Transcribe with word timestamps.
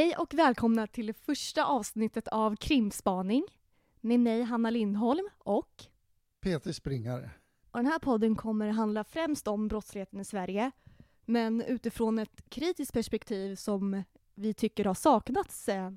Hej 0.00 0.14
och 0.16 0.34
välkomna 0.34 0.86
till 0.86 1.06
det 1.06 1.12
första 1.12 1.64
avsnittet 1.64 2.28
av 2.28 2.56
Krimspaning 2.56 3.44
med 4.00 4.20
mig 4.20 4.42
Hanna 4.42 4.70
Lindholm 4.70 5.28
och 5.38 5.84
Peter 6.40 6.72
Springare. 6.72 7.30
Och 7.70 7.78
den 7.78 7.86
här 7.86 7.98
podden 7.98 8.36
kommer 8.36 8.68
handla 8.68 9.04
främst 9.04 9.48
om 9.48 9.68
brottsligheten 9.68 10.20
i 10.20 10.24
Sverige 10.24 10.70
men 11.24 11.62
utifrån 11.62 12.18
ett 12.18 12.50
kritiskt 12.50 12.92
perspektiv 12.92 13.56
som 13.56 14.02
vi 14.34 14.54
tycker 14.54 14.84
har 14.84 14.94
saknats 14.94 15.68
eh, 15.68 15.90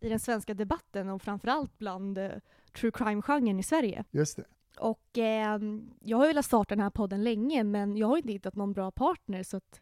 i 0.00 0.08
den 0.08 0.20
svenska 0.20 0.54
debatten 0.54 1.08
och 1.08 1.22
framförallt 1.22 1.78
bland 1.78 2.18
eh, 2.18 2.30
true 2.72 2.90
crime-genren 2.90 3.60
i 3.60 3.62
Sverige. 3.62 4.04
Just 4.10 4.36
det. 4.36 4.44
Och 4.78 5.18
eh, 5.18 5.60
jag 6.00 6.18
har 6.18 6.26
velat 6.26 6.44
starta 6.44 6.74
den 6.74 6.82
här 6.82 6.90
podden 6.90 7.24
länge 7.24 7.64
men 7.64 7.96
jag 7.96 8.06
har 8.06 8.16
inte 8.16 8.32
hittat 8.32 8.56
någon 8.56 8.72
bra 8.72 8.90
partner 8.90 9.42
så 9.42 9.56
att 9.56 9.80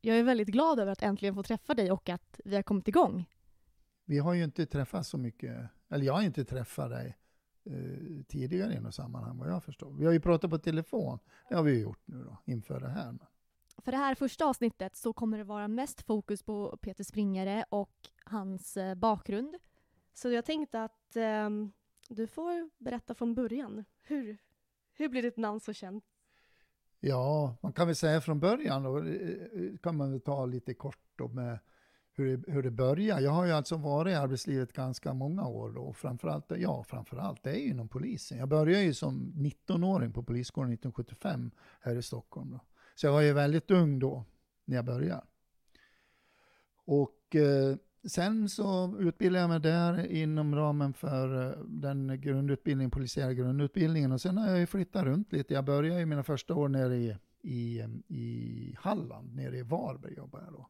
jag 0.00 0.18
är 0.18 0.22
väldigt 0.22 0.48
glad 0.48 0.80
över 0.80 0.92
att 0.92 1.02
äntligen 1.02 1.34
få 1.34 1.42
träffa 1.42 1.74
dig 1.74 1.92
och 1.92 2.08
att 2.08 2.40
vi 2.44 2.56
har 2.56 2.62
kommit 2.62 2.88
igång. 2.88 3.28
Vi 4.04 4.18
har 4.18 4.34
ju 4.34 4.44
inte 4.44 4.66
träffat 4.66 5.06
så 5.06 5.18
mycket, 5.18 5.68
eller 5.88 6.04
jag 6.04 6.12
har 6.12 6.22
inte 6.22 6.44
träffat 6.44 6.90
dig 6.90 7.18
eh, 7.64 8.24
tidigare 8.28 8.74
i 8.74 8.80
något 8.80 8.94
sammanhang 8.94 9.38
vad 9.38 9.48
jag 9.48 9.64
förstår. 9.64 9.92
Vi 9.92 10.06
har 10.06 10.12
ju 10.12 10.20
pratat 10.20 10.50
på 10.50 10.58
telefon, 10.58 11.18
det 11.48 11.54
har 11.54 11.62
vi 11.62 11.72
ju 11.72 11.80
gjort 11.80 12.02
nu 12.04 12.24
då 12.24 12.38
inför 12.44 12.80
det 12.80 12.88
här. 12.88 13.18
För 13.78 13.92
det 13.92 13.98
här 13.98 14.14
första 14.14 14.46
avsnittet 14.46 14.96
så 14.96 15.12
kommer 15.12 15.38
det 15.38 15.44
vara 15.44 15.68
mest 15.68 16.02
fokus 16.02 16.42
på 16.42 16.76
Peter 16.76 17.04
Springare 17.04 17.64
och 17.68 18.08
hans 18.24 18.76
eh, 18.76 18.94
bakgrund. 18.94 19.56
Så 20.12 20.30
jag 20.30 20.44
tänkte 20.44 20.82
att 20.82 21.16
eh, 21.16 21.50
du 22.08 22.26
får 22.26 22.70
berätta 22.78 23.14
från 23.14 23.34
början. 23.34 23.84
Hur, 24.02 24.38
hur 24.92 25.08
blir 25.08 25.22
ditt 25.22 25.36
namn 25.36 25.60
så 25.60 25.72
känt? 25.72 26.04
Ja, 27.00 27.56
man 27.60 27.72
kan 27.72 27.86
väl 27.86 27.96
säga 27.96 28.20
från 28.20 28.40
början 28.40 28.82
då, 28.82 28.98
eh, 28.98 29.04
eh, 29.04 29.78
kan 29.82 29.96
man 29.96 30.10
väl 30.10 30.20
ta 30.20 30.46
lite 30.46 30.74
kort 30.74 30.98
då 31.16 31.28
med 31.28 31.58
hur 32.12 32.36
det, 32.36 32.52
hur 32.52 32.62
det 32.62 32.70
börjar. 32.70 33.20
Jag 33.20 33.30
har 33.30 33.46
ju 33.46 33.52
alltså 33.52 33.76
varit 33.76 34.12
i 34.12 34.14
arbetslivet 34.14 34.72
ganska 34.72 35.14
många 35.14 35.46
år 35.46 35.70
då, 35.70 35.92
framförallt, 35.92 36.44
ja 36.56 36.84
framförallt, 36.84 37.42
det 37.42 37.50
är 37.50 37.56
ju 37.56 37.68
inom 37.68 37.88
polisen. 37.88 38.38
Jag 38.38 38.48
började 38.48 38.84
ju 38.84 38.94
som 38.94 39.32
19-åring 39.36 40.12
på 40.12 40.22
Polisskolan 40.22 40.72
1975 40.72 41.50
här 41.80 41.96
i 41.96 42.02
Stockholm 42.02 42.50
då. 42.50 42.60
Så 42.94 43.06
jag 43.06 43.12
var 43.12 43.20
ju 43.20 43.32
väldigt 43.32 43.70
ung 43.70 43.98
då, 43.98 44.24
när 44.64 44.76
jag 44.76 44.84
började. 44.84 45.22
Och 46.84 47.36
eh, 47.36 47.76
sen 48.08 48.48
så 48.48 48.96
utbildade 48.98 49.40
jag 49.40 49.50
mig 49.50 49.60
där 49.60 50.06
inom 50.06 50.54
ramen 50.54 50.92
för 50.92 51.48
eh, 51.48 51.64
den 51.64 52.20
grundutbildningen, 52.20 52.90
polisiära 52.90 53.34
grundutbildningen. 53.34 54.12
Och 54.12 54.20
sen 54.20 54.38
har 54.38 54.48
jag 54.48 54.58
ju 54.58 54.66
flyttat 54.66 55.04
runt 55.04 55.32
lite. 55.32 55.54
Jag 55.54 55.64
började 55.64 56.00
ju 56.00 56.06
mina 56.06 56.22
första 56.22 56.54
år 56.54 56.68
nere 56.68 56.96
i, 56.96 57.16
i, 57.42 57.80
eh, 57.80 57.88
i 58.08 58.76
Halland, 58.78 59.36
nere 59.36 59.58
i 59.58 59.62
Varberg 59.62 60.14
jobbade 60.14 60.44
jag 60.44 60.52
då. 60.52 60.68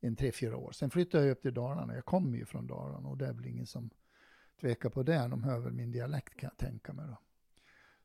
En 0.00 0.16
tre, 0.16 0.32
fyra 0.32 0.56
år. 0.56 0.72
Sen 0.72 0.90
flyttade 0.90 1.24
jag 1.24 1.32
upp 1.32 1.42
till 1.42 1.54
Dalarna. 1.54 1.94
Jag 1.94 2.04
kommer 2.04 2.38
ju 2.38 2.44
från 2.44 2.66
Dalarna 2.66 3.08
och 3.08 3.18
det 3.18 3.26
är 3.26 3.32
väl 3.32 3.46
ingen 3.46 3.66
som 3.66 3.90
tvekar 4.60 4.90
på 4.90 5.02
det. 5.02 5.28
De 5.28 5.42
hör 5.42 5.58
väl 5.58 5.72
min 5.72 5.92
dialekt 5.92 6.36
kan 6.36 6.50
jag 6.52 6.68
tänka 6.68 6.92
mig 6.92 7.06
då. 7.08 7.18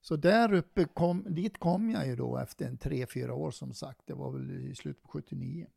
Så 0.01 0.15
där 0.15 0.53
uppe, 0.53 0.85
kom, 0.85 1.25
dit 1.29 1.59
kom 1.59 1.89
jag 1.89 2.07
ju 2.07 2.15
då 2.15 2.37
efter 2.37 2.65
en 2.65 2.77
tre, 2.77 3.05
fyra 3.05 3.33
år 3.33 3.51
som 3.51 3.73
sagt. 3.73 4.01
Det 4.05 4.13
var 4.13 4.31
väl 4.31 4.51
i 4.51 4.75
slutet 4.75 5.03
på 5.03 5.09
79. 5.09 5.67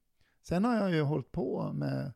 Sen 0.43 0.65
har 0.65 0.77
jag 0.77 0.91
ju 0.91 1.03
hållit 1.03 1.33
på 1.33 1.73
med, 1.73 2.13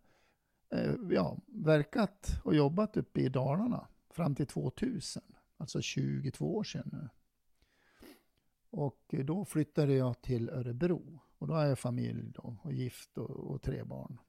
Eh, 0.72 0.94
ja, 1.10 1.38
verkat 1.46 2.40
och 2.44 2.54
jobbat 2.54 2.96
uppe 2.96 3.20
i 3.20 3.28
Dalarna 3.28 3.86
fram 4.10 4.34
till 4.34 4.46
2000. 4.46 5.22
Alltså 5.56 5.80
22 5.80 6.56
år 6.56 6.64
sedan 6.64 6.88
nu. 6.92 7.08
Och 8.70 9.14
då 9.24 9.44
flyttade 9.44 9.94
jag 9.94 10.22
till 10.22 10.50
Örebro. 10.50 11.20
Och 11.38 11.48
då 11.48 11.54
är 11.54 11.66
jag 11.66 11.78
familj 11.78 12.32
då, 12.34 12.56
och 12.62 12.72
gift 12.72 13.18
och, 13.18 13.30
och 13.30 13.62
tre 13.62 13.84
barn. 13.84 14.20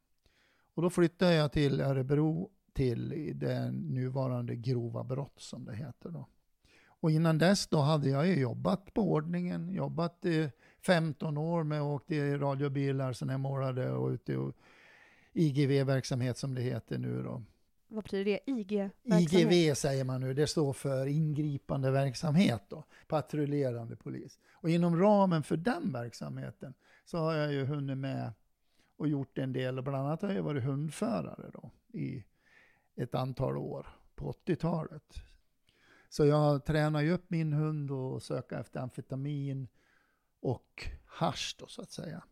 Och 0.73 0.83
då 0.83 0.89
flyttade 0.89 1.33
jag 1.33 1.51
till 1.51 1.81
Örebro 1.81 2.51
till 2.73 3.31
den 3.35 3.75
nuvarande 3.75 4.55
grova 4.55 5.03
brott 5.03 5.39
som 5.39 5.65
det 5.65 5.75
heter 5.75 6.09
då. 6.09 6.27
Och 6.85 7.11
innan 7.11 7.37
dess 7.37 7.67
då 7.67 7.77
hade 7.79 8.09
jag 8.09 8.27
ju 8.27 8.39
jobbat 8.39 8.93
på 8.93 9.11
ordningen, 9.11 9.69
jobbat 9.69 10.25
i 10.25 10.51
15 10.81 11.37
år 11.37 11.63
med 11.63 11.81
att 11.81 11.85
åka 11.85 12.15
i 12.15 12.37
radiobilar 12.37 13.13
som 13.13 13.29
jag 13.29 13.39
målade 13.39 13.91
och 13.91 14.09
ute 14.09 14.33
i 14.33 14.35
IGV-verksamhet 15.33 16.37
som 16.37 16.55
det 16.55 16.61
heter 16.61 16.97
nu 16.97 17.23
då. 17.23 17.43
Vad 17.87 18.03
betyder 18.03 18.25
det? 18.25 18.39
IG? 18.51 18.89
IGV 19.03 19.73
säger 19.75 20.03
man 20.03 20.21
nu, 20.21 20.33
det 20.33 20.47
står 20.47 20.73
för 20.73 21.05
ingripande 21.05 21.91
verksamhet 21.91 22.63
då, 22.69 22.83
patrullerande 23.07 23.95
polis. 23.95 24.39
Och 24.51 24.69
inom 24.69 24.99
ramen 24.99 25.43
för 25.43 25.57
den 25.57 25.93
verksamheten 25.93 26.73
så 27.05 27.17
har 27.17 27.33
jag 27.33 27.53
ju 27.53 27.65
hunnit 27.65 27.97
med 27.97 28.31
och 28.97 29.07
gjort 29.07 29.37
en 29.37 29.53
del, 29.53 29.77
och 29.77 29.83
bland 29.83 30.07
annat 30.07 30.21
har 30.21 30.31
jag 30.31 30.43
varit 30.43 30.63
hundförare 30.63 31.49
då 31.53 31.71
i 31.99 32.23
ett 32.95 33.15
antal 33.15 33.57
år 33.57 33.87
på 34.15 34.31
80-talet. 34.31 35.13
Så 36.09 36.25
jag 36.25 36.65
tränar 36.65 37.01
ju 37.01 37.11
upp 37.11 37.29
min 37.29 37.53
hund 37.53 37.91
och 37.91 38.23
söker 38.23 38.59
efter 38.59 38.79
amfetamin 38.79 39.67
och 40.39 40.87
hasch 41.05 41.55
då 41.59 41.67
så 41.67 41.81
att 41.81 41.91
säga. 41.91 42.23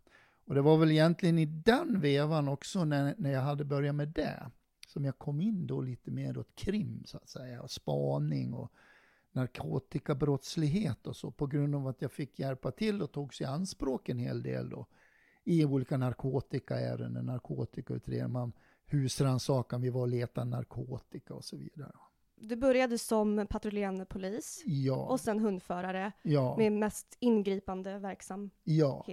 Och 0.52 0.56
det 0.56 0.62
var 0.62 0.78
väl 0.78 0.92
egentligen 0.92 1.40
i 1.40 1.46
den 1.46 2.00
vevan 2.02 2.48
också 2.48 2.86
när, 2.86 3.16
när 3.18 3.32
jag 3.32 3.42
hade 3.42 3.66
börjat 3.66 3.96
med 3.96 4.08
det 4.08 4.52
som 4.88 5.06
jag 5.06 5.18
kom 5.18 5.42
in 5.42 5.68
då 5.68 5.82
lite 5.82 6.12
mer 6.12 6.38
åt 6.38 6.56
krim 6.56 7.04
så 7.06 7.18
att 7.18 7.30
säga 7.30 7.62
och 7.62 7.72
spaning 7.72 8.54
och 8.54 8.72
narkotikabrottslighet 9.32 11.08
och 11.08 11.16
så 11.16 11.32
på 11.32 11.48
grund 11.48 11.76
av 11.76 11.88
att 11.88 12.02
jag 12.02 12.12
fick 12.12 12.40
hjälpa 12.40 12.72
till 12.72 13.02
och 13.02 13.12
togs 13.12 13.42
i 13.42 13.46
anspråk 13.46 14.10
en 14.10 14.18
hel 14.18 14.44
del 14.44 14.70
då 14.70 14.88
i 15.44 15.66
olika 15.66 15.98
narkotikaärenden, 15.98 17.26
narkotikautredningar, 17.26 18.28
man 18.28 18.54
husrannsakan, 18.86 19.82
vi 19.82 19.90
var 19.90 20.02
och 20.02 20.08
letade 20.08 20.50
narkotika 20.50 21.34
och 21.34 21.44
så 21.44 21.58
vidare. 21.58 21.92
Du 22.36 22.56
började 22.56 22.98
som 22.98 23.48
patrullerande 23.50 24.06
polis 24.06 24.64
ja. 24.66 24.96
och 24.96 25.20
sen 25.20 25.40
hundförare 25.40 26.12
ja. 26.22 26.58
med 26.58 26.72
mest 26.72 27.18
ingripande 27.20 28.00
verksamhet. 28.00 28.54
Ja, 28.64 29.06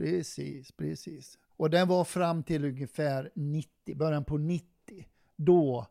precis, 0.00 0.72
precis. 0.72 1.38
Och 1.56 1.70
det 1.70 1.84
var 1.84 2.04
fram 2.04 2.42
till 2.42 2.64
ungefär 2.64 3.30
90, 3.34 3.96
början 3.96 4.24
på 4.24 4.38
90. 4.38 4.66
Då, 5.36 5.86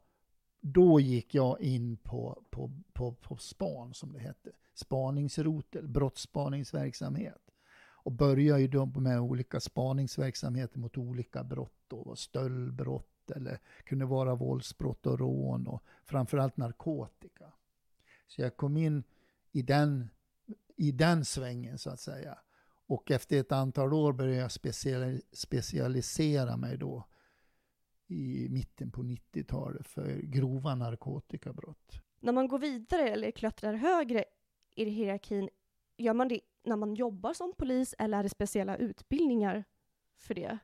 då 0.62 1.00
gick 1.00 1.36
jag 1.36 1.62
in 1.62 1.98
på, 1.98 2.44
på, 2.50 2.72
på, 2.94 3.14
på 3.14 3.38
span, 3.38 3.94
som 3.94 4.14
det 4.14 4.20
hette. 4.20 4.52
Spaningsrotel, 4.74 5.88
brottsspaningsverksamhet. 5.88 7.42
Och 7.80 8.12
började 8.12 8.62
ju 8.62 8.68
då 8.68 8.86
med 8.86 9.20
olika 9.20 9.60
spaningsverksamheter 9.60 10.80
mot 10.80 10.98
olika 10.98 11.44
brott. 11.44 11.84
Då, 11.88 12.16
stöldbrott, 12.16 13.32
eller 13.32 13.60
kunde 13.84 14.06
vara 14.06 14.36
våldsbrott 14.36 15.06
och 15.06 15.20
rån 15.20 15.68
och 15.68 15.84
framförallt 16.06 16.58
narkotika. 16.58 17.54
Så 18.28 18.42
jag 18.42 18.58
kom 18.58 18.78
in 18.78 19.04
i 19.52 19.62
den, 19.62 20.10
i 20.76 20.92
den 20.92 21.26
svängen 21.26 21.78
så 21.78 21.90
att 21.90 22.00
säga. 22.00 22.38
Och 22.90 23.12
efter 23.12 23.40
ett 23.40 23.52
antal 23.52 23.94
år 23.94 24.14
började 24.14 24.42
jag 24.42 24.52
specialisera 25.32 26.58
mig 26.58 26.78
då 26.78 27.08
i 28.08 28.48
mitten 28.50 28.92
på 28.92 29.02
90-talet 29.04 29.88
för 29.88 30.20
grova 30.22 30.76
narkotikabrott. 30.76 32.02
När 32.20 32.32
man 32.32 32.48
går 32.48 32.60
vidare 32.60 33.10
eller 33.10 33.32
klättrar 33.32 33.74
högre 33.74 34.26
i 34.76 34.90
hierarkin, 34.90 35.50
gör 35.98 36.14
man 36.14 36.28
det 36.28 36.40
när 36.64 36.76
man 36.76 36.96
jobbar 36.96 37.34
som 37.34 37.54
polis 37.58 37.96
eller 38.00 38.18
är 38.18 38.24
det 38.24 38.30
speciella 38.30 38.78
utbildningar 38.78 39.64
för 40.18 40.34
det? 40.34 40.58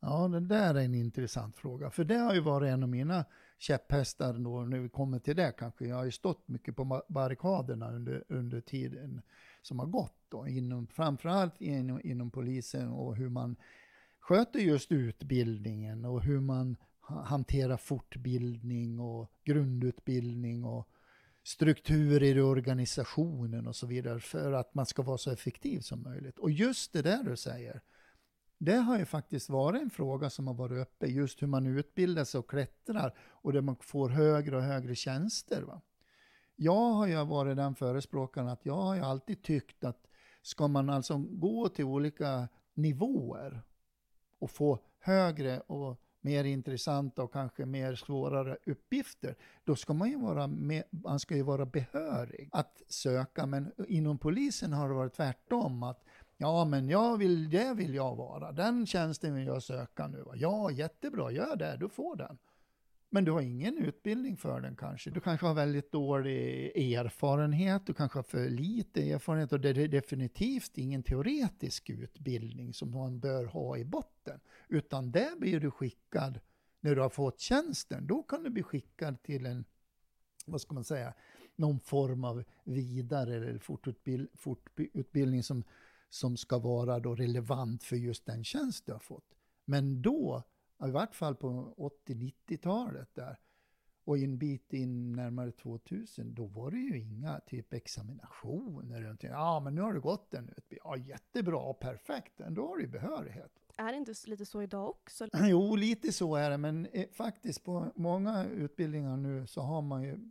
Ja, 0.00 0.28
det 0.28 0.40
där 0.40 0.74
är 0.74 0.84
en 0.84 0.94
intressant 0.94 1.56
fråga. 1.56 1.90
För 1.90 2.04
det 2.04 2.18
har 2.18 2.34
ju 2.34 2.40
varit 2.40 2.68
en 2.68 2.82
av 2.82 2.88
mina 2.88 3.24
käpphästar 3.58 4.32
då, 4.32 4.60
när 4.60 4.78
vi 4.78 4.88
kommer 4.88 5.18
till 5.18 5.36
det 5.36 5.52
kanske. 5.58 5.86
Jag 5.86 5.96
har 5.96 6.04
ju 6.04 6.12
stått 6.12 6.48
mycket 6.48 6.76
på 6.76 7.02
barrikaderna 7.08 7.90
under, 7.90 8.24
under 8.28 8.60
tiden 8.60 9.22
som 9.68 9.78
har 9.78 9.86
gått. 9.86 10.14
Då, 10.28 10.48
inom, 10.48 10.86
framförallt 10.86 11.60
inom, 11.60 12.00
inom 12.04 12.30
polisen 12.30 12.88
och 12.88 13.16
hur 13.16 13.28
man 13.28 13.56
sköter 14.20 14.58
just 14.58 14.92
utbildningen 14.92 16.04
och 16.04 16.22
hur 16.22 16.40
man 16.40 16.76
hanterar 17.00 17.76
fortbildning 17.76 19.00
och 19.00 19.32
grundutbildning 19.44 20.64
och 20.64 20.88
strukturer 21.44 22.36
i 22.36 22.40
organisationen 22.40 23.66
och 23.66 23.76
så 23.76 23.86
vidare 23.86 24.20
för 24.20 24.52
att 24.52 24.74
man 24.74 24.86
ska 24.86 25.02
vara 25.02 25.18
så 25.18 25.30
effektiv 25.30 25.80
som 25.80 26.02
möjligt. 26.02 26.38
Och 26.38 26.50
just 26.50 26.92
det 26.92 27.02
där 27.02 27.22
du 27.24 27.36
säger, 27.36 27.80
det 28.58 28.76
har 28.76 28.98
ju 28.98 29.04
faktiskt 29.04 29.48
varit 29.48 29.82
en 29.82 29.90
fråga 29.90 30.30
som 30.30 30.46
har 30.46 30.54
varit 30.54 30.88
uppe, 30.88 31.06
just 31.06 31.42
hur 31.42 31.46
man 31.46 31.66
utbildar 31.66 32.24
sig 32.24 32.38
och 32.38 32.50
klättrar 32.50 33.14
och 33.18 33.52
där 33.52 33.60
man 33.60 33.76
får 33.80 34.08
högre 34.08 34.56
och 34.56 34.62
högre 34.62 34.94
tjänster. 34.94 35.62
Va? 35.62 35.80
Jag 36.60 36.92
har 36.92 37.06
ju 37.06 37.24
varit 37.24 37.56
den 37.56 37.74
förespråkaren 37.74 38.48
att 38.48 38.66
jag 38.66 38.74
har 38.74 38.94
ju 38.94 39.02
alltid 39.02 39.42
tyckt 39.42 39.84
att 39.84 40.06
ska 40.42 40.68
man 40.68 40.90
alltså 40.90 41.18
gå 41.18 41.68
till 41.68 41.84
olika 41.84 42.48
nivåer 42.74 43.62
och 44.38 44.50
få 44.50 44.78
högre 44.98 45.60
och 45.60 46.00
mer 46.20 46.44
intressanta 46.44 47.22
och 47.22 47.32
kanske 47.32 47.66
mer 47.66 47.94
svårare 47.94 48.56
uppgifter, 48.66 49.36
då 49.64 49.76
ska 49.76 49.92
man 49.92 50.10
ju 50.10 50.18
vara, 50.20 50.46
med, 50.46 50.84
man 50.90 51.20
ska 51.20 51.36
ju 51.36 51.42
vara 51.42 51.66
behörig 51.66 52.48
att 52.52 52.82
söka. 52.88 53.46
Men 53.46 53.72
inom 53.88 54.18
polisen 54.18 54.72
har 54.72 54.88
det 54.88 54.94
varit 54.94 55.14
tvärtom, 55.14 55.82
att 55.82 56.04
Ja, 56.40 56.64
men 56.64 56.88
jag 56.88 57.16
vill, 57.16 57.50
det 57.50 57.74
vill 57.74 57.94
jag 57.94 58.16
vara. 58.16 58.52
Den 58.52 58.86
tjänsten 58.86 59.34
vill 59.34 59.46
jag 59.46 59.62
söka 59.62 60.06
nu. 60.06 60.22
Va? 60.22 60.32
Ja, 60.36 60.70
jättebra, 60.70 61.30
gör 61.30 61.56
det, 61.56 61.76
du 61.80 61.88
får 61.88 62.16
den. 62.16 62.38
Men 63.10 63.24
du 63.24 63.32
har 63.32 63.40
ingen 63.40 63.78
utbildning 63.78 64.36
för 64.36 64.60
den 64.60 64.76
kanske. 64.76 65.10
Du 65.10 65.20
kanske 65.20 65.46
har 65.46 65.54
väldigt 65.54 65.92
dålig 65.92 66.66
erfarenhet, 66.94 67.86
du 67.86 67.94
kanske 67.94 68.18
har 68.18 68.22
för 68.22 68.48
lite 68.48 69.10
erfarenhet 69.10 69.52
och 69.52 69.60
det 69.60 69.68
är 69.68 69.88
definitivt 69.88 70.78
ingen 70.78 71.02
teoretisk 71.02 71.90
utbildning 71.90 72.74
som 72.74 72.90
man 72.90 73.20
bör 73.20 73.44
ha 73.44 73.76
i 73.76 73.84
botten. 73.84 74.40
Utan 74.68 75.10
där 75.10 75.40
blir 75.40 75.60
du 75.60 75.70
skickad 75.70 76.40
när 76.80 76.94
du 76.94 77.00
har 77.00 77.08
fått 77.08 77.40
tjänsten. 77.40 78.06
Då 78.06 78.22
kan 78.22 78.42
du 78.42 78.50
bli 78.50 78.62
skickad 78.62 79.22
till 79.22 79.46
en, 79.46 79.64
vad 80.46 80.60
ska 80.60 80.74
man 80.74 80.84
säga, 80.84 81.14
någon 81.56 81.80
form 81.80 82.24
av 82.24 82.44
vidare 82.64 83.36
eller 83.36 83.58
fortutbild, 83.58 84.28
fortutbildning 84.34 85.42
som, 85.42 85.64
som 86.08 86.36
ska 86.36 86.58
vara 86.58 86.98
då 86.98 87.14
relevant 87.14 87.82
för 87.82 87.96
just 87.96 88.26
den 88.26 88.44
tjänst 88.44 88.86
du 88.86 88.92
har 88.92 88.98
fått. 88.98 89.34
Men 89.64 90.02
då 90.02 90.42
i 90.86 90.90
vart 90.90 91.14
fall 91.14 91.34
på 91.34 91.74
80-90-talet 92.06 93.14
där, 93.14 93.38
och 94.04 94.18
en 94.18 94.38
bit 94.38 94.72
in 94.72 95.12
närmare 95.12 95.52
2000, 95.52 96.34
då 96.34 96.46
var 96.46 96.70
det 96.70 96.76
ju 96.76 96.98
inga 96.98 97.40
typ 97.40 97.72
examinationer. 97.72 99.16
Ja, 99.20 99.60
men 99.60 99.74
nu 99.74 99.80
har 99.80 99.92
du 99.92 100.00
gått 100.00 100.34
en 100.34 100.48
utbildning. 100.48 100.80
Ja, 100.84 100.96
jättebra, 100.96 101.74
perfekt, 101.74 102.40
då 102.48 102.68
har 102.68 102.76
du 102.76 102.86
behörighet. 102.86 103.52
Är 103.76 103.92
det 103.92 103.98
inte 103.98 104.14
lite 104.24 104.46
så 104.46 104.62
idag 104.62 104.88
också? 104.88 105.28
Jo, 105.42 105.76
lite 105.76 106.12
så 106.12 106.36
är 106.36 106.50
det, 106.50 106.58
men 106.58 106.86
eh, 106.86 107.08
faktiskt 107.12 107.64
på 107.64 107.92
många 107.94 108.44
utbildningar 108.44 109.16
nu 109.16 109.46
så 109.46 109.60
har 109.60 109.82
man 109.82 110.02
ju 110.02 110.30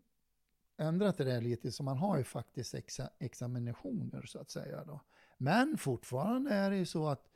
ändrat 0.78 1.18
det 1.18 1.24
där 1.24 1.42
lite, 1.42 1.72
så 1.72 1.84
man 1.84 1.98
har 1.98 2.18
ju 2.18 2.24
faktiskt 2.24 2.76
exa, 2.76 3.10
examinationer 3.20 4.26
så 4.26 4.40
att 4.40 4.50
säga. 4.50 4.84
Då. 4.86 5.02
Men 5.38 5.78
fortfarande 5.78 6.52
är 6.52 6.70
det 6.70 6.78
ju 6.78 6.86
så 6.86 7.08
att 7.08 7.30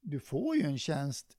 du 0.00 0.20
får 0.20 0.56
ju 0.56 0.62
en 0.62 0.78
tjänst 0.78 1.36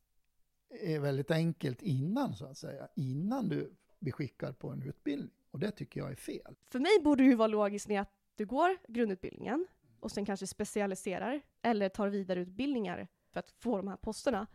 är 0.70 1.00
väldigt 1.00 1.32
enkelt 1.32 1.82
innan, 1.82 2.36
så 2.36 2.46
att 2.46 2.58
säga. 2.58 2.88
Innan 2.96 3.50
du 3.50 3.76
blir 4.00 4.14
skickad 4.14 4.60
på 4.60 4.70
en 4.70 4.82
utbildning. 4.82 5.32
Och 5.52 5.60
det 5.60 5.72
tycker 5.72 6.00
jag 6.00 6.12
är 6.12 6.16
fel. 6.16 6.56
För 6.70 6.80
mig 6.80 7.00
borde 7.04 7.24
det 7.24 7.28
ju 7.30 7.36
vara 7.36 7.48
logiskt 7.48 7.92
att 7.92 8.12
du 8.36 8.46
går 8.46 8.78
grundutbildningen 8.88 9.68
och 10.00 10.12
sen 10.12 10.26
kanske 10.26 10.48
specialiserar 10.48 11.42
eller 11.62 11.90
tar 11.90 12.08
vidareutbildningar 12.08 13.08
för 13.34 13.40
att 13.40 13.52
få 13.52 13.78
de 13.78 13.88
här 13.88 13.98
posterna. 13.98 14.48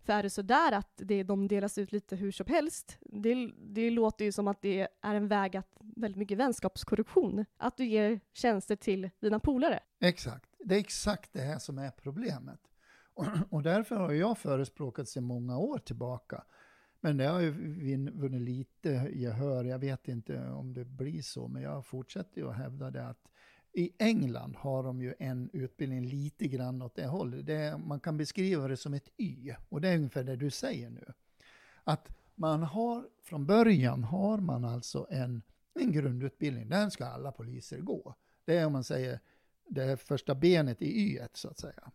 För 0.00 0.12
är 0.12 0.22
det 0.22 0.30
så 0.30 0.42
där 0.42 0.72
att 0.72 0.92
det, 0.96 1.22
de 1.22 1.48
delas 1.48 1.78
ut 1.78 1.92
lite 1.92 2.16
hur 2.16 2.32
som 2.32 2.46
helst, 2.46 2.98
det, 3.00 3.52
det 3.56 3.90
låter 3.90 4.24
ju 4.24 4.32
som 4.32 4.48
att 4.48 4.62
det 4.62 4.88
är 5.00 5.14
en 5.14 5.28
väg 5.28 5.56
att 5.56 5.76
väldigt 5.80 6.18
mycket 6.18 6.38
vänskapskorruption. 6.38 7.44
Att 7.56 7.76
du 7.76 7.84
ger 7.84 8.20
tjänster 8.32 8.76
till 8.76 9.10
dina 9.20 9.40
polare. 9.40 9.80
Exakt. 10.00 10.54
Det 10.58 10.74
är 10.74 10.78
exakt 10.78 11.32
det 11.32 11.40
här 11.40 11.58
som 11.58 11.78
är 11.78 11.90
problemet. 11.90 12.60
Och 13.50 13.62
därför 13.62 13.96
har 13.96 14.12
jag 14.12 14.38
förespråkat 14.38 15.08
sedan 15.08 15.24
många 15.24 15.58
år 15.58 15.78
tillbaka. 15.78 16.44
Men 17.00 17.16
det 17.16 17.24
har 17.24 17.40
ju 17.40 17.50
vunnit 18.10 18.42
lite 18.42 19.10
gehör. 19.14 19.64
Jag 19.64 19.78
vet 19.78 20.08
inte 20.08 20.48
om 20.50 20.74
det 20.74 20.84
blir 20.84 21.22
så, 21.22 21.48
men 21.48 21.62
jag 21.62 21.86
fortsätter 21.86 22.40
ju 22.40 22.48
att 22.48 22.56
hävda 22.56 22.90
det 22.90 23.06
att 23.06 23.28
i 23.72 23.92
England 23.98 24.56
har 24.56 24.82
de 24.82 25.02
ju 25.02 25.14
en 25.18 25.50
utbildning 25.52 26.04
lite 26.04 26.48
grann 26.48 26.82
åt 26.82 26.94
det 26.94 27.06
hållet. 27.06 27.46
Det, 27.46 27.80
man 27.86 28.00
kan 28.00 28.16
beskriva 28.16 28.68
det 28.68 28.76
som 28.76 28.94
ett 28.94 29.08
Y, 29.16 29.54
och 29.68 29.80
det 29.80 29.88
är 29.88 29.96
ungefär 29.96 30.24
det 30.24 30.36
du 30.36 30.50
säger 30.50 30.90
nu. 30.90 31.12
Att 31.84 32.08
man 32.34 32.62
har, 32.62 33.08
från 33.22 33.46
början 33.46 34.04
har 34.04 34.38
man 34.38 34.64
alltså 34.64 35.06
en, 35.10 35.42
en 35.74 35.92
grundutbildning, 35.92 36.68
den 36.68 36.90
ska 36.90 37.06
alla 37.06 37.32
poliser 37.32 37.78
gå. 37.78 38.14
Det 38.44 38.58
är 38.58 38.66
om 38.66 38.72
man 38.72 38.84
säger 38.84 39.20
det 39.68 39.96
första 39.96 40.34
benet 40.34 40.82
i 40.82 40.86
Y 40.86 41.20
så 41.32 41.48
att 41.48 41.58
säga. 41.58 41.92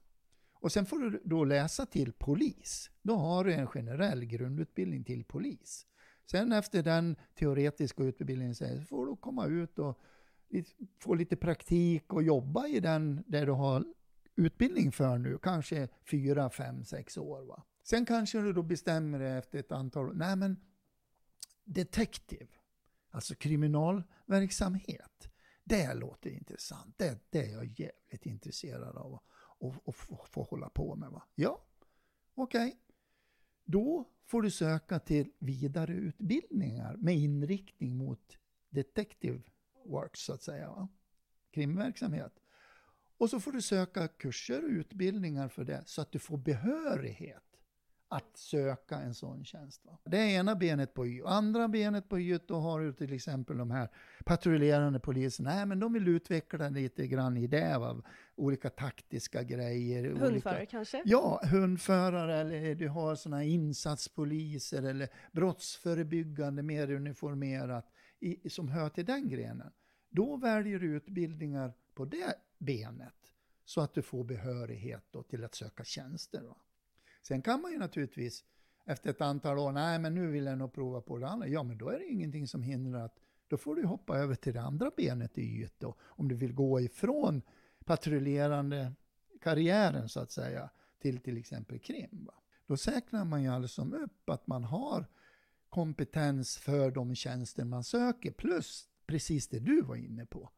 Och 0.64 0.72
sen 0.72 0.86
får 0.86 1.00
du 1.00 1.22
då 1.26 1.44
läsa 1.44 1.86
till 1.86 2.14
polis. 2.14 2.90
Då 3.02 3.16
har 3.16 3.44
du 3.44 3.54
en 3.54 3.68
generell 3.68 4.26
grundutbildning 4.26 5.04
till 5.04 5.24
polis. 5.24 5.86
Sen 6.26 6.52
efter 6.52 6.84
den 6.84 7.16
teoretiska 7.36 8.04
utbildningen 8.04 8.56
så 8.56 8.66
får 8.90 9.06
du 9.06 9.16
komma 9.16 9.46
ut 9.46 9.80
och 9.80 10.00
få 11.00 11.14
lite 11.14 11.36
praktik 11.36 12.14
och 12.14 12.24
jobba 12.24 12.68
i 12.68 12.80
den 12.80 13.24
där 13.28 13.46
du 13.46 13.52
har 13.52 13.86
utbildning 14.36 14.92
för 14.92 15.18
nu, 15.18 15.38
kanske 15.42 15.88
fyra, 16.12 16.50
fem, 16.50 16.86
sex 16.86 17.18
år. 17.18 17.42
Va? 17.42 17.64
Sen 17.84 18.06
kanske 18.06 18.42
du 18.42 18.54
då 18.54 18.64
bestämmer 18.64 19.20
dig 19.20 19.38
efter 19.38 19.60
ett 19.60 19.72
antal 19.72 20.06
år, 20.06 20.14
nej 20.14 20.36
men 20.36 20.58
detektiv, 21.64 22.48
alltså 23.12 23.36
kriminalverksamhet, 23.36 25.30
det 25.64 25.94
låter 25.94 26.30
intressant, 26.30 26.98
det, 26.98 27.20
det 27.30 27.46
är 27.46 27.52
jag 27.52 27.66
jävligt 27.66 28.26
intresserad 28.26 28.98
av 28.98 29.20
och, 29.64 29.74
och 29.86 30.28
få 30.28 30.44
hålla 30.44 30.70
på 30.70 30.96
med. 30.96 31.10
Va? 31.10 31.24
Ja, 31.36 31.62
okej. 32.36 32.68
Okay. 32.68 32.80
Då 33.66 34.10
får 34.26 34.42
du 34.42 34.52
söka 34.52 35.00
till 35.00 35.32
vidareutbildningar 35.40 36.96
med 36.98 37.16
inriktning 37.16 37.98
mot 37.98 38.38
detective 38.70 39.42
work, 39.86 40.18
så 40.18 40.34
att 40.34 40.44
säga. 40.44 40.70
Va? 40.70 40.88
Krimverksamhet. 41.52 42.40
Och 43.18 43.30
så 43.30 43.40
får 43.40 43.52
du 43.52 43.62
söka 43.62 44.08
kurser 44.08 44.64
och 44.64 44.70
utbildningar 44.70 45.48
för 45.48 45.64
det, 45.64 45.84
så 45.86 46.02
att 46.02 46.12
du 46.12 46.20
får 46.20 46.38
behörighet 46.38 47.53
att 48.16 48.38
söka 48.38 48.96
en 49.00 49.14
sån 49.14 49.46
tjänst. 49.46 49.86
Va? 49.86 49.98
Det 50.04 50.18
är 50.18 50.40
ena 50.40 50.56
benet 50.56 50.94
på 50.94 51.08
Y. 51.08 51.22
Andra 51.26 51.68
benet 51.68 52.10
på 52.10 52.20
Y, 52.20 52.40
då 52.48 52.56
har 52.60 52.80
du 52.80 52.94
till 52.94 53.14
exempel 53.14 53.58
de 53.58 53.72
här 53.72 53.90
patrullerande 54.26 55.00
poliserna. 55.00 55.56
Nej, 55.56 55.66
men 55.66 55.80
de 55.80 55.94
vill 55.94 56.08
utveckla 56.08 56.70
lite 56.70 57.08
grann 57.08 57.38
i 57.38 57.48
det. 57.48 57.78
Va? 57.78 58.02
Olika 58.36 58.70
taktiska 58.70 59.44
grejer. 59.44 60.04
Hundförare 60.04 60.58
olika, 60.58 60.66
kanske? 60.66 61.02
Ja, 61.06 61.42
hundförare 61.44 62.36
eller 62.36 62.76
du 62.76 62.88
har 62.88 63.16
sådana 63.16 63.44
insatspoliser 63.44 64.84
eller 64.84 65.10
brottsförebyggande, 65.32 66.64
mer 66.64 66.92
uniformerat, 66.92 67.92
i, 68.20 68.50
som 68.50 68.68
hör 68.68 68.90
till 68.90 69.06
den 69.06 69.30
grenen. 69.30 69.72
Då 70.10 70.38
väljer 70.38 70.80
du 70.80 70.96
utbildningar 70.96 71.74
på 71.94 72.06
det 72.06 72.36
benet 72.58 73.14
så 73.66 73.82
att 73.82 73.94
du 73.94 74.02
får 74.02 74.24
behörighet 74.24 75.16
till 75.30 75.44
att 75.44 75.56
söka 75.56 75.84
tjänster. 75.84 76.42
Va? 76.42 76.56
Sen 77.28 77.42
kan 77.42 77.62
man 77.62 77.72
ju 77.72 77.78
naturligtvis 77.78 78.44
efter 78.86 79.10
ett 79.10 79.22
antal 79.22 79.58
år, 79.58 79.72
nej 79.72 80.00
men 80.00 80.16
nu 80.16 80.28
vill 80.28 80.46
jag 80.46 80.58
nog 80.58 80.74
prova 80.74 81.02
på 81.02 81.18
det 81.18 81.28
andra. 81.28 81.48
Ja 81.48 81.64
men 81.64 81.78
då 81.78 81.90
är 81.90 82.00
det 82.00 82.06
ingenting 82.06 82.48
som 82.48 82.64
hindrar 82.64 83.06
att 83.06 83.20
då 83.48 83.58
får 83.58 83.76
du 83.76 83.86
hoppa 83.86 84.18
över 84.18 84.36
till 84.36 84.54
det 84.54 84.62
andra 84.62 84.92
benet 84.98 85.38
i 85.38 85.62
yt 85.62 85.80
då, 85.80 85.96
om 86.02 86.28
du 86.28 86.36
vill 86.36 86.54
gå 86.54 86.82
ifrån 86.82 87.42
patrullerande 87.86 88.94
karriären 89.42 90.10
så 90.10 90.20
att 90.20 90.32
säga 90.32 90.70
till 91.00 91.20
till 91.20 91.38
exempel 91.38 91.80
krim. 91.80 92.26
Va? 92.26 92.34
Då 92.68 92.78
säkrar 92.78 93.26
man 93.26 93.44
ju 93.44 93.50
alltså 93.50 93.82
upp 93.82 94.30
att 94.30 94.48
man 94.48 94.64
har 94.64 95.06
kompetens 95.70 96.58
för 96.58 96.92
de 96.92 97.16
tjänster 97.16 97.66
man 97.66 97.84
söker 97.84 98.32
plus 98.32 98.88
precis 99.06 99.48
det 99.48 99.60
du 99.60 99.82
var 99.82 99.96
inne 99.96 100.26
på. 100.26 100.50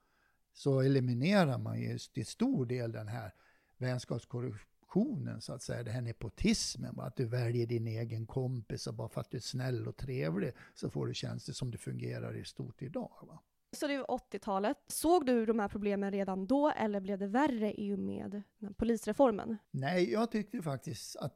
Så 0.53 0.81
eliminerar 0.81 1.57
man 1.57 1.81
ju 1.81 1.97
till 1.97 2.25
stor 2.25 2.65
del 2.65 2.91
den 2.91 3.07
här 3.07 3.33
vänskapskorruptionen 3.77 4.74
korruptionen, 4.95 5.41
så 5.41 5.53
att 5.53 5.61
säga, 5.61 5.83
den 5.83 5.93
här 5.93 6.01
nepotismen, 6.01 6.99
att 6.99 7.15
du 7.15 7.25
väljer 7.25 7.67
din 7.67 7.87
egen 7.87 8.25
kompis 8.25 8.87
och 8.87 8.93
bara 8.93 9.09
för 9.09 9.21
att 9.21 9.31
du 9.31 9.37
är 9.37 9.41
snäll 9.41 9.87
och 9.87 9.97
trevlig 9.97 10.53
så 10.73 10.89
får 10.89 11.07
du 11.07 11.13
tjänster 11.13 11.53
som 11.53 11.71
det 11.71 11.77
fungerar 11.77 12.37
i 12.37 12.45
stort 12.45 12.81
idag. 12.81 13.11
Va? 13.21 13.39
Så 13.71 13.87
det 13.87 13.97
var 13.97 14.05
80-talet. 14.05 14.77
Såg 14.87 15.25
du 15.25 15.45
de 15.45 15.59
här 15.59 15.67
problemen 15.67 16.11
redan 16.11 16.47
då 16.47 16.69
eller 16.69 16.99
blev 16.99 17.19
det 17.19 17.27
värre 17.27 17.73
i 17.81 17.93
och 17.93 17.99
med 17.99 18.43
polisreformen? 18.77 19.57
Nej, 19.71 20.11
jag 20.11 20.31
tyckte 20.31 20.61
faktiskt 20.61 21.15
att, 21.15 21.35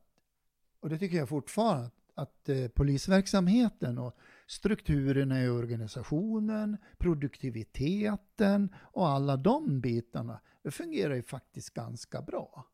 och 0.80 0.90
det 0.90 0.98
tycker 0.98 1.18
jag 1.18 1.30
fortfarande, 1.30 1.90
att 2.16 2.50
eh, 2.50 2.68
polisverksamheten 2.68 3.98
och 3.98 4.18
strukturerna 4.48 5.44
i 5.44 5.50
organisationen, 5.50 6.78
produktiviteten 6.98 8.76
och 8.76 9.08
alla 9.08 9.38
de 9.38 9.82
bitarna, 9.82 10.40
det 10.64 10.72
fungerar 10.72 11.16
ju 11.16 11.24
faktiskt 11.24 11.74
ganska 11.74 12.22
bra 12.22 12.66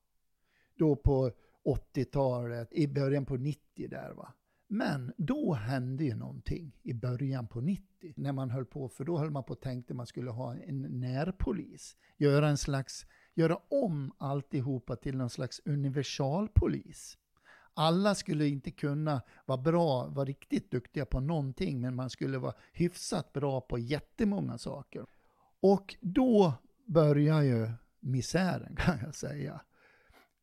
då 0.78 0.96
på 0.96 1.32
80-talet, 1.66 2.74
i 2.74 2.88
början 2.88 3.26
på 3.26 3.36
90 3.36 3.88
där 3.90 4.14
va. 4.14 4.34
Men 4.68 5.14
då 5.18 5.54
hände 5.54 6.04
ju 6.04 6.16
någonting 6.16 6.80
i 6.84 6.94
början 6.94 7.48
på 7.48 7.62
90, 7.62 8.14
när 8.16 8.32
man 8.32 8.50
höll 8.50 8.66
på, 8.66 8.90
för 8.90 9.04
då 9.04 9.18
höll 9.18 9.32
man 9.32 9.44
på 9.44 9.54
och 9.54 9.62
tänkte 9.62 9.94
man 9.94 10.08
skulle 10.08 10.32
ha 10.32 10.56
en 10.56 10.82
närpolis. 10.82 11.98
Göra 12.18 12.48
en 12.48 12.58
slags, 12.58 13.06
göra 13.34 13.58
om 13.70 14.12
alltihopa 14.18 14.96
till 14.96 15.18
någon 15.18 15.30
slags 15.30 15.62
universalpolis. 15.66 17.18
Alla 17.74 18.16
skulle 18.16 18.48
inte 18.48 18.72
kunna 18.72 19.22
vara 19.46 19.58
bra, 19.58 20.08
vara 20.08 20.26
riktigt 20.26 20.72
duktiga 20.72 21.06
på 21.06 21.20
någonting, 21.20 21.82
men 21.82 21.96
man 21.96 22.10
skulle 22.10 22.38
vara 22.38 22.54
hyfsat 22.74 23.34
bra 23.34 23.62
på 23.62 23.80
jättemånga 23.80 24.58
saker. 24.58 25.06
Och 25.60 25.96
då 26.02 26.54
börjar 26.86 27.42
ju 27.42 27.70
misären 28.00 28.76
kan 28.76 29.00
jag 29.04 29.16
säga. 29.16 29.62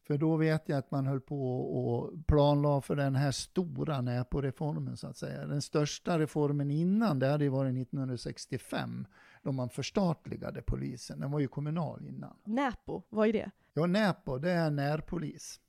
För 0.06 0.18
då 0.18 0.36
vet 0.36 0.68
jag 0.68 0.78
att 0.78 0.90
man 0.90 1.06
höll 1.06 1.20
på 1.20 1.60
och 1.60 2.26
planlade 2.26 2.82
för 2.82 2.96
den 2.96 3.16
här 3.16 3.30
stora 3.30 4.00
NÄPO-reformen 4.00 4.96
så 4.96 5.06
att 5.06 5.16
säga. 5.16 5.46
Den 5.46 5.62
största 5.62 6.18
reformen 6.18 6.70
innan, 6.70 7.18
det 7.18 7.26
hade 7.26 7.48
varit 7.48 7.76
1965, 7.76 9.06
då 9.42 9.52
man 9.52 9.68
förstatligade 9.68 10.62
polisen. 10.62 11.20
Den 11.20 11.30
var 11.30 11.40
ju 11.40 11.48
kommunal 11.48 12.06
innan. 12.06 12.36
Näpo, 12.44 13.02
vad 13.08 13.28
är 13.28 13.32
det? 13.32 13.50
Ja, 13.74 13.86
Näpo, 13.86 14.38
det 14.38 14.50
är 14.50 14.70
närpolis. 14.70 15.60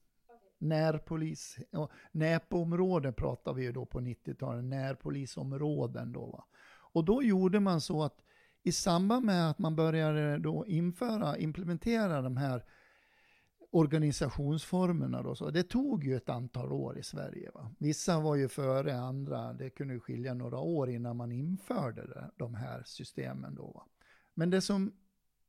Närpolis. 0.57 1.57
Näpo-områden 2.11 3.13
pratar 3.13 3.53
vi 3.53 3.63
ju 3.63 3.71
då 3.71 3.85
på 3.85 3.99
90-talet, 3.99 4.63
närpolisområden 4.63 6.13
då. 6.13 6.25
Va? 6.25 6.45
Och 6.93 7.05
då 7.05 7.23
gjorde 7.23 7.59
man 7.59 7.81
så 7.81 8.03
att 8.03 8.19
i 8.63 8.71
samband 8.71 9.25
med 9.25 9.49
att 9.49 9.59
man 9.59 9.75
började 9.75 10.37
då 10.37 10.65
införa, 10.65 11.37
implementera 11.37 12.21
de 12.21 12.37
här 12.37 12.63
organisationsformerna 13.73 15.23
då, 15.23 15.35
så 15.35 15.49
det 15.49 15.63
tog 15.63 16.03
ju 16.03 16.15
ett 16.15 16.29
antal 16.29 16.71
år 16.71 16.97
i 16.97 17.03
Sverige. 17.03 17.51
Va? 17.53 17.71
Vissa 17.77 18.19
var 18.19 18.35
ju 18.35 18.47
före 18.47 18.95
andra, 18.95 19.53
det 19.53 19.69
kunde 19.69 19.99
skilja 19.99 20.33
några 20.33 20.59
år 20.59 20.89
innan 20.89 21.17
man 21.17 21.31
införde 21.31 22.07
det, 22.07 22.31
de 22.37 22.55
här 22.55 22.83
systemen 22.85 23.55
då. 23.55 23.71
Va? 23.71 23.85
Men 24.33 24.49
det 24.49 24.61
som, 24.61 24.93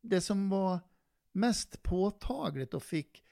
det 0.00 0.20
som 0.20 0.48
var 0.48 0.78
mest 1.32 1.82
påtagligt 1.82 2.74
och 2.74 2.82
fick 2.82 3.24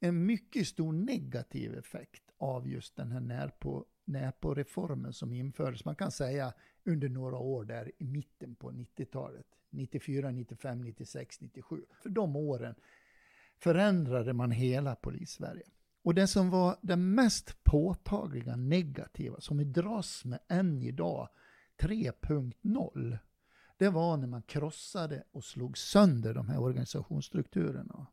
en 0.00 0.26
mycket 0.26 0.66
stor 0.66 0.92
negativ 0.92 1.74
effekt 1.74 2.22
av 2.38 2.68
just 2.68 2.96
den 2.96 3.12
här 3.12 3.20
närpå, 3.20 3.84
NÄPO-reformen 4.04 5.12
som 5.12 5.32
infördes, 5.32 5.84
man 5.84 5.96
kan 5.96 6.10
säga 6.10 6.52
under 6.84 7.08
några 7.08 7.36
år 7.36 7.64
där 7.64 7.92
i 7.98 8.04
mitten 8.04 8.54
på 8.54 8.70
90-talet. 8.70 9.46
94, 9.70 10.30
95, 10.30 10.82
96, 10.82 11.40
97. 11.40 11.84
För 12.02 12.08
de 12.08 12.36
åren 12.36 12.74
förändrade 13.64 14.32
man 14.32 14.50
hela 14.50 14.94
polissverige. 14.94 15.66
Och 16.02 16.14
det 16.14 16.26
som 16.26 16.50
var 16.50 16.76
det 16.82 16.96
mest 16.96 17.64
påtagliga 17.64 18.56
negativa, 18.56 19.40
som 19.40 19.58
vi 19.58 19.64
dras 19.64 20.24
med 20.24 20.38
än 20.48 20.82
idag, 20.82 21.28
3.0, 21.80 23.18
det 23.78 23.88
var 23.88 24.16
när 24.16 24.26
man 24.26 24.42
krossade 24.42 25.24
och 25.32 25.44
slog 25.44 25.78
sönder 25.78 26.34
de 26.34 26.48
här 26.48 26.60
organisationsstrukturerna. 26.60 28.06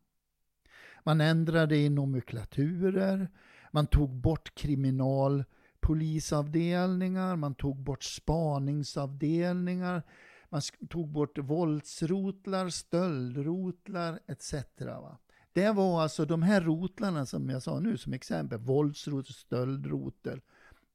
Man 1.04 1.22
ändrade 1.22 1.78
i 1.78 1.90
nomenklaturer, 1.90 3.30
man 3.72 3.88
tog 3.88 4.10
bort 4.10 4.56
kriminalpolisavdelningar, 4.56 7.36
man 7.36 7.56
tog 7.56 7.84
bort 7.84 8.04
spaningsavdelningar, 8.04 10.04
man 10.50 10.62
tog 10.90 11.10
bort 11.10 11.38
våldsrotlar, 11.38 12.70
stöldrotlar 12.70 14.20
etc. 14.28 14.54
Va? 14.80 15.18
Det 15.54 15.72
var 15.72 16.02
alltså 16.02 16.26
de 16.26 16.42
här 16.42 16.62
rotlarna 16.62 17.26
som 17.26 17.50
jag 17.50 17.64
sa 17.64 17.80
nu 17.80 17.98
som 17.98 18.14
exempel, 18.14 18.60
våldsrotel, 18.60 19.34
stöldrotel, 19.34 20.42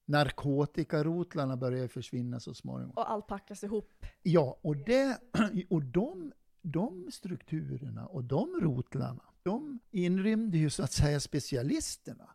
narkotikarotlarna 0.04 1.56
började 1.56 1.88
försvinna 1.88 2.40
så 2.40 2.54
småningom. 2.54 2.96
Och 2.96 3.10
allt 3.10 3.26
packas 3.26 3.64
ihop. 3.64 3.92
Ja, 4.22 4.58
och, 4.62 4.76
det, 4.76 5.20
och 5.70 5.82
de, 5.82 6.32
de 6.62 7.08
strukturerna 7.12 8.06
och 8.06 8.24
de 8.24 8.60
rotlarna, 8.60 9.22
de 9.42 9.78
inrymde 9.90 10.58
ju 10.58 10.70
så 10.70 10.82
att 10.82 10.92
säga 10.92 11.20
specialisterna. 11.20 12.30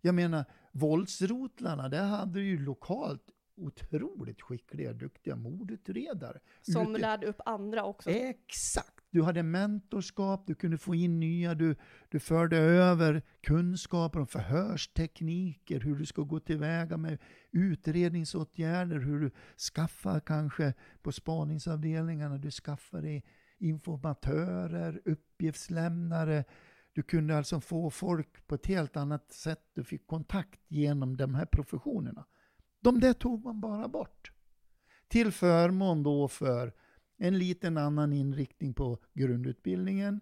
Jag 0.00 0.14
menar, 0.14 0.44
våldsrotlarna, 0.72 1.88
där 1.88 2.04
hade 2.04 2.40
ju 2.40 2.64
lokalt 2.64 3.33
otroligt 3.56 4.42
skickliga, 4.42 4.92
duktiga 4.92 5.36
mordutredare. 5.36 6.40
Som 6.62 6.90
Ute... 6.90 7.00
lärde 7.00 7.26
upp 7.26 7.40
andra 7.44 7.84
också. 7.84 8.10
Exakt! 8.10 9.04
Du 9.10 9.22
hade 9.22 9.42
mentorskap, 9.42 10.46
du 10.46 10.54
kunde 10.54 10.78
få 10.78 10.94
in 10.94 11.20
nya, 11.20 11.54
du, 11.54 11.76
du 12.08 12.20
förde 12.20 12.56
över 12.56 13.22
kunskaper 13.40 14.20
om 14.20 14.26
förhörstekniker, 14.26 15.80
hur 15.80 15.96
du 15.96 16.06
ska 16.06 16.22
gå 16.22 16.40
tillväga 16.40 16.96
med 16.96 17.18
utredningsåtgärder, 17.52 18.98
hur 18.98 19.20
du 19.20 19.30
skaffar 19.74 20.20
kanske 20.20 20.74
på 21.02 21.12
spaningsavdelningarna, 21.12 22.38
du 22.38 22.50
skaffar 22.50 23.02
dig 23.02 23.24
informatörer, 23.58 25.00
uppgiftslämnare, 25.04 26.44
du 26.92 27.02
kunde 27.02 27.36
alltså 27.36 27.60
få 27.60 27.90
folk 27.90 28.46
på 28.46 28.54
ett 28.54 28.66
helt 28.66 28.96
annat 28.96 29.32
sätt, 29.32 29.70
du 29.74 29.84
fick 29.84 30.06
kontakt 30.06 30.60
genom 30.68 31.16
de 31.16 31.34
här 31.34 31.46
professionerna. 31.46 32.26
De 32.84 33.00
där 33.00 33.12
tog 33.12 33.44
man 33.44 33.60
bara 33.60 33.88
bort. 33.88 34.32
Till 35.08 35.32
förmån 35.32 36.02
då 36.02 36.28
för 36.28 36.72
en 37.16 37.38
liten 37.38 37.78
annan 37.78 38.12
inriktning 38.12 38.74
på 38.74 38.98
grundutbildningen 39.14 40.20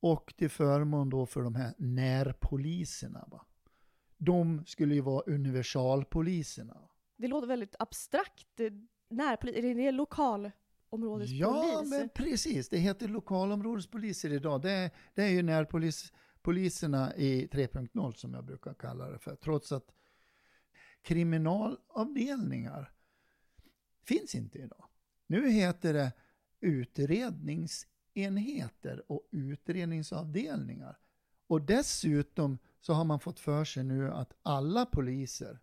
och 0.00 0.34
till 0.36 0.50
förmån 0.50 1.10
då 1.10 1.26
för 1.26 1.42
de 1.42 1.54
här 1.54 1.74
närpoliserna. 1.78 3.24
Va? 3.30 3.46
De 4.18 4.64
skulle 4.66 4.94
ju 4.94 5.00
vara 5.00 5.22
universalpoliserna. 5.26 6.76
Det 7.16 7.28
låter 7.28 7.48
väldigt 7.48 7.74
abstrakt. 7.78 8.60
Närpolis, 9.10 9.56
är 9.56 9.74
det 9.74 9.92
lokalområdespolis? 9.92 11.40
Ja, 11.40 11.82
men 11.86 12.08
precis. 12.08 12.68
Det 12.68 12.78
heter 12.78 13.08
lokalområdespoliser 13.08 14.32
idag. 14.32 14.62
Det 14.62 14.70
är, 14.70 14.90
det 15.14 15.22
är 15.22 15.28
ju 15.28 15.42
närpoliserna 15.42 17.16
i 17.16 17.46
3.0 17.46 18.12
som 18.12 18.34
jag 18.34 18.44
brukar 18.44 18.74
kalla 18.74 19.10
det 19.10 19.18
för. 19.18 19.36
Trots 19.36 19.72
att 19.72 19.92
kriminalavdelningar 21.02 22.92
finns 24.02 24.34
inte 24.34 24.58
idag. 24.58 24.84
Nu 25.26 25.50
heter 25.50 25.92
det 25.92 26.12
utredningsenheter 26.60 29.12
och 29.12 29.28
utredningsavdelningar. 29.30 30.98
Och 31.46 31.62
dessutom 31.62 32.58
så 32.80 32.92
har 32.92 33.04
man 33.04 33.20
fått 33.20 33.40
för 33.40 33.64
sig 33.64 33.84
nu 33.84 34.10
att 34.10 34.32
alla 34.42 34.86
poliser, 34.86 35.60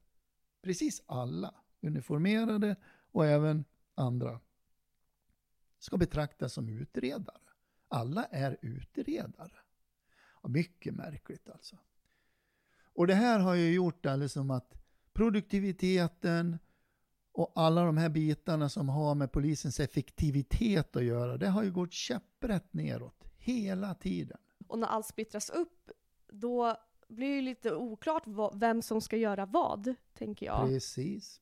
precis 0.62 1.02
alla, 1.06 1.56
uniformerade 1.82 2.76
och 3.12 3.26
även 3.26 3.66
andra, 3.96 4.40
ska 5.80 5.98
betraktas 5.98 6.54
som 6.54 6.70
utredare. 6.70 7.42
Alla 7.88 8.24
är 8.24 8.58
utredare. 8.62 9.60
Och 10.20 10.52
mycket 10.52 10.96
märkligt 10.96 11.50
alltså. 11.50 11.78
Och 12.80 13.08
det 13.08 13.16
här 13.16 13.40
har 13.40 13.56
ju 13.56 13.74
gjort 13.74 14.06
alldeles 14.06 14.34
som 14.34 14.52
att 14.52 14.74
produktiviteten 15.18 16.60
och 17.32 17.52
alla 17.56 17.84
de 17.84 17.98
här 17.98 18.10
bitarna 18.10 18.70
som 18.70 18.90
har 18.90 19.16
med 19.16 19.32
polisens 19.32 19.80
effektivitet 19.80 20.96
att 20.96 21.04
göra, 21.04 21.38
det 21.38 21.48
har 21.48 21.64
ju 21.64 21.72
gått 21.72 21.94
käpprätt 21.94 22.74
neråt 22.74 23.24
hela 23.38 23.94
tiden. 23.94 24.38
Och 24.68 24.80
när 24.80 24.88
allt 24.88 25.06
splittras 25.06 25.50
upp, 25.50 25.92
då 26.32 26.78
blir 27.08 27.36
det 27.36 27.42
lite 27.42 27.76
oklart 27.76 28.24
vem 28.54 28.82
som 28.82 29.02
ska 29.02 29.18
göra 29.18 29.46
vad, 29.46 29.96
tänker 30.14 30.46
jag. 30.46 30.68
Precis. 30.68 31.42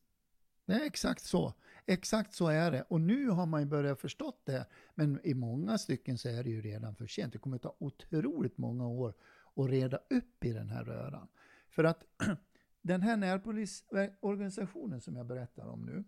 Är 0.65 0.85
exakt 0.85 1.23
så. 1.23 1.53
Exakt 1.85 2.33
så 2.33 2.47
är 2.47 2.71
det. 2.71 2.81
Och 2.89 3.01
nu 3.01 3.29
har 3.29 3.45
man 3.45 3.61
ju 3.61 3.65
börjat 3.67 3.99
förstått 3.99 4.41
det. 4.45 4.65
Men 4.93 5.19
i 5.23 5.33
många 5.33 5.77
stycken 5.77 6.17
så 6.17 6.29
är 6.29 6.43
det 6.43 6.49
ju 6.49 6.61
redan 6.61 6.95
för 6.95 7.07
sent. 7.07 7.33
Det 7.33 7.39
kommer 7.39 7.57
ta 7.57 7.75
otroligt 7.79 8.57
många 8.57 8.87
år 8.87 9.13
att 9.55 9.69
reda 9.69 9.97
upp 10.09 10.45
i 10.45 10.53
den 10.53 10.69
här 10.69 10.83
röran. 10.83 11.27
För 11.69 11.83
att 11.83 12.03
den 12.85 13.01
här 13.01 13.17
närpolisorganisationen 13.17 15.01
som 15.01 15.15
jag 15.15 15.25
berättar 15.25 15.67
om 15.67 15.81
nu, 15.81 16.03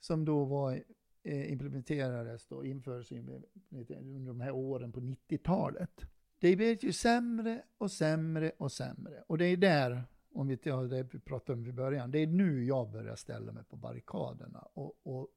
som 0.00 0.24
då 0.24 0.44
var, 0.44 0.82
eh, 1.22 1.52
implementerades 1.52 2.46
då, 2.46 2.64
infördes 2.64 3.12
under 3.12 4.26
de 4.26 4.40
här 4.40 4.50
åren 4.50 4.92
på 4.92 5.00
90-talet. 5.00 6.00
Det 6.38 6.56
blev 6.56 6.84
ju 6.84 6.92
sämre 6.92 7.62
och 7.78 7.90
sämre 7.90 8.52
och 8.58 8.72
sämre. 8.72 9.22
Och 9.26 9.38
det 9.38 9.46
är 9.46 9.56
där, 9.56 10.04
om 10.32 10.48
vi 10.48 10.56
tar 10.56 10.84
det 10.84 11.02
vi 11.02 11.18
pratade 11.18 11.58
om 11.58 11.66
i 11.66 11.72
början, 11.72 12.10
det 12.10 12.18
är 12.18 12.26
nu 12.26 12.64
jag 12.64 12.90
börjar 12.90 13.16
ställa 13.16 13.52
mig 13.52 13.64
på 13.64 13.76
barrikaderna 13.76 14.58
och, 14.72 14.98
och 15.02 15.28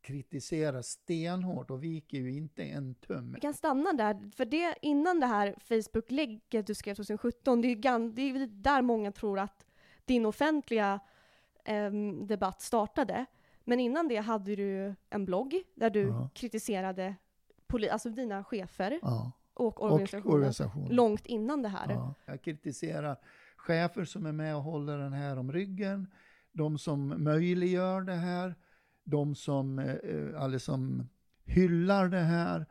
kritisera 0.00 0.82
stenhårt 0.82 1.70
och 1.70 1.84
viker 1.84 2.18
ju 2.18 2.32
inte 2.32 2.62
en 2.62 2.94
tum. 2.94 3.32
Vi 3.32 3.40
kan 3.40 3.54
stanna 3.54 3.92
där, 3.92 4.30
för 4.30 4.44
det 4.44 4.74
innan 4.82 5.20
det 5.20 5.26
här 5.26 5.54
Facebook-lägget 5.60 6.66
du 6.66 6.74
skrev 6.74 6.94
2017, 6.94 7.60
det 7.60 7.68
är, 7.68 8.14
det 8.14 8.22
är 8.22 8.46
där 8.46 8.82
många 8.82 9.12
tror 9.12 9.38
att 9.38 9.66
din 10.04 10.26
offentliga 10.26 11.00
eh, 11.64 11.92
debatt 12.26 12.62
startade. 12.62 13.26
Men 13.64 13.80
innan 13.80 14.08
det 14.08 14.16
hade 14.16 14.56
du 14.56 14.94
en 15.10 15.24
blogg 15.24 15.62
där 15.74 15.90
du 15.90 16.00
ja. 16.00 16.28
kritiserade 16.34 17.14
poli- 17.66 17.90
alltså 17.90 18.08
dina 18.08 18.44
chefer 18.44 18.98
ja. 19.02 19.32
och, 19.54 19.82
organisationen, 19.82 20.26
och 20.26 20.34
organisation. 20.34 20.88
långt 20.90 21.26
innan 21.26 21.62
det 21.62 21.68
här. 21.68 21.90
Ja. 21.90 22.14
Jag 22.26 22.42
kritiserar 22.42 23.16
chefer 23.56 24.04
som 24.04 24.26
är 24.26 24.32
med 24.32 24.56
och 24.56 24.62
håller 24.62 24.98
den 24.98 25.12
här 25.12 25.38
om 25.38 25.52
ryggen, 25.52 26.10
de 26.52 26.78
som 26.78 27.24
möjliggör 27.24 28.00
det 28.00 28.14
här, 28.14 28.54
de 29.04 29.34
som 29.34 29.78
eh, 29.78 30.48
liksom 30.48 31.08
hyllar 31.44 32.08
det 32.08 32.20
här 32.20 32.66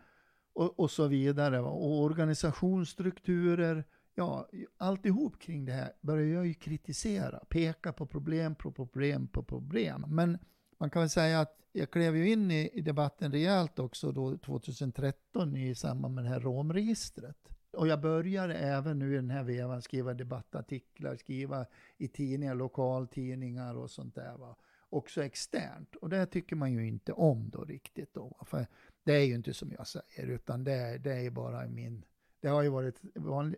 och, 0.53 0.79
och 0.79 0.91
så 0.91 1.07
vidare. 1.07 1.59
Och 1.59 2.01
organisationsstrukturer 2.01 3.83
ja, 4.15 4.49
alltihop 4.77 5.39
kring 5.39 5.65
det 5.65 5.71
här 5.71 5.93
börjar 6.01 6.27
jag 6.27 6.47
ju 6.47 6.53
kritisera, 6.53 7.39
peka 7.49 7.93
på 7.93 8.05
problem 8.05 8.55
på 8.55 8.71
problem 8.71 9.27
på 9.27 9.43
problem. 9.43 10.05
Men 10.07 10.37
man 10.77 10.89
kan 10.89 11.01
väl 11.01 11.09
säga 11.09 11.39
att 11.39 11.59
jag 11.71 11.91
klev 11.91 12.17
ju 12.17 12.31
in 12.31 12.51
i, 12.51 12.69
i 12.73 12.81
debatten 12.81 13.31
rejält 13.31 13.79
också 13.79 14.11
då 14.11 14.37
2013 14.37 15.57
i 15.57 15.75
samband 15.75 16.15
med 16.15 16.23
det 16.23 16.29
här 16.29 16.39
romregistret. 16.39 17.37
Och 17.73 17.87
jag 17.87 18.01
började 18.01 18.55
även 18.55 18.99
nu 18.99 19.13
i 19.13 19.15
den 19.15 19.29
här 19.29 19.43
vevan 19.43 19.81
skriva 19.81 20.13
debattartiklar, 20.13 21.15
skriva 21.15 21.65
i 21.97 22.07
tidningar, 22.07 22.55
lokaltidningar 22.55 23.75
och 23.75 23.91
sånt 23.91 24.15
där. 24.15 24.37
Va? 24.37 24.55
också 24.93 25.23
externt. 25.23 25.95
Och 25.95 26.09
det 26.09 26.25
tycker 26.25 26.55
man 26.55 26.73
ju 26.73 26.87
inte 26.87 27.13
om 27.13 27.49
då 27.49 27.63
riktigt 27.63 28.13
då. 28.13 28.37
För 28.45 28.67
det 29.03 29.13
är 29.13 29.23
ju 29.23 29.35
inte 29.35 29.53
som 29.53 29.71
jag 29.71 29.87
säger, 29.87 30.27
utan 30.27 30.63
det, 30.63 30.73
är, 30.73 30.99
det 30.99 31.13
är 31.13 31.31
bara 31.31 31.67
min... 31.67 32.05
Det 32.43 32.49
har 32.49 32.61
ju 32.61 32.69
varit 32.69 32.99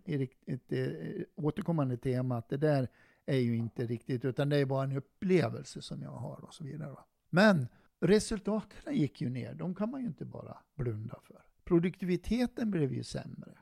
ett, 0.06 0.32
ett, 0.46 0.72
ett 0.72 1.28
återkommande 1.36 1.98
tema 1.98 2.38
att 2.38 2.50
det 2.50 2.58
där 2.58 2.88
är 3.26 3.38
ju 3.38 3.58
inte 3.58 3.86
riktigt, 3.86 4.26
utan 4.26 4.50
det 4.50 4.58
är 4.58 4.66
bara 4.66 4.84
en 4.84 4.98
upplevelse 4.98 5.82
som 5.82 6.02
jag 6.02 6.12
har 6.12 6.46
och 6.46 6.54
så 6.54 6.64
vidare. 6.64 6.98
Men 7.30 7.68
resultaten 8.00 8.96
gick 8.96 9.22
ju 9.22 9.30
ner, 9.30 9.54
de 9.54 9.76
kan 9.76 9.92
man 9.92 10.02
ju 10.02 10.08
inte 10.08 10.26
bara 10.26 10.58
blunda 10.76 11.20
för. 11.24 11.42
Produktiviteten 11.64 12.72
blev 12.72 12.94
ju 12.94 13.04
sämre. 13.04 13.58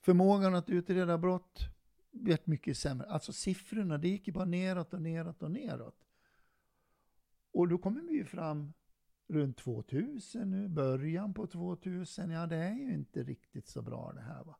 Förmågan 0.00 0.54
att 0.54 0.70
utreda 0.70 1.18
brott 1.18 1.58
blev 2.10 2.38
mycket 2.44 2.78
sämre. 2.78 3.06
Alltså 3.06 3.32
siffrorna, 3.32 3.98
det 3.98 4.08
gick 4.08 4.26
ju 4.26 4.32
bara 4.32 4.44
neråt 4.44 4.94
och 4.94 5.02
neråt 5.02 5.42
och 5.42 5.50
neråt. 5.50 6.06
Och 7.52 7.68
då 7.68 7.78
kommer 7.78 8.02
vi 8.02 8.12
ju 8.12 8.24
fram 8.24 8.72
runt 9.32 9.56
2000 9.56 10.50
nu, 10.50 10.68
början 10.68 11.34
på 11.34 11.46
2000. 11.46 12.30
Ja, 12.30 12.46
det 12.46 12.56
är 12.56 12.74
ju 12.74 12.94
inte 12.94 13.22
riktigt 13.22 13.68
så 13.68 13.82
bra 13.82 14.12
det 14.12 14.20
här 14.20 14.44
va. 14.44 14.56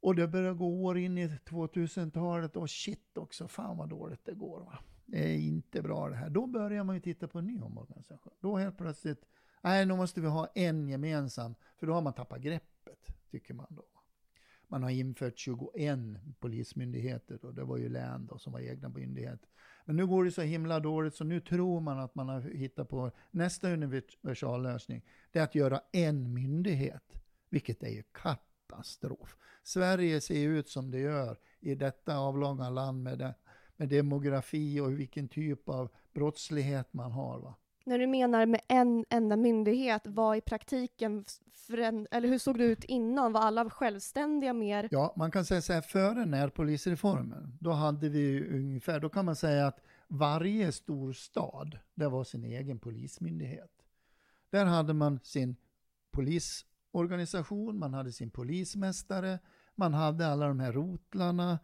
Och 0.00 0.14
det 0.14 0.28
börjar 0.28 0.54
gå 0.54 0.84
år 0.84 0.98
in 0.98 1.18
i 1.18 1.28
2000-talet 1.28 2.56
och 2.56 2.70
shit 2.70 3.18
också, 3.18 3.48
fan 3.48 3.76
vad 3.76 3.88
dåligt 3.88 4.24
det 4.24 4.34
går 4.34 4.60
va. 4.60 4.78
Det 5.06 5.34
är 5.34 5.38
inte 5.38 5.82
bra 5.82 6.08
det 6.08 6.16
här. 6.16 6.30
Då 6.30 6.46
börjar 6.46 6.84
man 6.84 6.94
ju 6.94 7.00
titta 7.00 7.28
på 7.28 7.38
en 7.38 7.46
ny 7.46 7.60
omorganisation. 7.60 8.32
Då 8.40 8.56
helt 8.56 8.78
plötsligt, 8.78 9.24
nej 9.62 9.86
nu 9.86 9.96
måste 9.96 10.20
vi 10.20 10.26
ha 10.26 10.46
en 10.54 10.88
gemensam, 10.88 11.54
för 11.76 11.86
då 11.86 11.92
har 11.92 12.02
man 12.02 12.12
tappat 12.12 12.40
greppet, 12.40 13.06
tycker 13.30 13.54
man 13.54 13.66
då. 13.70 13.84
Man 14.66 14.82
har 14.82 14.90
infört 14.90 15.38
21 15.38 15.98
polismyndigheter 16.38 17.44
och 17.44 17.54
det 17.54 17.64
var 17.64 17.76
ju 17.76 17.88
län 17.88 18.26
då 18.26 18.38
som 18.38 18.52
var 18.52 18.60
egna 18.60 18.88
myndigheter. 18.88 19.48
Men 19.88 19.96
nu 19.96 20.06
går 20.06 20.24
det 20.24 20.32
så 20.32 20.42
himla 20.42 20.80
dåligt 20.80 21.14
så 21.14 21.24
nu 21.24 21.40
tror 21.40 21.80
man 21.80 21.98
att 21.98 22.14
man 22.14 22.28
har 22.28 22.40
hittat 22.40 22.88
på 22.88 23.10
nästa 23.30 23.70
universallösning. 23.70 25.04
Det 25.32 25.38
är 25.38 25.44
att 25.44 25.54
göra 25.54 25.80
en 25.92 26.34
myndighet, 26.34 27.02
vilket 27.50 27.82
är 27.82 27.88
ju 27.88 28.02
katastrof. 28.02 29.36
Sverige 29.62 30.20
ser 30.20 30.48
ut 30.48 30.68
som 30.68 30.90
det 30.90 30.98
gör 30.98 31.38
i 31.60 31.74
detta 31.74 32.18
avlånga 32.18 32.70
land 32.70 33.02
med, 33.02 33.18
det, 33.18 33.34
med 33.76 33.88
demografi 33.88 34.80
och 34.80 34.98
vilken 34.98 35.28
typ 35.28 35.68
av 35.68 35.88
brottslighet 36.12 36.92
man 36.92 37.12
har. 37.12 37.38
Va? 37.38 37.54
När 37.88 37.98
du 37.98 38.06
menar 38.06 38.46
med 38.46 38.60
en 38.68 39.04
enda 39.10 39.36
myndighet, 39.36 40.02
vad 40.04 40.36
i 40.36 40.40
praktiken, 40.40 41.24
eller 42.10 42.28
hur 42.28 42.38
såg 42.38 42.58
det 42.58 42.64
ut 42.64 42.84
innan? 42.84 43.32
Var 43.32 43.40
alla 43.40 43.70
självständiga 43.70 44.52
mer? 44.52 44.88
Ja, 44.90 45.14
man 45.16 45.30
kan 45.30 45.44
säga 45.44 45.62
så 45.62 45.72
här, 45.72 45.80
före 45.80 46.26
närpolisreformen, 46.26 47.58
då 47.60 47.70
hade 47.70 48.08
vi 48.08 48.48
ungefär, 48.48 49.00
då 49.00 49.08
kan 49.08 49.24
man 49.24 49.36
säga 49.36 49.66
att 49.66 49.80
varje 50.08 50.72
stor 50.72 51.12
stad, 51.12 51.78
det 51.94 52.08
var 52.08 52.24
sin 52.24 52.44
egen 52.44 52.78
polismyndighet. 52.78 53.70
Där 54.50 54.64
hade 54.64 54.94
man 54.94 55.20
sin 55.22 55.56
polisorganisation, 56.10 57.78
man 57.78 57.94
hade 57.94 58.12
sin 58.12 58.30
polismästare, 58.30 59.38
man 59.74 59.94
hade 59.94 60.26
alla 60.26 60.48
de 60.48 60.60
här 60.60 60.72
rotlarna, 60.72 61.58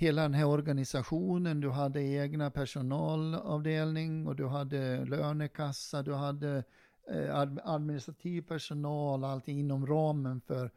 hela 0.00 0.22
den 0.22 0.34
här 0.34 0.46
organisationen. 0.46 1.60
Du 1.60 1.70
hade 1.70 2.02
egna 2.02 2.50
personalavdelning 2.50 4.26
och 4.26 4.36
du 4.36 4.46
hade 4.46 5.04
lönekassa, 5.04 6.02
du 6.02 6.14
hade 6.14 6.64
eh, 7.10 7.40
administrativ 7.64 8.42
personal, 8.42 9.24
allting 9.24 9.60
inom 9.60 9.86
ramen 9.86 10.40
för 10.40 10.70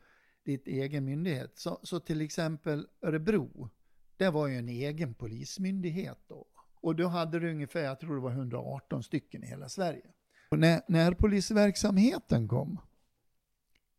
ditt 0.46 0.68
egen 0.68 1.06
myndighet. 1.06 1.52
Så, 1.56 1.80
så 1.84 2.00
till 2.00 2.22
exempel 2.22 2.88
Örebro, 3.02 3.70
det 4.18 4.30
var 4.30 4.48
ju 4.48 4.58
en 4.58 4.70
egen 4.70 5.14
polismyndighet 5.14 6.20
då. 6.28 6.46
Och 6.82 6.96
då 6.96 7.08
hade 7.08 7.40
du 7.40 7.52
ungefär, 7.52 7.84
jag 7.84 8.00
tror 8.00 8.16
det 8.16 8.22
var 8.22 8.32
118 8.32 9.04
stycken 9.04 9.44
i 9.44 9.48
hela 9.48 9.70
Sverige. 9.70 10.06
Och 10.50 10.60
när 10.60 10.82
närpolisverksamheten 10.88 12.48
kom, 12.48 12.80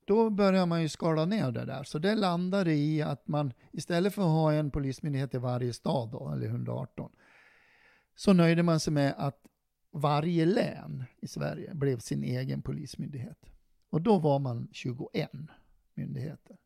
då 0.05 0.31
börjar 0.31 0.67
man 0.67 0.83
ju 0.83 0.89
skala 0.89 1.25
ner 1.25 1.51
det 1.51 1.65
där. 1.65 1.85
Så 1.85 1.99
det 1.99 2.15
landade 2.15 2.75
i 2.75 3.03
att 3.03 3.29
man 3.29 3.53
istället 3.73 4.15
för 4.15 4.23
att 4.23 4.29
ha 4.29 4.53
en 4.53 4.71
polismyndighet 4.71 5.35
i 5.35 5.39
varje 5.39 5.73
stad, 5.73 6.11
då, 6.11 6.33
eller 6.33 6.47
118, 6.47 7.13
så 8.17 8.33
nöjde 8.33 8.63
man 8.63 8.81
sig 8.81 8.93
med 8.93 9.15
att 9.19 9.47
varje 9.93 10.45
län 10.45 11.05
i 11.21 11.29
Sverige 11.29 11.75
blev 11.75 11.99
sin 11.99 12.25
egen 12.25 12.63
polismyndighet. 12.63 13.39
Och 13.91 14.03
då 14.03 14.19
var 14.19 14.39
man 14.39 14.69
21 14.73 15.31
myndigheter. 15.95 16.57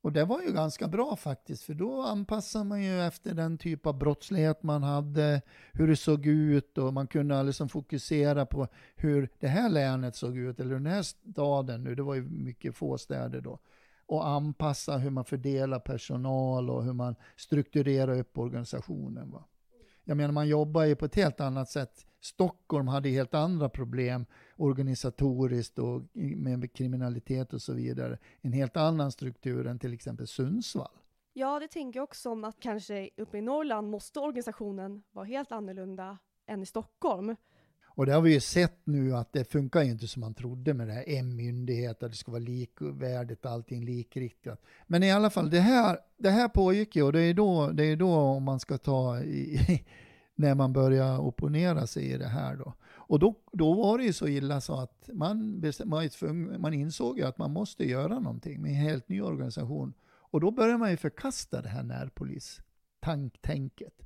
Och 0.00 0.12
det 0.12 0.24
var 0.24 0.42
ju 0.42 0.52
ganska 0.52 0.88
bra 0.88 1.16
faktiskt, 1.16 1.62
för 1.62 1.74
då 1.74 2.02
anpassade 2.02 2.64
man 2.64 2.82
ju 2.82 3.00
efter 3.00 3.34
den 3.34 3.58
typ 3.58 3.86
av 3.86 3.98
brottslighet 3.98 4.62
man 4.62 4.82
hade, 4.82 5.42
hur 5.72 5.88
det 5.88 5.96
såg 5.96 6.26
ut 6.26 6.78
och 6.78 6.94
man 6.94 7.06
kunde 7.06 7.42
liksom 7.42 7.68
fokusera 7.68 8.46
på 8.46 8.68
hur 8.96 9.28
det 9.40 9.48
här 9.48 9.68
länet 9.68 10.16
såg 10.16 10.36
ut, 10.36 10.60
eller 10.60 10.74
den 10.74 10.86
här 10.86 11.02
staden 11.02 11.84
nu, 11.84 11.94
det 11.94 12.02
var 12.02 12.14
ju 12.14 12.22
mycket 12.22 12.76
få 12.76 12.98
städer 12.98 13.40
då, 13.40 13.58
och 14.06 14.28
anpassa 14.28 14.96
hur 14.96 15.10
man 15.10 15.24
fördelar 15.24 15.78
personal 15.78 16.70
och 16.70 16.84
hur 16.84 16.92
man 16.92 17.16
strukturerar 17.36 18.18
upp 18.18 18.38
organisationen. 18.38 19.30
Va? 19.30 19.44
Jag 20.04 20.16
menar, 20.16 20.32
man 20.32 20.48
jobbar 20.48 20.84
ju 20.84 20.96
på 20.96 21.04
ett 21.04 21.14
helt 21.14 21.40
annat 21.40 21.70
sätt. 21.70 22.06
Stockholm 22.20 22.88
hade 22.88 23.08
helt 23.08 23.34
andra 23.34 23.68
problem 23.68 24.26
organisatoriskt 24.56 25.78
och 25.78 26.02
med 26.14 26.72
kriminalitet 26.72 27.52
och 27.52 27.62
så 27.62 27.72
vidare. 27.72 28.18
En 28.40 28.52
helt 28.52 28.76
annan 28.76 29.12
struktur 29.12 29.66
än 29.66 29.78
till 29.78 29.92
exempel 29.92 30.26
Sundsvall. 30.26 30.98
Ja, 31.32 31.58
det 31.60 31.68
tänker 31.68 31.98
jag 31.98 32.04
också 32.04 32.30
om 32.30 32.44
att 32.44 32.60
kanske 32.60 33.10
uppe 33.16 33.38
i 33.38 33.40
Norrland 33.40 33.90
måste 33.90 34.20
organisationen 34.20 35.02
vara 35.12 35.24
helt 35.24 35.52
annorlunda 35.52 36.18
än 36.46 36.62
i 36.62 36.66
Stockholm. 36.66 37.36
Och 37.84 38.06
det 38.06 38.12
har 38.12 38.20
vi 38.20 38.32
ju 38.32 38.40
sett 38.40 38.80
nu 38.84 39.16
att 39.16 39.32
det 39.32 39.44
funkar 39.44 39.82
ju 39.82 39.90
inte 39.90 40.08
som 40.08 40.20
man 40.20 40.34
trodde 40.34 40.74
med 40.74 40.86
det 40.88 40.92
här 40.92 41.08
en 41.08 41.36
myndighet, 41.36 42.02
att 42.02 42.10
det 42.10 42.16
ska 42.16 42.30
vara 42.30 42.42
likvärdigt, 42.42 43.46
allting 43.46 43.84
likriktat. 43.84 44.62
Men 44.86 45.02
i 45.02 45.12
alla 45.12 45.30
fall, 45.30 45.50
det 45.50 45.60
här, 45.60 45.98
det 46.16 46.30
här 46.30 46.48
pågick 46.48 46.96
ju 46.96 47.02
och 47.02 47.12
det 47.12 47.20
är 47.20 47.34
då, 47.34 47.70
det 47.70 47.84
är 47.84 47.96
då 47.96 48.14
om 48.14 48.42
man 48.42 48.60
ska 48.60 48.78
ta 48.78 49.20
i, 49.20 49.84
när 50.38 50.54
man 50.54 50.72
började 50.72 51.18
opponera 51.18 51.86
sig 51.86 52.04
i 52.04 52.18
det 52.18 52.28
här 52.28 52.56
då. 52.56 52.74
Och 52.90 53.18
då, 53.18 53.34
då 53.52 53.74
var 53.74 53.98
det 53.98 54.04
ju 54.04 54.12
så 54.12 54.28
illa 54.28 54.60
så 54.60 54.80
att 54.80 55.10
man, 55.12 55.62
man 56.58 56.74
insåg 56.74 57.18
ju 57.18 57.24
att 57.24 57.38
man 57.38 57.52
måste 57.52 57.88
göra 57.88 58.18
någonting 58.18 58.62
med 58.62 58.70
en 58.70 58.76
helt 58.76 59.08
ny 59.08 59.22
organisation. 59.22 59.94
Och 60.04 60.40
då 60.40 60.50
började 60.50 60.78
man 60.78 60.90
ju 60.90 60.96
förkasta 60.96 61.62
det 61.62 61.68
här 61.68 61.82
närpolistänket. 61.82 64.02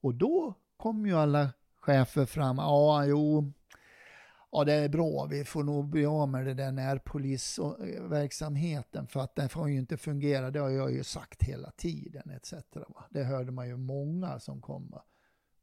Och 0.00 0.14
då 0.14 0.54
kom 0.76 1.06
ju 1.06 1.16
alla 1.16 1.50
chefer 1.80 2.26
fram, 2.26 2.58
ja 2.58 3.04
jo, 3.06 3.52
ja 4.52 4.64
det 4.64 4.72
är 4.72 4.88
bra, 4.88 5.26
vi 5.30 5.44
får 5.44 5.64
nog 5.64 5.88
bli 5.88 6.06
av 6.06 6.28
med 6.28 6.46
det 6.46 6.54
där 6.54 6.72
närpolisverksamheten 6.72 9.06
för 9.06 9.20
att 9.20 9.34
den 9.34 9.48
får 9.48 9.70
ju 9.70 9.76
inte 9.76 9.96
fungera, 9.96 10.50
det 10.50 10.58
har 10.58 10.70
jag 10.70 10.92
ju 10.92 11.04
sagt 11.04 11.42
hela 11.42 11.70
tiden 11.70 12.30
etc. 12.30 12.54
Det 13.10 13.24
hörde 13.24 13.52
man 13.52 13.68
ju 13.68 13.76
många 13.76 14.40
som 14.40 14.60
kom. 14.60 14.94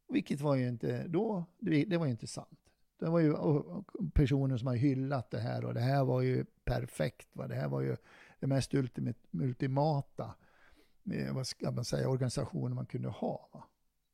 Vilket 0.07 0.41
var 0.41 0.55
ju 0.55 0.67
inte, 0.67 1.07
då, 1.07 1.45
det 1.59 1.97
var 1.97 2.05
ju 2.05 2.11
inte 2.11 2.27
sant. 2.27 2.59
Det 2.99 3.09
var 3.09 3.19
ju 3.19 3.35
personer 4.13 4.57
som 4.57 4.67
har 4.67 4.75
hyllat 4.75 5.31
det 5.31 5.39
här 5.39 5.65
och 5.65 5.73
det 5.73 5.79
här 5.79 6.03
var 6.03 6.21
ju 6.21 6.45
perfekt. 6.63 7.35
Va? 7.35 7.47
Det 7.47 7.55
här 7.55 7.67
var 7.67 7.81
ju 7.81 7.95
det 8.39 8.47
mest 8.47 8.73
ultimata 9.31 10.35
eh, 11.11 11.35
vad 11.35 11.47
ska 11.47 11.71
man 11.71 11.85
säga, 11.85 12.09
organisationen 12.09 12.75
man 12.75 12.85
kunde 12.85 13.09
ha. 13.09 13.49
Va? 13.53 13.63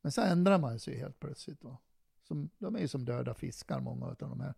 Men 0.02 0.12
så 0.12 0.20
ändrar 0.20 0.58
man 0.58 0.78
sig 0.78 0.98
helt 0.98 1.20
plötsligt. 1.20 1.64
Va? 1.64 1.78
Som, 2.22 2.50
de 2.58 2.76
är 2.76 2.80
ju 2.80 2.88
som 2.88 3.04
döda 3.04 3.34
fiskar, 3.34 3.80
många 3.80 4.06
av 4.06 4.16
de 4.18 4.40
här. 4.40 4.54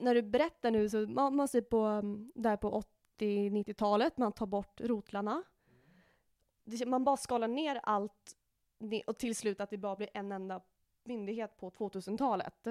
När 0.00 0.14
du 0.14 0.22
berättar 0.22 0.70
nu, 0.70 0.88
så 0.88 1.06
man, 1.06 1.36
man 1.36 1.48
ser 1.48 1.60
på, 1.60 1.78
mm, 1.78 2.32
där 2.34 2.56
på 2.56 2.82
80-90-talet, 3.18 4.18
man 4.18 4.32
tar 4.32 4.46
bort 4.46 4.80
rotlarna. 4.80 5.42
Man 6.86 7.04
bara 7.04 7.16
skalar 7.16 7.48
ner 7.48 7.80
allt 7.82 8.36
och 9.06 9.18
till 9.18 9.36
slut 9.36 9.60
att 9.60 9.70
det 9.70 9.78
bara 9.78 9.96
blir 9.96 10.08
en 10.14 10.32
enda 10.32 10.60
myndighet 11.04 11.56
på 11.56 11.70
2000-talet. 11.70 12.66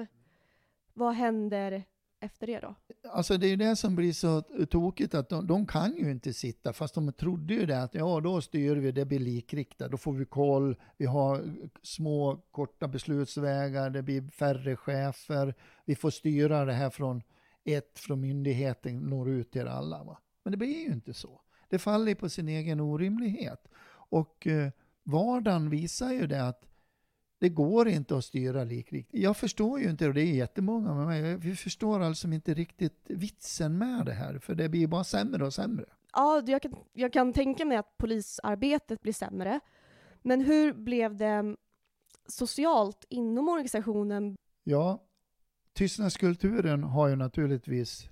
Vad 0.94 1.14
händer 1.14 1.84
efter 2.20 2.46
det 2.46 2.60
då? 2.60 2.74
Alltså 3.10 3.36
det 3.36 3.46
är 3.46 3.56
det 3.56 3.76
som 3.76 3.96
blir 3.96 4.12
så 4.12 4.42
tokigt 4.70 5.14
att 5.14 5.28
de, 5.28 5.46
de, 5.46 5.66
kan 5.66 5.96
ju 5.96 6.10
inte 6.10 6.32
sitta, 6.32 6.72
fast 6.72 6.94
de 6.94 7.12
trodde 7.12 7.54
ju 7.54 7.66
det 7.66 7.82
att 7.82 7.94
ja, 7.94 8.20
då 8.20 8.40
styr 8.40 8.76
vi, 8.76 8.92
det 8.92 9.04
blir 9.04 9.18
likriktat, 9.18 9.90
då 9.90 9.96
får 9.96 10.12
vi 10.12 10.24
koll, 10.24 10.76
vi 10.96 11.06
har 11.06 11.44
små 11.82 12.36
korta 12.50 12.88
beslutsvägar, 12.88 13.90
det 13.90 14.02
blir 14.02 14.30
färre 14.30 14.76
chefer, 14.76 15.54
vi 15.84 15.94
får 15.96 16.10
styra 16.10 16.64
det 16.64 16.72
här 16.72 16.90
från 16.90 17.22
ett, 17.64 17.98
från 17.98 18.20
myndigheten, 18.20 18.98
når 18.98 19.30
ut 19.30 19.50
till 19.50 19.68
alla. 19.68 20.04
Va? 20.04 20.18
Men 20.42 20.50
det 20.50 20.56
blir 20.56 20.86
ju 20.86 20.92
inte 20.92 21.14
så. 21.14 21.40
Det 21.68 21.78
faller 21.78 22.14
på 22.14 22.28
sin 22.28 22.48
egen 22.48 22.80
orimlighet. 22.80 23.68
Och 24.08 24.46
eh, 24.46 24.70
vardagen 25.06 25.70
visar 25.70 26.12
ju 26.12 26.26
det 26.26 26.48
att 26.48 26.62
det 27.38 27.48
går 27.48 27.88
inte 27.88 28.16
att 28.16 28.24
styra 28.24 28.64
likriktigt. 28.64 29.22
Jag 29.22 29.36
förstår 29.36 29.80
ju 29.80 29.90
inte, 29.90 30.08
och 30.08 30.14
det 30.14 30.20
är 30.20 30.34
jättemånga 30.34 30.94
med 30.94 31.06
mig, 31.06 31.36
vi 31.36 31.56
förstår 31.56 32.00
alltså 32.00 32.28
inte 32.28 32.54
riktigt 32.54 33.06
vitsen 33.08 33.78
med 33.78 34.06
det 34.06 34.12
här, 34.12 34.38
för 34.38 34.54
det 34.54 34.68
blir 34.68 34.86
bara 34.86 35.04
sämre 35.04 35.46
och 35.46 35.54
sämre. 35.54 35.84
Ja, 36.12 36.42
jag 36.46 36.62
kan, 36.62 36.74
jag 36.92 37.12
kan 37.12 37.32
tänka 37.32 37.64
mig 37.64 37.76
att 37.76 37.98
polisarbetet 37.98 39.02
blir 39.02 39.12
sämre. 39.12 39.60
Men 40.22 40.40
hur 40.40 40.72
blev 40.72 41.16
det 41.16 41.56
socialt 42.26 43.04
inom 43.08 43.48
organisationen? 43.48 44.36
Ja, 44.64 45.04
tystnadskulturen 45.72 46.82
har 46.82 47.08
ju 47.08 47.16
naturligtvis 47.16 48.08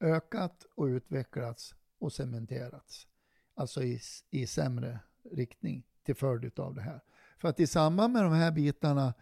ökat 0.00 0.66
och 0.74 0.84
utvecklats 0.84 1.74
och 1.98 2.12
cementerats. 2.12 3.06
Alltså 3.54 3.82
i, 3.82 4.00
i 4.30 4.46
sämre 4.46 5.00
riktning 5.30 5.84
till 6.04 6.14
följd 6.14 6.60
av 6.60 6.74
det 6.74 6.82
här. 6.82 7.00
För 7.38 7.48
att 7.48 7.60
i 7.60 7.66
samband 7.66 8.12
med 8.12 8.24
de 8.24 8.32
här 8.32 8.52
bitarna, 8.52 9.14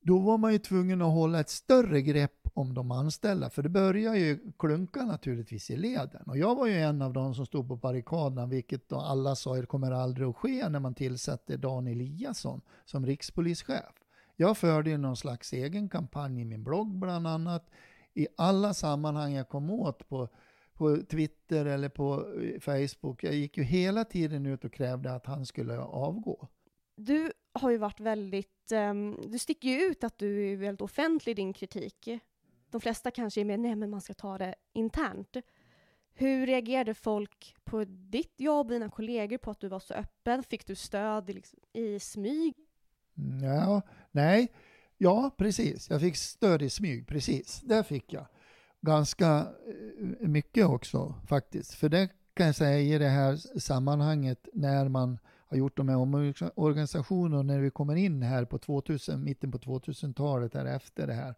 då 0.00 0.18
var 0.18 0.38
man 0.38 0.52
ju 0.52 0.58
tvungen 0.58 1.02
att 1.02 1.12
hålla 1.12 1.40
ett 1.40 1.48
större 1.48 2.02
grepp 2.02 2.48
om 2.54 2.74
de 2.74 2.90
anställda. 2.90 3.50
För 3.50 3.62
det 3.62 3.68
börjar 3.68 4.14
ju 4.14 4.52
klunka 4.58 5.04
naturligtvis 5.04 5.70
i 5.70 5.76
leden. 5.76 6.22
Och 6.26 6.38
jag 6.38 6.54
var 6.54 6.66
ju 6.66 6.74
en 6.74 7.02
av 7.02 7.12
de 7.12 7.34
som 7.34 7.46
stod 7.46 7.68
på 7.68 7.76
barrikaderna, 7.76 8.46
vilket 8.46 8.88
då 8.88 8.96
alla 8.96 9.36
sa 9.36 9.54
det 9.54 9.66
kommer 9.66 9.92
aldrig 9.92 10.28
att 10.28 10.36
ske 10.36 10.68
när 10.68 10.80
man 10.80 10.94
tillsatte 10.94 11.56
Dan 11.56 11.86
Eliasson 11.86 12.60
som 12.84 13.06
rikspolischef. 13.06 13.92
Jag 14.36 14.58
förde 14.58 14.90
ju 14.90 14.98
någon 14.98 15.16
slags 15.16 15.52
egen 15.52 15.88
kampanj 15.88 16.40
i 16.40 16.44
min 16.44 16.64
blogg 16.64 16.98
bland 16.98 17.26
annat. 17.26 17.70
I 18.14 18.26
alla 18.36 18.74
sammanhang 18.74 19.32
jag 19.32 19.48
kom 19.48 19.70
åt 19.70 20.08
på, 20.08 20.28
på 20.74 20.96
Twitter 20.96 21.66
eller 21.66 21.88
på 21.88 22.26
eh, 22.42 22.60
Facebook. 22.60 23.24
Jag 23.24 23.34
gick 23.34 23.56
ju 23.56 23.62
hela 23.62 24.04
tiden 24.04 24.46
ut 24.46 24.64
och 24.64 24.72
krävde 24.72 25.14
att 25.14 25.26
han 25.26 25.46
skulle 25.46 25.78
avgå. 25.78 26.48
Du 26.96 27.32
har 27.52 27.70
ju 27.70 27.76
varit 27.76 28.00
väldigt, 28.00 28.72
um, 28.72 29.18
du 29.28 29.38
sticker 29.38 29.68
ju 29.68 29.80
ut 29.80 30.04
att 30.04 30.18
du 30.18 30.52
är 30.52 30.56
väldigt 30.56 30.80
offentlig 30.80 31.32
i 31.32 31.34
din 31.34 31.52
kritik. 31.52 32.08
De 32.70 32.80
flesta 32.80 33.10
kanske 33.10 33.40
är 33.40 33.44
mer, 33.44 33.58
nej 33.58 33.74
men 33.74 33.90
man 33.90 34.00
ska 34.00 34.14
ta 34.14 34.38
det 34.38 34.54
internt. 34.72 35.36
Hur 36.14 36.46
reagerade 36.46 36.94
folk 36.94 37.56
på 37.64 37.84
ditt 37.84 38.40
jobb, 38.40 38.68
dina 38.68 38.90
kollegor, 38.90 39.38
på 39.38 39.50
att 39.50 39.60
du 39.60 39.68
var 39.68 39.80
så 39.80 39.94
öppen? 39.94 40.42
Fick 40.42 40.66
du 40.66 40.74
stöd 40.74 41.34
liksom, 41.34 41.58
i 41.72 42.00
smyg? 42.00 42.54
Ja, 43.42 43.82
nej, 44.10 44.48
ja 44.98 45.30
precis. 45.36 45.90
Jag 45.90 46.00
fick 46.00 46.16
stöd 46.16 46.62
i 46.62 46.70
smyg, 46.70 47.08
precis. 47.08 47.60
Det 47.64 47.84
fick 47.84 48.12
jag. 48.12 48.26
Ganska 48.84 49.46
eh, 50.20 50.28
mycket 50.28 50.66
också 50.66 51.14
faktiskt. 51.26 51.74
För 51.74 51.88
det 51.88 52.08
kan 52.34 52.46
jag 52.46 52.54
säga 52.54 52.80
i 52.80 52.98
det 52.98 53.08
här 53.08 53.58
sammanhanget 53.60 54.48
när 54.52 54.88
man 54.88 55.18
har 55.46 55.56
gjort 55.56 55.76
de 55.76 55.88
här 55.88 55.96
omorganisationerna 55.96 57.38
och 57.38 57.44
när 57.44 57.60
vi 57.60 57.70
kommer 57.70 57.96
in 57.96 58.22
här 58.22 58.44
på 58.44 58.58
2000, 58.58 59.24
mitten 59.24 59.52
på 59.52 59.58
2000-talet 59.58 60.54
här 60.54 60.66
efter 60.66 61.06
det 61.06 61.12
här. 61.12 61.34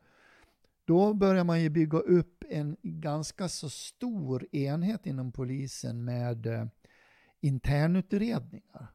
Då 0.85 1.14
börjar 1.14 1.44
man 1.44 1.62
ju 1.62 1.70
bygga 1.70 1.98
upp 1.98 2.44
en 2.48 2.76
ganska 2.82 3.48
så 3.48 3.70
stor 3.70 4.46
enhet 4.52 5.06
inom 5.06 5.32
polisen 5.32 6.04
med 6.04 6.46
eh, 6.46 6.64
internutredningar. 7.40 8.92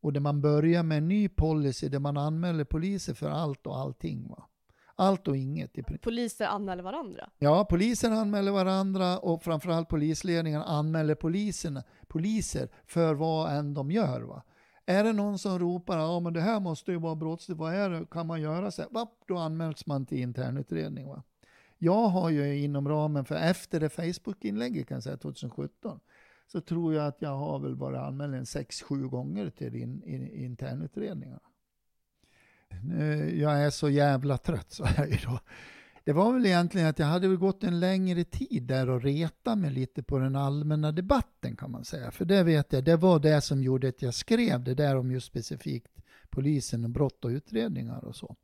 Och 0.00 0.12
där 0.12 0.20
man 0.20 0.40
börjar 0.40 0.82
med 0.82 0.98
en 0.98 1.08
ny 1.08 1.28
policy 1.28 1.88
där 1.88 1.98
man 1.98 2.16
anmäler 2.16 2.64
poliser 2.64 3.14
för 3.14 3.30
allt 3.30 3.66
och 3.66 3.78
allting. 3.78 4.28
Va? 4.28 4.48
Allt 4.98 5.28
och 5.28 5.36
inget. 5.36 6.00
Poliser 6.02 6.46
anmäler 6.46 6.82
varandra? 6.82 7.30
Ja, 7.38 7.64
poliser 7.64 8.10
anmäler 8.10 8.52
varandra 8.52 9.18
och 9.18 9.42
framförallt 9.42 9.88
polisledningen 9.88 10.62
anmäler 10.62 11.14
poliserna, 11.14 11.82
poliser 12.08 12.68
för 12.86 13.14
vad 13.14 13.56
än 13.56 13.74
de 13.74 13.90
gör. 13.90 14.20
Va? 14.20 14.42
Är 14.86 15.04
det 15.04 15.12
någon 15.12 15.38
som 15.38 15.58
ropar 15.58 15.98
ja 15.98 16.20
men 16.20 16.32
det 16.32 16.40
här 16.40 16.60
måste 16.60 16.92
ju 16.92 16.98
vara 16.98 17.14
brottsligt, 17.14 17.58
vad 17.60 17.74
är 17.74 17.90
det, 17.90 18.06
kan 18.10 18.26
man 18.26 18.40
göra 18.40 18.70
så 18.70 18.82
här? 18.82 18.90
Då 19.26 19.36
anmäls 19.36 19.86
man 19.86 20.06
till 20.06 20.18
internutredning. 20.18 21.08
Va? 21.08 21.22
Jag 21.78 22.08
har 22.08 22.30
ju 22.30 22.58
inom 22.58 22.88
ramen 22.88 23.24
för, 23.24 23.34
efter 23.34 23.80
det 23.80 23.88
Facebook-inlägget 23.88 24.88
kan 24.88 25.02
säga 25.02 25.16
2017, 25.16 26.00
så 26.46 26.60
tror 26.60 26.94
jag 26.94 27.06
att 27.06 27.22
jag 27.22 27.36
har 27.36 27.58
väl 27.58 27.76
bara 27.76 28.06
anmält 28.06 28.34
en 28.34 28.46
sex, 28.46 28.82
sju 28.82 29.08
gånger 29.08 29.50
till 29.50 29.74
in, 29.74 30.02
in, 30.02 30.30
internutredningarna. 30.30 31.40
Jag 33.34 33.62
är 33.62 33.70
så 33.70 33.90
jävla 33.90 34.38
trött 34.38 34.70
så 34.70 34.84
här 34.84 35.06
idag. 35.06 35.38
Det 36.04 36.12
var 36.12 36.32
väl 36.32 36.46
egentligen 36.46 36.86
att 36.86 36.98
jag 36.98 37.06
hade 37.06 37.28
väl 37.28 37.36
gått 37.36 37.64
en 37.64 37.80
längre 37.80 38.24
tid 38.24 38.62
där 38.62 38.90
och 38.90 39.02
reta 39.02 39.56
mig 39.56 39.70
lite 39.70 40.02
på 40.02 40.18
den 40.18 40.36
allmänna 40.36 40.92
debatten 40.92 41.56
kan 41.56 41.70
man 41.70 41.84
säga. 41.84 42.10
För 42.10 42.24
det 42.24 42.42
vet 42.42 42.72
jag, 42.72 42.84
det 42.84 42.96
var 42.96 43.18
det 43.18 43.40
som 43.40 43.62
gjorde 43.62 43.88
att 43.88 44.02
jag 44.02 44.14
skrev 44.14 44.64
det 44.64 44.74
där 44.74 44.96
om 44.96 45.10
just 45.10 45.26
specifikt 45.26 45.92
polisen 46.30 46.84
och 46.84 46.90
brott 46.90 47.24
och 47.24 47.28
utredningar 47.28 48.04
och 48.04 48.16
så. 48.16 48.36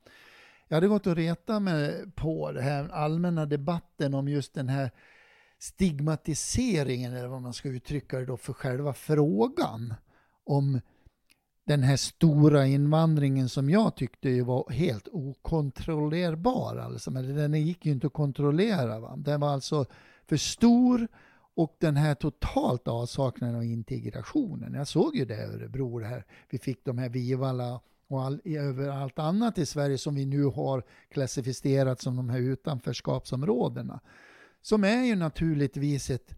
Jag 0.68 0.76
hade 0.76 0.88
gått 0.88 1.06
och 1.06 1.16
reta 1.16 1.60
mig 1.60 2.04
på 2.14 2.52
den 2.52 2.64
här 2.64 2.88
allmänna 2.88 3.46
debatten 3.46 4.14
om 4.14 4.28
just 4.28 4.54
den 4.54 4.68
här 4.68 4.90
stigmatiseringen, 5.58 7.12
eller 7.12 7.28
vad 7.28 7.42
man 7.42 7.52
ska 7.52 7.68
uttrycka 7.68 8.18
det 8.18 8.26
då, 8.26 8.36
för 8.36 8.52
själva 8.52 8.92
frågan 8.92 9.94
om 10.44 10.80
den 11.64 11.82
här 11.82 11.96
stora 11.96 12.66
invandringen 12.66 13.48
som 13.48 13.70
jag 13.70 13.96
tyckte 13.96 14.42
var 14.42 14.70
helt 14.70 15.08
okontrollerbar. 15.12 16.76
Alltså. 16.76 17.10
Men 17.10 17.36
den 17.36 17.66
gick 17.66 17.86
ju 17.86 17.92
inte 17.92 18.06
att 18.06 18.12
kontrollera. 18.12 19.00
Va? 19.00 19.16
Den 19.16 19.40
var 19.40 19.48
alltså 19.48 19.86
för 20.26 20.36
stor 20.36 21.08
och 21.54 21.76
den 21.78 21.96
här 21.96 22.14
totalt 22.14 22.88
avsaknaden 22.88 23.56
av 23.56 23.64
integrationen. 23.64 24.74
Jag 24.74 24.88
såg 24.88 25.16
ju 25.16 25.24
det 25.24 25.34
i 25.34 25.40
Örebro, 25.40 25.98
det 25.98 26.06
här. 26.06 26.24
vi 26.50 26.58
fick 26.58 26.84
de 26.84 26.98
här 26.98 27.08
Vivala 27.08 27.80
och 28.08 28.22
all, 28.22 28.40
överallt 28.44 29.18
annat 29.18 29.58
i 29.58 29.66
Sverige 29.66 29.98
som 29.98 30.14
vi 30.14 30.26
nu 30.26 30.44
har 30.44 30.82
klassificerat 31.08 32.00
som 32.00 32.16
de 32.16 32.30
här 32.30 32.38
utanförskapsområdena. 32.38 34.00
Som 34.62 34.84
är 34.84 35.04
ju 35.04 35.16
naturligtvis 35.16 36.10
ett, 36.10 36.34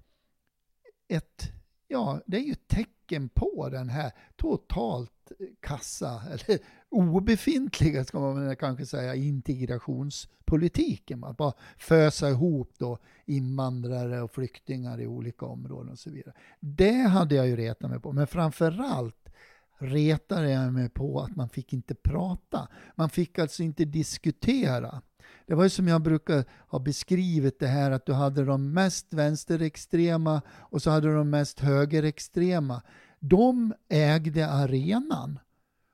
ett 1.09 1.53
ja, 1.89 2.21
det 2.27 2.37
är 2.37 2.41
ju 2.41 2.53
ett 2.53 2.69
tecken 2.69 2.94
på 3.35 3.69
den 3.69 3.89
här 3.89 4.13
totalt 4.37 5.33
kassa, 5.61 6.23
eller 6.31 6.59
obefintliga 6.89 8.05
ska 8.05 8.21
man 8.21 8.57
kanske 8.57 8.87
säga, 8.87 9.15
integrationspolitiken. 9.15 11.25
Att 11.25 11.37
bara 11.37 11.53
fösa 11.77 12.31
ihop 12.31 12.73
då 12.79 12.99
invandrare 13.25 14.23
och 14.23 14.35
flyktingar 14.35 15.01
i 15.01 15.07
olika 15.07 15.47
områden 15.47 15.93
och 15.93 15.99
så 15.99 16.11
vidare. 16.11 16.35
Det 16.61 17.03
hade 17.03 17.35
jag 17.35 17.49
ju 17.49 17.57
retat 17.57 17.91
mig 17.91 18.01
på, 18.01 18.13
men 18.13 18.27
framförallt 18.27 19.29
retade 19.79 20.51
jag 20.51 20.73
mig 20.73 20.89
på 20.89 21.21
att 21.21 21.37
man 21.37 21.49
fick 21.49 21.73
inte 21.73 21.95
prata. 21.95 22.69
Man 22.95 23.11
fick 23.11 23.39
alltså 23.39 23.63
inte 23.63 23.85
diskutera. 23.85 25.03
Det 25.47 25.55
var 25.55 25.65
ju 25.65 25.71
som 25.71 25.89
jag 25.89 26.03
brukar 26.03 26.45
ha 26.69 26.79
beskrivit 26.79 27.59
det 27.59 27.67
här 27.67 27.91
att 27.91 28.07
du 28.07 28.13
hade 28.13 28.45
de 28.45 28.73
mest 28.73 29.15
vänsterextrema 29.15 30.43
och 30.59 30.83
så 30.83 30.91
hade 30.91 31.09
du 31.09 31.15
de 31.15 31.31
mest 31.31 31.61
högerextrema. 31.61 32.83
De 33.21 33.75
ägde 33.89 34.49
arenan. 34.49 35.39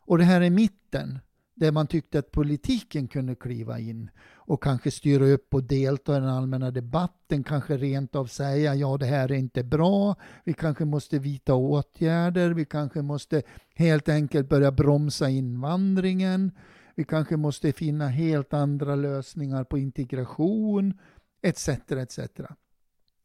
Och 0.07 0.19
det 0.19 0.25
här 0.25 0.41
är 0.41 0.51
mitten, 0.51 1.19
där 1.55 1.73
man 1.73 1.87
tyckte 1.87 2.19
att 2.19 2.31
politiken 2.31 3.09
kunde 3.09 3.35
kliva 3.35 3.79
in 3.79 4.11
och 4.51 4.63
kanske 4.63 4.91
styra 4.91 5.25
upp 5.25 5.55
och 5.55 5.65
delta 5.65 6.17
i 6.17 6.21
den 6.21 6.29
allmänna 6.29 6.71
debatten, 6.71 7.45
kanske 7.45 7.77
rent 7.77 8.17
av 8.17 8.27
säga 8.27 8.75
ja 8.75 8.97
det 8.97 9.07
här 9.07 9.33
är 9.33 9.37
inte 9.37 9.63
bra, 9.65 10.15
vi 10.45 10.53
kanske 10.53 10.85
måste 10.85 11.19
vidta 11.19 11.55
åtgärder, 11.55 12.51
vi 12.51 12.65
kanske 12.65 13.03
måste 13.03 13.43
helt 13.75 14.09
enkelt 14.09 14.49
börja 14.49 14.73
bromsa 14.73 15.29
invandringen, 15.29 16.53
vi 17.01 17.05
kanske 17.05 17.37
måste 17.37 17.73
finna 17.73 18.09
helt 18.09 18.55
andra 18.55 18.95
lösningar 18.95 19.65
på 19.65 19.79
integration, 19.79 20.99
etc. 21.43 21.69
etc. 21.69 22.19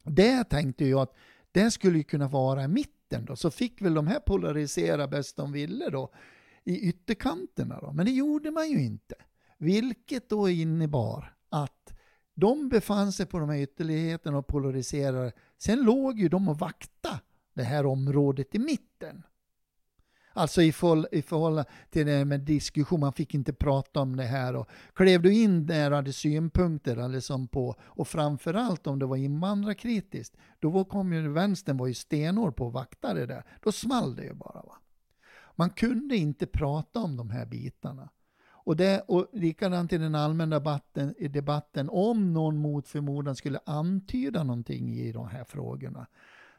Det 0.04 0.44
tänkte 0.44 0.86
jag 0.86 1.00
att 1.00 1.14
det 1.52 1.70
skulle 1.70 2.02
kunna 2.02 2.28
vara 2.28 2.68
mitten 2.68 3.24
då, 3.24 3.36
så 3.36 3.50
fick 3.50 3.82
väl 3.82 3.94
de 3.94 4.06
här 4.06 4.20
polarisera 4.20 5.08
bäst 5.08 5.36
de 5.36 5.52
ville 5.52 5.90
då 5.90 6.12
i 6.64 6.88
ytterkanterna 6.88 7.80
då, 7.80 7.92
men 7.92 8.06
det 8.06 8.12
gjorde 8.12 8.50
man 8.50 8.70
ju 8.70 8.84
inte. 8.84 9.14
Vilket 9.58 10.28
då 10.28 10.48
innebar 10.48 11.34
att 11.48 11.92
de 12.34 12.68
befann 12.68 13.12
sig 13.12 13.26
på 13.26 13.38
de 13.38 13.48
här 13.48 13.58
ytterligheterna 13.58 14.38
och 14.38 14.46
polariserade. 14.46 15.32
Sen 15.58 15.82
låg 15.82 16.18
ju 16.18 16.28
de 16.28 16.48
och 16.48 16.58
vakta 16.58 17.20
det 17.54 17.64
här 17.64 17.86
området 17.86 18.54
i 18.54 18.58
mitten. 18.58 19.22
Alltså 20.36 20.62
i, 20.62 20.72
förhåll, 20.72 21.06
i 21.12 21.22
förhållande 21.22 21.70
till 21.90 22.06
det 22.06 22.24
med 22.24 22.40
diskussion, 22.40 23.00
man 23.00 23.12
fick 23.12 23.34
inte 23.34 23.52
prata 23.52 24.00
om 24.00 24.16
det 24.16 24.24
här. 24.24 24.56
Och 24.56 24.68
klev 24.94 25.22
du 25.22 25.34
in 25.34 25.66
där 25.66 25.90
och 25.90 25.96
hade 25.96 26.12
synpunkter 26.12 27.08
liksom 27.08 27.48
på, 27.48 27.74
och 27.80 28.08
framförallt 28.08 28.86
om 28.86 28.98
det 28.98 29.06
var 29.06 29.16
invandrarkritiskt, 29.16 30.36
då 30.58 30.70
var, 30.70 30.84
kom 30.84 31.12
ju 31.12 31.28
vänstern 31.28 31.76
var 31.76 31.86
ju 31.86 31.94
stenhård 31.94 32.56
på 32.56 32.66
att 32.66 32.72
vakta 32.72 33.14
det 33.14 33.26
där. 33.26 33.44
Då 33.62 33.72
small 33.72 34.16
det 34.16 34.24
ju 34.24 34.34
bara. 34.34 34.62
Va? 34.62 34.76
Man 35.54 35.70
kunde 35.70 36.16
inte 36.16 36.46
prata 36.46 37.00
om 37.00 37.16
de 37.16 37.30
här 37.30 37.46
bitarna. 37.46 38.08
Och, 38.48 38.76
det, 38.76 39.04
och 39.08 39.26
likadant 39.32 39.92
i 39.92 39.98
den 39.98 40.14
allmänna 40.14 40.56
debatten, 40.56 41.14
debatten, 41.18 41.88
om 41.92 42.32
någon 42.32 42.56
mot 42.56 42.88
förmodan 42.88 43.36
skulle 43.36 43.60
antyda 43.66 44.42
någonting 44.42 44.94
i 44.94 45.12
de 45.12 45.28
här 45.28 45.44
frågorna, 45.44 46.06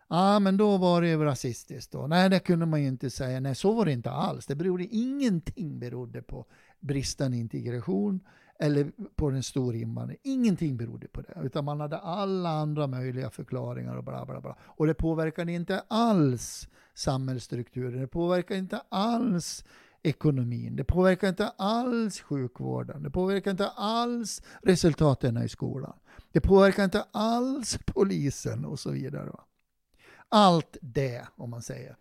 ah, 0.08 0.40
men 0.40 0.58
då 0.58 0.78
var 0.78 1.02
det 1.02 1.08
ju 1.08 1.24
rasistiskt 1.24 1.92
då. 1.92 2.08
Nej, 2.08 2.30
det 2.30 2.40
kunde 2.40 2.66
man 2.66 2.82
ju 2.82 2.88
inte 2.88 3.10
säga. 3.10 3.40
Nej, 3.40 3.56
så 3.56 3.74
var 3.74 3.86
det 3.86 3.92
inte 3.92 4.12
alls. 4.12 4.46
Det 4.46 4.56
berodde, 4.56 4.86
ingenting 4.86 5.80
berodde 5.80 6.22
på 6.22 6.46
bristande 6.80 7.38
integration 7.38 8.20
eller 8.60 8.92
på 9.16 9.30
den 9.30 9.44
stora 9.44 9.78
invandringen. 9.78 10.22
Ingenting 10.24 10.78
berodde 10.78 11.08
på 11.08 11.22
det, 11.22 11.38
utan 11.44 11.66
man 11.66 11.80
hade 11.80 11.98
alla 11.98 12.50
andra 12.50 12.88
möjliga 12.88 13.30
förklaringar 13.30 13.96
och 13.96 14.04
bla 14.04 14.26
bla 14.26 14.42
bla. 14.42 14.58
Och 14.62 14.88
det 14.88 14.94
påverkade 14.94 15.52
inte 15.52 15.84
alls 15.88 16.70
samhällsstrukturen. 16.94 18.02
Det 18.02 18.08
påverkade 18.08 18.60
inte 18.60 18.82
alls 18.90 19.66
ekonomin. 20.04 20.76
Det 20.76 20.84
påverkar 20.84 21.30
inte 21.30 21.48
alls 21.58 22.22
sjukvården. 22.22 23.04
Det 23.04 23.10
påverkar 23.10 23.52
inte 23.52 23.68
alls 23.68 24.42
resultaten 24.64 25.38
i 25.38 25.50
skolan. 25.50 25.94
Det 26.32 26.42
påverkar 26.42 26.84
inte 26.84 27.06
alls 27.12 27.80
polisen 27.86 28.66
och 28.66 28.80
så 28.80 28.92
vidare. 28.92 29.32
Allt 30.30 30.78
det, 30.82 31.28
om 31.36 31.50
man 31.50 31.62
säger, 31.62 31.98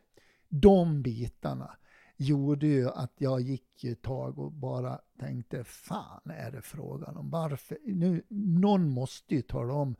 de 0.48 1.02
bitarna 1.02 1.76
gjorde 2.16 2.66
ju 2.66 2.88
att 2.90 3.12
jag 3.18 3.40
gick 3.40 3.84
ett 3.84 4.02
tag 4.02 4.38
och 4.38 4.52
bara 4.52 5.00
tänkte, 5.18 5.64
fan 5.64 6.30
är 6.30 6.50
det 6.50 6.62
frågan 6.62 7.16
om? 7.16 7.30
Varför? 7.30 7.78
Nu, 7.84 8.22
någon 8.28 8.90
måste 8.90 9.34
ju 9.34 9.42
tala 9.42 9.74
om 9.74 9.96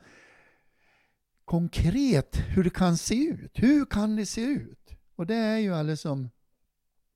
konkret 1.44 2.36
hur 2.36 2.64
det 2.64 2.70
kan 2.70 2.96
se 2.96 3.24
ut. 3.24 3.52
Hur 3.54 3.84
kan 3.84 4.16
det 4.16 4.26
se 4.26 4.40
ut? 4.40 4.90
Och 5.16 5.26
det 5.26 5.34
är 5.34 5.58
ju 5.58 5.74
alldeles 5.74 6.00
som, 6.00 6.30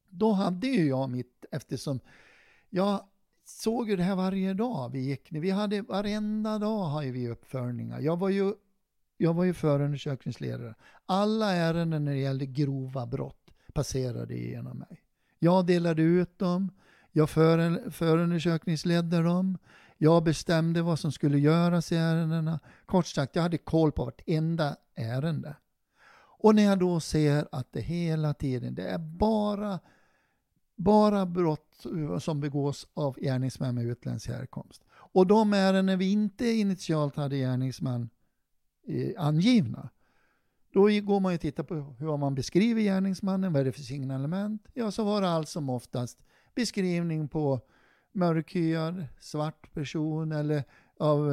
då 0.08 0.32
hade 0.32 0.66
ju 0.66 0.88
jag 0.88 1.10
mitt, 1.10 1.44
eftersom 1.50 2.00
jag 2.70 3.04
såg 3.44 3.90
ju 3.90 3.96
det 3.96 4.02
här 4.02 4.16
varje 4.16 4.54
dag 4.54 4.90
vi 4.92 5.00
gick. 5.00 5.28
Vi 5.30 5.50
hade, 5.50 5.82
varenda 5.82 6.58
dag 6.58 6.84
hade 6.84 7.10
vi 7.10 7.28
uppföljningar. 7.28 8.00
Jag 8.00 8.18
var 8.18 8.28
ju, 8.28 8.54
jag 9.20 9.35
var 9.35 9.44
ju 9.44 9.54
förundersökningsledare. 9.54 10.74
Alla 11.06 11.52
ärenden 11.52 12.04
när 12.04 12.12
det 12.12 12.18
gällde 12.18 12.46
grova 12.46 13.06
brott 13.06 13.50
passerade 13.72 14.35
igenom 14.35 14.78
mig. 14.78 15.02
Jag 15.38 15.66
delade 15.66 16.02
ut 16.02 16.38
dem, 16.38 16.70
jag 17.12 17.30
för, 17.30 17.90
förundersökningsledde 17.90 19.22
dem, 19.22 19.59
jag 19.98 20.24
bestämde 20.24 20.83
vad 20.83 20.98
som 20.98 21.12
skulle 21.12 21.38
göras 21.38 21.92
i 21.92 21.96
ärendena. 21.96 22.61
Kort 22.87 23.06
sagt, 23.06 23.37
jag 23.37 23.42
hade 23.42 23.59
koll 23.59 23.92
på 23.92 24.04
vartenda 24.04 24.76
ärende. 24.94 25.56
Och 26.38 26.54
när 26.54 26.62
jag 26.62 26.78
då 26.78 27.00
ser 27.00 27.48
att 27.52 27.72
det 27.72 27.80
hela 27.80 28.35
tiden, 28.35 28.74
det 28.74 28.88
är 28.88 28.98
bara, 28.98 29.80
bara 30.76 31.26
brott 31.26 31.87
eh, 31.87 32.18
som 32.18 32.40
begås 32.40 32.87
av 32.94 33.16
gärningsmän 33.20 33.74
med 33.74 33.85
utländsk 33.85 34.28
härkomst. 34.28 34.83
Och 34.90 35.26
de 35.26 35.52
ärenden 35.52 35.98
vi 35.98 36.12
inte 36.12 36.46
initialt 36.46 37.16
hade 37.16 37.37
gärningsmän 37.37 38.11
angivna, 39.18 39.90
då 40.72 40.81
går 40.81 41.20
man 41.20 41.33
ju 41.33 41.35
och 41.35 41.40
tittar 41.40 41.62
på 41.62 41.74
hur 41.74 42.16
man 42.16 42.35
beskriver 42.35 42.83
gärningsmannen, 42.83 43.53
vad 43.53 43.61
är 43.61 43.64
det 43.64 43.72
för 43.72 43.81
signalement? 43.81 44.68
Ja, 44.74 44.90
så 44.90 45.05
var 45.05 45.22
det 45.22 45.29
allt 45.29 45.48
som 45.48 45.70
oftast 45.70 46.22
beskrivning 46.55 47.29
på 47.29 47.61
mörkhyad, 48.12 49.07
svart 49.20 49.74
person 49.74 50.33
eller 50.33 50.64
av, 50.98 51.33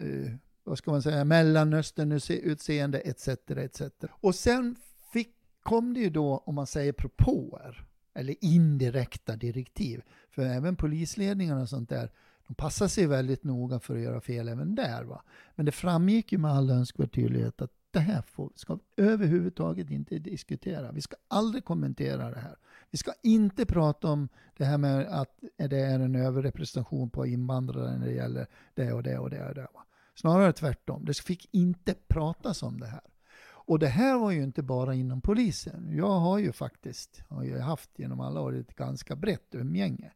eh, 0.00 0.32
vad 0.64 0.78
ska 0.78 0.90
man 0.90 1.02
säga, 1.02 1.24
mellanöstern-utseende 1.24 2.98
etc. 2.98 3.28
etc. 3.50 3.82
Och 4.10 4.34
sen 4.34 4.76
fick, 5.12 5.34
kom 5.62 5.94
det 5.94 6.00
ju 6.00 6.10
då, 6.10 6.42
om 6.46 6.54
man 6.54 6.66
säger 6.66 6.92
propåer, 6.92 7.84
eller 8.14 8.36
indirekta 8.40 9.36
direktiv, 9.36 10.02
för 10.30 10.42
även 10.42 10.76
polisledningarna 10.76 11.62
och 11.62 11.68
sånt 11.68 11.88
där, 11.88 12.10
de 12.52 12.56
passade 12.56 12.88
sig 12.88 13.06
väldigt 13.06 13.44
noga 13.44 13.80
för 13.80 13.96
att 13.96 14.02
göra 14.02 14.20
fel 14.20 14.48
även 14.48 14.74
där. 14.74 15.04
Va? 15.04 15.22
Men 15.54 15.66
det 15.66 15.72
framgick 15.72 16.32
ju 16.32 16.38
med 16.38 16.50
all 16.50 16.70
önskvärd 16.70 17.12
tydlighet 17.12 17.62
att 17.62 17.70
det 17.90 18.00
här 18.00 18.22
får, 18.22 18.52
ska 18.54 18.74
vi 18.74 19.02
överhuvudtaget 19.02 19.90
inte 19.90 20.18
diskutera. 20.18 20.92
Vi 20.92 21.00
ska 21.00 21.16
aldrig 21.28 21.64
kommentera 21.64 22.30
det 22.30 22.40
här. 22.40 22.56
Vi 22.90 22.98
ska 22.98 23.12
inte 23.22 23.66
prata 23.66 24.08
om 24.08 24.28
det 24.56 24.64
här 24.64 24.78
med 24.78 25.06
att 25.06 25.38
det 25.56 25.80
är 25.80 26.00
en 26.00 26.16
överrepresentation 26.16 27.10
på 27.10 27.26
invandrare 27.26 27.98
när 27.98 28.06
det 28.06 28.12
gäller 28.12 28.46
det 28.74 28.92
och 28.92 29.02
det 29.02 29.18
och 29.18 29.30
det. 29.30 29.48
Och 29.48 29.54
det. 29.54 29.66
Snarare 30.14 30.52
tvärtom. 30.52 31.04
Det 31.04 31.16
fick 31.18 31.48
inte 31.54 31.94
pratas 32.08 32.62
om 32.62 32.80
det 32.80 32.86
här. 32.86 33.02
Och 33.44 33.78
det 33.78 33.88
här 33.88 34.18
var 34.18 34.30
ju 34.30 34.42
inte 34.42 34.62
bara 34.62 34.94
inom 34.94 35.20
polisen. 35.20 35.96
Jag 35.96 36.18
har 36.20 36.38
ju 36.38 36.52
faktiskt, 36.52 37.24
har 37.28 37.44
ju 37.44 37.58
haft 37.58 37.90
genom 37.98 38.20
alla 38.20 38.40
år, 38.40 38.56
ett 38.56 38.76
ganska 38.76 39.16
brett 39.16 39.54
umgänge. 39.54 40.12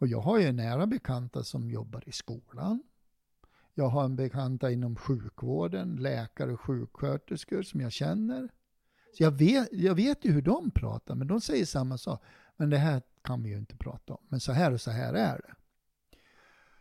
Och 0.00 0.06
jag 0.06 0.20
har 0.20 0.38
ju 0.38 0.52
nära 0.52 0.86
bekanta 0.86 1.44
som 1.44 1.70
jobbar 1.70 2.08
i 2.08 2.12
skolan. 2.12 2.82
Jag 3.74 3.88
har 3.88 4.04
en 4.04 4.16
bekanta 4.16 4.70
inom 4.70 4.96
sjukvården, 4.96 5.96
läkare 5.96 6.52
och 6.52 6.60
sjuksköterskor 6.60 7.62
som 7.62 7.80
jag 7.80 7.92
känner. 7.92 8.48
Så 9.16 9.22
jag 9.22 9.30
vet, 9.30 9.68
jag 9.72 9.94
vet 9.94 10.24
ju 10.24 10.32
hur 10.32 10.42
de 10.42 10.70
pratar, 10.70 11.14
men 11.14 11.26
de 11.26 11.40
säger 11.40 11.64
samma 11.64 11.98
sak. 11.98 12.22
Men 12.56 12.70
det 12.70 12.78
här 12.78 13.02
kan 13.22 13.42
vi 13.42 13.48
ju 13.50 13.58
inte 13.58 13.76
prata 13.76 14.14
om. 14.14 14.26
Men 14.28 14.40
så 14.40 14.52
här 14.52 14.72
och 14.72 14.80
så 14.80 14.90
här 14.90 15.14
är 15.14 15.36
det. 15.36 15.54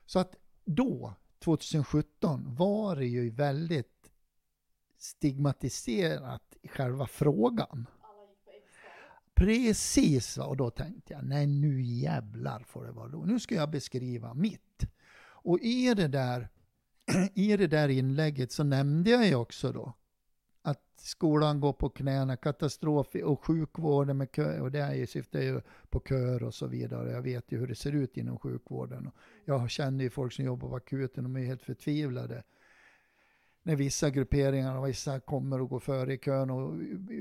Så 0.06 0.20
att 0.20 0.36
då, 0.66 1.14
2017, 1.40 2.56
var 2.56 2.96
det 2.96 3.08
ju 3.08 3.30
väldigt 3.30 4.12
stigmatiserat 4.98 6.58
i 6.62 6.68
själva 6.68 7.08
frågan. 7.08 7.88
Precis, 9.40 10.38
och 10.38 10.58
då 10.58 10.70
tänkte 10.70 11.14
jag, 11.14 11.26
nej 11.26 11.48
nu 11.48 11.82
jävlar 11.82 12.64
får 12.68 12.86
det 12.86 12.92
vara 12.92 13.08
då. 13.08 13.18
Nu 13.18 13.40
ska 13.40 13.56
jag 13.56 13.70
beskriva 13.70 14.34
mitt. 14.34 14.86
Och 15.22 15.60
i 15.60 15.94
det 15.94 16.08
där, 16.08 16.50
i 17.34 17.58
det 17.58 17.68
där 17.68 17.90
inlägget 17.90 18.52
så 18.52 18.64
nämnde 18.64 19.10
jag 19.10 19.28
ju 19.28 19.36
också 19.36 19.72
då 19.72 19.94
att 20.62 20.84
skolan 20.96 21.60
går 21.60 21.74
på 21.74 21.90
knäna, 21.90 22.38
katastrof 22.38 23.16
och 23.24 23.46
sjukvården 23.46 24.18
med 24.18 24.32
kö, 24.32 24.60
och 24.60 24.72
det 24.72 25.10
syftar 25.10 25.40
ju 25.40 25.62
på 25.90 26.00
köer 26.00 26.44
och 26.44 26.54
så 26.54 26.68
vidare. 26.68 27.12
Jag 27.12 27.22
vet 27.22 27.52
ju 27.52 27.60
hur 27.60 27.68
det 27.68 27.76
ser 27.76 27.92
ut 27.92 28.18
inom 28.18 28.40
sjukvården. 28.40 29.12
Jag 29.46 29.70
känner 29.70 30.04
ju 30.04 30.10
folk 30.10 30.34
som 30.34 30.46
jobbar 30.46 30.70
på 30.70 30.76
akuten, 30.76 31.24
de 31.24 31.36
är 31.36 31.46
helt 31.46 31.64
förtvivlade. 31.64 32.44
När 33.64 33.76
vissa 33.76 34.10
grupperingar 34.10 34.78
och 34.78 34.88
vissa 34.88 35.20
kommer 35.20 35.62
och 35.62 35.70
går 35.70 35.80
före 35.80 36.14
i 36.14 36.18
kön 36.18 36.50
och 36.50 36.74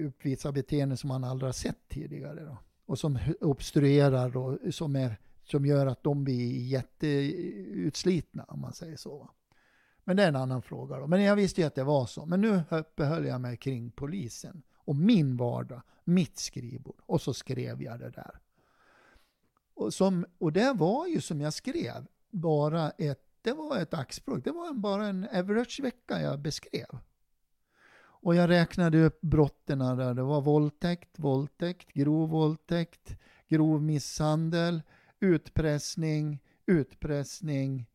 uppvisar 0.06 0.52
beteenden 0.52 0.98
som 0.98 1.08
man 1.08 1.24
aldrig 1.24 1.48
har 1.48 1.52
sett 1.52 1.88
tidigare. 1.88 2.44
Då. 2.44 2.56
Och 2.86 2.98
som 2.98 3.18
obstruerar 3.40 4.36
och 4.36 4.74
som, 4.74 4.96
är, 4.96 5.16
som 5.44 5.66
gör 5.66 5.86
att 5.86 6.02
de 6.02 6.24
blir 6.24 6.66
jätteutslitna, 6.66 8.44
om 8.44 8.60
man 8.60 8.72
säger 8.72 8.96
så. 8.96 9.30
Men 10.04 10.16
det 10.16 10.24
är 10.24 10.28
en 10.28 10.36
annan 10.36 10.62
fråga. 10.62 10.98
Då. 10.98 11.06
Men 11.06 11.22
jag 11.22 11.36
visste 11.36 11.60
ju 11.60 11.66
att 11.66 11.74
det 11.74 11.84
var 11.84 12.06
så. 12.06 12.26
Men 12.26 12.40
nu 12.40 12.62
uppehöll 12.70 13.26
jag 13.26 13.40
mig 13.40 13.56
kring 13.56 13.90
polisen 13.90 14.62
och 14.76 14.96
min 14.96 15.36
vardag, 15.36 15.82
mitt 16.04 16.38
skrivbord. 16.38 17.00
Och 17.06 17.22
så 17.22 17.34
skrev 17.34 17.82
jag 17.82 18.00
det 18.00 18.10
där. 18.10 18.40
Och, 19.74 19.94
som, 19.94 20.26
och 20.38 20.52
det 20.52 20.72
var 20.72 21.06
ju 21.06 21.20
som 21.20 21.40
jag 21.40 21.52
skrev, 21.52 22.06
bara 22.30 22.90
ett, 22.90 23.27
det 23.42 23.52
var 23.52 23.78
ett 23.78 23.94
axplock. 23.94 24.44
Det 24.44 24.50
var 24.50 24.72
bara 24.72 25.06
en 25.06 25.28
average-vecka 25.32 26.20
jag 26.22 26.40
beskrev. 26.40 26.98
Och 28.00 28.34
jag 28.34 28.50
räknade 28.50 29.04
upp 29.04 29.20
brotten 29.20 29.78
där. 29.78 30.14
Det 30.14 30.22
var 30.22 30.40
våldtäkt, 30.40 31.18
våldtäkt, 31.18 31.92
grov 31.92 32.30
våldtäkt, 32.30 33.18
grov 33.48 33.82
misshandel, 33.82 34.82
utpressning, 35.20 36.42
utpressning, 36.66 37.86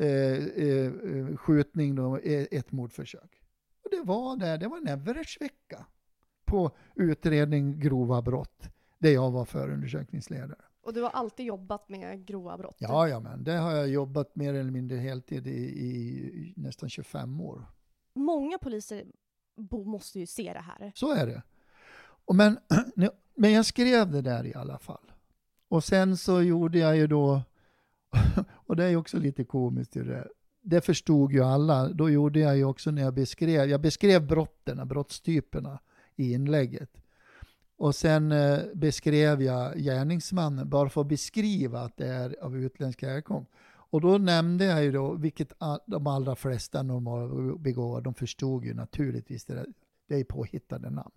Eh, 0.00 0.46
eh, 0.46 0.92
skjutning, 1.36 1.94
då, 1.94 2.18
e- 2.18 2.48
ett 2.50 2.72
mordförsök. 2.72 3.42
Och 3.84 3.90
det 3.90 4.02
var 4.02 4.36
där, 4.36 4.58
det 4.58 4.68
var 4.68 4.78
en 4.78 4.88
average-vecka 4.88 5.86
på 6.44 6.76
utredning 6.94 7.80
grova 7.80 8.22
brott, 8.22 8.68
där 8.98 9.10
jag 9.10 9.30
var 9.30 9.44
förundersökningsledare. 9.44 10.64
Och 10.88 10.94
du 10.94 11.02
har 11.02 11.10
alltid 11.10 11.46
jobbat 11.46 11.88
med 11.88 12.26
grova 12.26 12.58
brott? 12.58 12.76
Ja, 12.78 13.08
ja 13.08 13.20
men 13.20 13.44
det 13.44 13.52
har 13.52 13.72
jag 13.72 13.88
jobbat 13.88 14.36
mer 14.36 14.54
eller 14.54 14.70
mindre 14.70 14.98
heltid 14.98 15.46
i, 15.46 15.50
i 15.50 16.52
nästan 16.56 16.88
25 16.88 17.40
år. 17.40 17.64
Många 18.14 18.58
poliser 18.58 19.04
måste 19.84 20.18
ju 20.18 20.26
se 20.26 20.52
det 20.52 20.60
här. 20.60 20.92
Så 20.94 21.14
är 21.14 21.26
det. 21.26 21.42
Och 22.00 22.34
men, 22.36 22.58
men 23.34 23.52
jag 23.52 23.66
skrev 23.66 24.10
det 24.10 24.22
där 24.22 24.46
i 24.46 24.54
alla 24.54 24.78
fall. 24.78 25.12
Och 25.68 25.84
sen 25.84 26.16
så 26.16 26.42
gjorde 26.42 26.78
jag 26.78 26.96
ju 26.96 27.06
då 27.06 27.42
och 28.66 28.76
det 28.76 28.84
är 28.84 28.88
ju 28.88 28.96
också 28.96 29.18
lite 29.18 29.44
komiskt. 29.44 29.92
Det. 29.92 30.28
det 30.60 30.80
förstod 30.80 31.32
ju 31.32 31.44
alla. 31.44 31.88
Då 31.88 32.10
gjorde 32.10 32.40
jag 32.40 32.56
ju 32.56 32.64
också 32.64 32.90
när 32.90 33.02
jag 33.02 33.14
beskrev, 33.14 33.68
jag 33.68 33.80
beskrev 33.80 34.26
brotten, 34.26 34.88
brottstyperna 34.88 35.78
i 36.16 36.32
inlägget. 36.32 36.90
Och 37.78 37.94
sen 37.94 38.32
eh, 38.32 38.58
beskrev 38.74 39.42
jag 39.42 39.76
gärningsmannen, 39.76 40.68
bara 40.68 40.88
för 40.88 41.00
att 41.00 41.06
beskriva 41.06 41.80
att 41.80 41.96
det 41.96 42.06
är 42.06 42.36
av 42.42 42.56
utländsk 42.56 43.02
härkomst. 43.02 43.50
Och 43.90 44.00
då 44.00 44.18
nämnde 44.18 44.64
jag 44.64 44.84
ju 44.84 44.92
då, 44.92 45.12
vilket 45.12 45.52
de 45.86 46.06
allra 46.06 46.36
flesta 46.36 46.82
normalbegåvade, 46.82 48.04
de 48.04 48.14
förstod 48.14 48.64
ju 48.64 48.74
naturligtvis 48.74 49.44
det, 49.44 49.54
där, 49.54 49.66
det 50.08 50.14
är 50.14 50.24
påhittade 50.24 50.90
namn. 50.90 51.10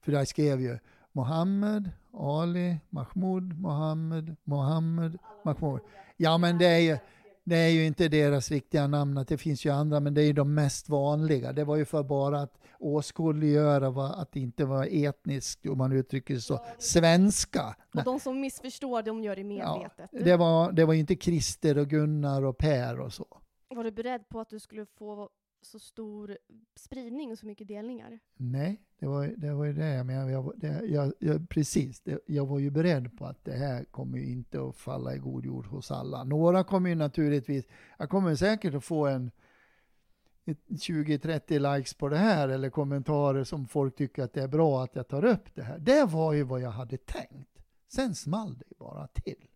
För 0.00 0.12
jag 0.12 0.28
skrev 0.28 0.60
ju 0.60 0.78
Mohammed, 1.12 1.90
Ali, 2.12 2.80
Mahmoud, 2.90 3.60
Mohammed, 3.60 4.36
Mohammed, 4.44 5.18
Mahmoud. 5.44 5.80
Ja, 6.16 6.38
men 6.38 6.58
det 6.58 6.66
är 6.66 6.78
ju, 6.78 6.98
det 7.44 7.56
är 7.56 7.68
ju 7.68 7.86
inte 7.86 8.08
deras 8.08 8.50
riktiga 8.50 8.86
namn, 8.86 9.24
det 9.28 9.38
finns 9.38 9.64
ju 9.66 9.70
andra, 9.70 10.00
men 10.00 10.14
det 10.14 10.22
är 10.22 10.26
ju 10.26 10.32
de 10.32 10.54
mest 10.54 10.88
vanliga. 10.88 11.52
Det 11.52 11.64
var 11.64 11.76
ju 11.76 11.84
för 11.84 12.02
bara 12.02 12.42
att 12.42 12.58
åskådliggöra 12.78 14.06
att 14.08 14.32
det 14.32 14.40
inte 14.40 14.64
var 14.64 14.88
etniskt, 14.90 15.66
om 15.66 15.78
man 15.78 15.92
uttrycker 15.92 16.34
det 16.34 16.40
så, 16.40 16.60
svenska. 16.78 17.76
Och 17.94 18.04
de 18.04 18.20
som 18.20 18.40
missförstår, 18.40 19.02
de 19.02 19.22
gör 19.22 19.36
det 19.36 19.44
medvetet. 19.44 20.10
Ja, 20.12 20.24
det, 20.24 20.36
var, 20.36 20.72
det 20.72 20.84
var 20.84 20.94
inte 20.94 21.16
Christer 21.16 21.78
och 21.78 21.88
Gunnar 21.88 22.44
och 22.44 22.58
Per 22.58 23.00
och 23.00 23.12
så. 23.12 23.26
Var 23.68 23.84
du 23.84 23.90
beredd 23.90 24.28
på 24.28 24.40
att 24.40 24.50
du 24.50 24.58
skulle 24.58 24.86
få 24.86 25.28
så 25.62 25.78
stor 25.78 26.38
spridning 26.76 27.30
och 27.32 27.38
så 27.38 27.46
mycket 27.46 27.68
delningar? 27.68 28.18
Nej, 28.36 28.80
Det 29.00 29.06
var, 29.06 29.26
det 29.36 29.52
var 29.54 29.64
ju 29.64 29.72
det 29.72 29.94
jag 29.94 30.06
menade. 30.06 30.32
Jag, 30.32 30.52
det, 30.56 30.82
jag, 30.86 31.12
jag, 31.18 31.48
precis, 31.48 32.00
det, 32.00 32.18
jag 32.26 32.46
var 32.46 32.58
ju 32.58 32.70
beredd 32.70 33.18
på 33.18 33.24
att 33.26 33.44
det 33.44 33.52
här 33.52 33.84
kommer 33.84 34.18
ju 34.18 34.26
inte 34.32 34.68
att 34.68 34.76
falla 34.76 35.14
i 35.14 35.18
god 35.18 35.44
jord 35.44 35.66
hos 35.66 35.90
alla. 35.90 36.24
Några 36.24 36.64
kommer 36.64 36.88
ju 36.88 36.94
naturligtvis, 36.94 37.64
jag 37.98 38.08
kommer 38.10 38.34
säkert 38.34 38.74
att 38.74 38.84
få 38.84 39.06
en 39.06 39.30
20-30 40.68 41.76
likes 41.76 41.94
på 41.94 42.08
det 42.08 42.16
här 42.16 42.48
eller 42.48 42.70
kommentarer 42.70 43.44
som 43.44 43.66
folk 43.66 43.96
tycker 43.96 44.22
att 44.22 44.32
det 44.32 44.42
är 44.42 44.48
bra 44.48 44.82
att 44.82 44.96
jag 44.96 45.08
tar 45.08 45.24
upp 45.24 45.54
det 45.54 45.62
här. 45.62 45.78
Det 45.78 46.04
var 46.04 46.32
ju 46.32 46.42
vad 46.42 46.60
jag 46.60 46.70
hade 46.70 46.96
tänkt. 46.96 47.58
Sen 47.88 48.14
small 48.14 48.58
det 48.58 48.64
ju 48.70 48.76
bara 48.78 49.06
till. 49.06 49.48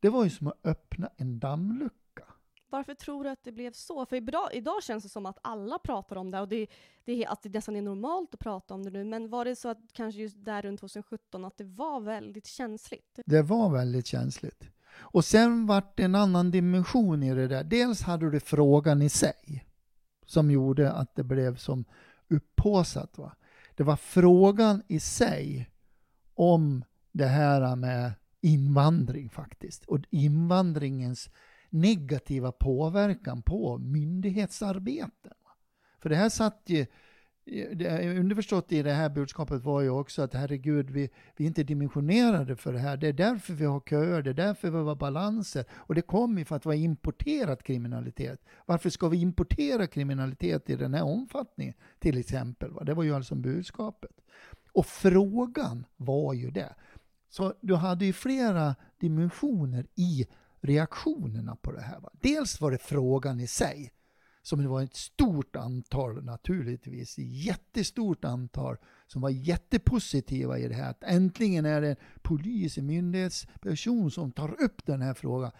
Det 0.00 0.08
var 0.08 0.24
ju 0.24 0.30
som 0.30 0.46
att 0.46 0.66
öppna 0.66 1.10
en 1.16 1.38
dammlucka. 1.38 2.24
Varför 2.70 2.94
tror 2.94 3.24
du 3.24 3.30
att 3.30 3.44
det 3.44 3.52
blev 3.52 3.72
så? 3.72 4.06
För 4.06 4.16
idag, 4.16 4.48
idag 4.52 4.82
känns 4.82 5.02
det 5.04 5.08
som 5.08 5.26
att 5.26 5.38
alla 5.42 5.78
pratar 5.78 6.16
om 6.16 6.30
det 6.30 6.40
och 6.40 6.48
det, 6.48 6.66
det, 7.04 7.26
att 7.26 7.42
det 7.42 7.48
nästan 7.48 7.76
är 7.76 7.82
normalt 7.82 8.34
att 8.34 8.40
prata 8.40 8.74
om 8.74 8.84
det 8.84 8.90
nu. 8.90 9.04
Men 9.04 9.28
var 9.28 9.44
det 9.44 9.56
så 9.56 9.68
att 9.68 9.78
kanske 9.92 10.20
just 10.20 10.44
där 10.44 10.62
runt 10.62 10.80
2017 10.80 11.44
att 11.44 11.58
det 11.58 11.64
var 11.64 12.00
väldigt 12.00 12.46
känsligt? 12.46 13.18
Det 13.26 13.42
var 13.42 13.70
väldigt 13.70 14.06
känsligt. 14.06 14.64
Och 14.98 15.24
sen 15.24 15.66
vart 15.66 15.96
det 15.96 16.02
en 16.02 16.14
annan 16.14 16.50
dimension 16.50 17.22
i 17.22 17.34
det 17.34 17.48
där. 17.48 17.64
Dels 17.64 18.02
hade 18.02 18.30
du 18.30 18.40
frågan 18.40 19.02
i 19.02 19.08
sig 19.08 19.66
som 20.26 20.50
gjorde 20.50 20.92
att 20.92 21.14
det 21.14 21.24
blev 21.24 21.56
som 21.56 21.84
upphåsat. 22.28 23.18
Va? 23.18 23.32
Det 23.74 23.82
var 23.82 23.96
frågan 23.96 24.82
i 24.88 25.00
sig 25.00 25.70
om 26.34 26.84
det 27.12 27.26
här 27.26 27.76
med 27.76 28.12
invandring 28.40 29.28
faktiskt. 29.28 29.84
Och 29.84 30.00
invandringens 30.10 31.30
negativa 31.70 32.52
påverkan 32.52 33.42
på 33.42 33.78
myndighetsarbeten. 33.78 35.34
För 35.98 36.08
det 36.08 36.16
här 36.16 36.28
satt 36.28 36.62
ju, 36.66 36.86
underförstått 38.18 38.72
i 38.72 38.82
det 38.82 38.92
här 38.92 39.08
budskapet 39.08 39.62
var 39.62 39.80
ju 39.80 39.90
också 39.90 40.22
att 40.22 40.34
herregud, 40.34 40.90
vi, 40.90 41.10
vi 41.36 41.44
är 41.44 41.48
inte 41.48 41.62
dimensionerade 41.62 42.56
för 42.56 42.72
det 42.72 42.78
här. 42.78 42.96
Det 42.96 43.08
är 43.08 43.12
därför 43.12 43.52
vi 43.52 43.64
har 43.64 43.80
köer, 43.80 44.22
det 44.22 44.30
är 44.30 44.34
därför 44.34 44.70
vi 44.70 44.76
har 44.76 44.94
balanser. 44.94 45.64
Och 45.70 45.94
det 45.94 46.02
kommer 46.02 46.38
ju 46.38 46.44
för 46.44 46.56
att 46.56 46.66
vi 46.66 46.68
har 46.68 46.74
importerat 46.74 47.62
kriminalitet. 47.62 48.40
Varför 48.66 48.90
ska 48.90 49.08
vi 49.08 49.20
importera 49.20 49.86
kriminalitet 49.86 50.70
i 50.70 50.76
den 50.76 50.94
här 50.94 51.02
omfattningen? 51.02 51.74
Till 51.98 52.18
exempel. 52.18 52.70
Va? 52.70 52.84
Det 52.84 52.94
var 52.94 53.02
ju 53.02 53.14
alltså 53.14 53.34
budskapet. 53.34 54.10
Och 54.72 54.86
frågan 54.86 55.86
var 55.96 56.34
ju 56.34 56.50
det. 56.50 56.74
Så 57.28 57.54
du 57.60 57.74
hade 57.74 58.04
ju 58.04 58.12
flera 58.12 58.74
dimensioner 58.98 59.86
i 59.94 60.26
reaktionerna 60.60 61.56
på 61.56 61.72
det 61.72 61.80
här. 61.80 62.00
Va? 62.00 62.10
Dels 62.12 62.60
var 62.60 62.70
det 62.70 62.78
frågan 62.78 63.40
i 63.40 63.46
sig, 63.46 63.92
som 64.46 64.62
det 64.62 64.68
var 64.68 64.82
ett 64.82 64.96
stort 64.96 65.56
antal 65.56 66.24
naturligtvis, 66.24 67.18
jättestort 67.18 68.24
antal 68.24 68.76
som 69.06 69.22
var 69.22 69.30
jättepositiva 69.30 70.58
i 70.58 70.68
det 70.68 70.74
här. 70.74 70.90
Att 70.90 71.04
äntligen 71.04 71.66
är 71.66 71.80
det 71.80 71.88
en 71.88 71.96
polis, 72.22 72.78
en 72.78 72.86
myndighetsperson 72.86 74.10
som 74.10 74.32
tar 74.32 74.62
upp 74.62 74.86
den 74.86 75.02
här 75.02 75.14
frågan. 75.14 75.50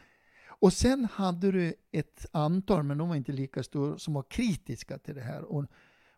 Och 0.61 0.73
sen 0.73 1.05
hade 1.13 1.53
du 1.53 1.75
ett 1.93 2.27
antal, 2.33 2.83
men 2.83 2.99
de 2.99 3.09
var 3.09 3.17
inte 3.17 3.33
lika 3.33 3.63
stora, 3.63 3.99
som 3.99 4.15
var 4.15 4.23
kritiska 4.23 4.99
till 4.99 5.15
det 5.15 5.21
här. 5.21 5.43
Och 5.43 5.67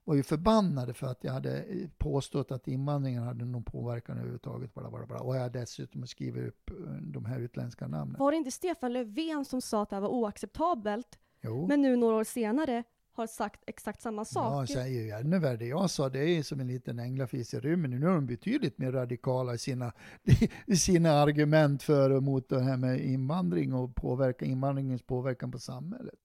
var 0.05 0.15
ju 0.15 0.23
förbannade 0.23 0.95
för 0.95 1.07
att 1.07 1.25
jag 1.25 1.33
hade 1.33 1.63
eh, 1.63 1.89
påstått 1.99 2.53
att 2.53 2.69
invandringen 2.69 3.23
hade 3.23 3.45
någon 3.45 3.65
påverkan 3.65 4.17
överhuvudtaget. 4.17 4.75
Bla 4.75 4.91
bla 4.91 5.07
bla. 5.07 5.19
Och 5.19 5.37
jag 5.37 5.53
dessutom 5.53 6.07
skrivit 6.07 6.49
upp 6.49 6.71
eh, 6.71 6.77
de 7.03 7.25
här 7.25 7.41
utländska 7.41 7.89
namnen. 7.89 8.17
Var 8.19 8.31
det 8.31 8.37
inte 8.37 8.51
Stefan 8.51 8.93
Löfven 8.93 9.45
som 9.45 9.63
sa 9.63 9.83
att 9.83 9.91
det 9.91 9.97
här 9.97 10.01
var 10.01 10.09
oacceptabelt? 10.09 11.19
Jo. 11.41 11.67
Men 11.67 11.83
nu 11.83 11.97
några 11.97 12.17
år 12.17 12.25
senare 12.25 12.85
har 13.13 13.27
sagt 13.27 13.63
exakt 13.67 14.03
samma 14.03 14.25
sak. 14.25 14.71
Ja, 14.71 14.75
säger 14.75 15.03
ju 15.03 15.11
ännu 15.11 15.39
värre. 15.39 15.67
Jag 15.67 15.91
sa 15.91 16.09
det 16.09 16.25
är 16.25 16.43
som 16.43 16.61
en 16.61 16.69
liten 16.69 16.99
änglafis 16.99 17.55
i 17.55 17.61
rymmen. 17.61 17.91
Nu 17.91 18.07
är 18.07 18.15
de 18.15 18.27
betydligt 18.27 18.79
mer 18.79 18.93
radikala 18.93 19.55
i 19.55 19.59
sina, 19.59 19.93
i 20.67 20.77
sina 20.77 21.11
argument 21.13 21.83
för 21.83 22.11
och 22.11 22.19
emot 22.19 22.49
det 22.49 22.61
här 22.61 22.77
med 22.77 23.01
invandring 23.01 23.75
och 23.75 23.95
påverka, 23.95 24.45
invandringens 24.45 25.03
påverkan 25.03 25.51
på 25.51 25.59
samhället 25.59 26.19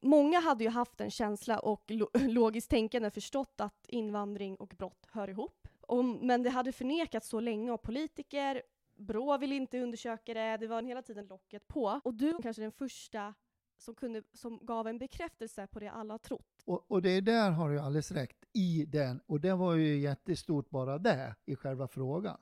många 0.00 0.40
hade 0.40 0.64
ju 0.64 0.70
haft 0.70 1.00
en 1.00 1.10
känsla 1.10 1.58
och 1.58 1.82
lo 1.90 2.08
logiskt 2.28 2.70
tänkande 2.70 3.10
förstått 3.10 3.60
att 3.60 3.86
invandring 3.88 4.56
och 4.56 4.74
brott 4.78 5.06
hör 5.10 5.28
ihop. 5.28 5.68
Men 6.20 6.42
det 6.42 6.50
hade 6.50 6.72
förnekats 6.72 7.28
så 7.28 7.40
länge 7.40 7.72
av 7.72 7.76
politiker, 7.76 8.62
Brå 8.96 9.38
ville 9.38 9.54
inte 9.54 9.80
undersöka 9.80 10.34
det, 10.34 10.56
det 10.56 10.66
var 10.66 10.82
hela 10.82 11.02
tiden 11.02 11.26
locket 11.26 11.68
på. 11.68 12.00
Och 12.04 12.14
du 12.14 12.38
kanske 12.42 12.62
den 12.62 12.72
första 12.72 13.34
som, 13.78 13.94
kunde, 13.94 14.22
som 14.32 14.58
gav 14.62 14.88
en 14.88 14.98
bekräftelse 14.98 15.66
på 15.66 15.80
det 15.80 15.90
alla 15.90 16.18
trott. 16.18 16.62
Och, 16.64 16.90
och 16.90 17.02
det 17.02 17.20
där 17.20 17.50
har 17.50 17.70
du 17.70 17.78
alldeles 17.78 18.12
rätt 18.12 18.44
i 18.52 18.84
den, 18.84 19.20
och 19.26 19.40
det 19.40 19.54
var 19.54 19.74
ju 19.74 19.98
jättestort 19.98 20.70
bara 20.70 20.98
det 20.98 21.34
i 21.44 21.56
själva 21.56 21.88
frågan. 21.88 22.40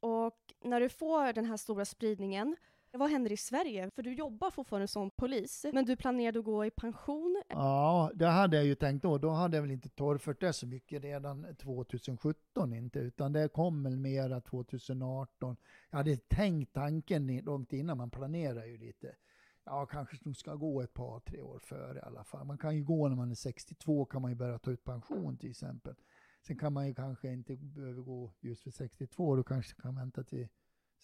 Och 0.00 0.54
när 0.64 0.80
du 0.80 0.88
får 0.88 1.32
den 1.32 1.44
här 1.44 1.56
stora 1.56 1.84
spridningen 1.84 2.56
vad 2.96 3.10
händer 3.10 3.32
i 3.32 3.36
Sverige? 3.36 3.90
För 3.90 4.02
du 4.02 4.14
jobbar 4.14 4.50
fortfarande 4.50 4.88
som 4.88 5.10
polis, 5.10 5.66
men 5.72 5.84
du 5.84 5.96
planerade 5.96 6.38
att 6.38 6.44
gå 6.44 6.64
i 6.64 6.70
pension? 6.70 7.42
Ja, 7.48 8.10
det 8.14 8.26
hade 8.26 8.56
jag 8.56 8.66
ju 8.66 8.74
tänkt 8.74 9.02
då. 9.02 9.18
Då 9.18 9.30
hade 9.30 9.56
jag 9.56 9.62
väl 9.62 9.70
inte 9.70 9.88
torrfört 9.88 10.40
det 10.40 10.52
så 10.52 10.66
mycket 10.66 11.02
redan 11.02 11.56
2017 11.56 12.72
inte, 12.72 12.98
utan 12.98 13.32
det 13.32 13.48
kom 13.48 13.82
väl 13.82 13.96
mera 13.96 14.40
2018. 14.40 15.56
Jag 15.90 15.96
hade 15.96 16.16
tänkt 16.16 16.72
tanken 16.72 17.40
långt 17.44 17.72
innan, 17.72 17.96
man 17.98 18.10
planerar 18.10 18.64
ju 18.64 18.78
lite. 18.78 19.14
Ja, 19.66 19.86
kanske 19.86 20.16
de 20.24 20.34
ska 20.34 20.54
gå 20.54 20.82
ett 20.82 20.94
par, 20.94 21.20
tre 21.20 21.40
år 21.40 21.58
före 21.58 21.98
i 21.98 22.02
alla 22.02 22.24
fall. 22.24 22.46
Man 22.46 22.58
kan 22.58 22.76
ju 22.76 22.84
gå 22.84 23.08
när 23.08 23.16
man 23.16 23.30
är 23.30 23.34
62, 23.34 24.04
kan 24.04 24.22
man 24.22 24.30
ju 24.30 24.34
börja 24.34 24.58
ta 24.58 24.70
ut 24.70 24.84
pension 24.84 25.38
till 25.38 25.50
exempel. 25.50 25.94
Sen 26.46 26.58
kan 26.58 26.72
man 26.72 26.88
ju 26.88 26.94
kanske 26.94 27.32
inte 27.32 27.56
behöva 27.56 28.02
gå 28.02 28.32
just 28.40 28.62
för 28.62 28.70
62, 28.70 29.36
då 29.36 29.44
kanske 29.44 29.82
kan 29.82 29.94
vänta 29.94 30.24
till 30.24 30.48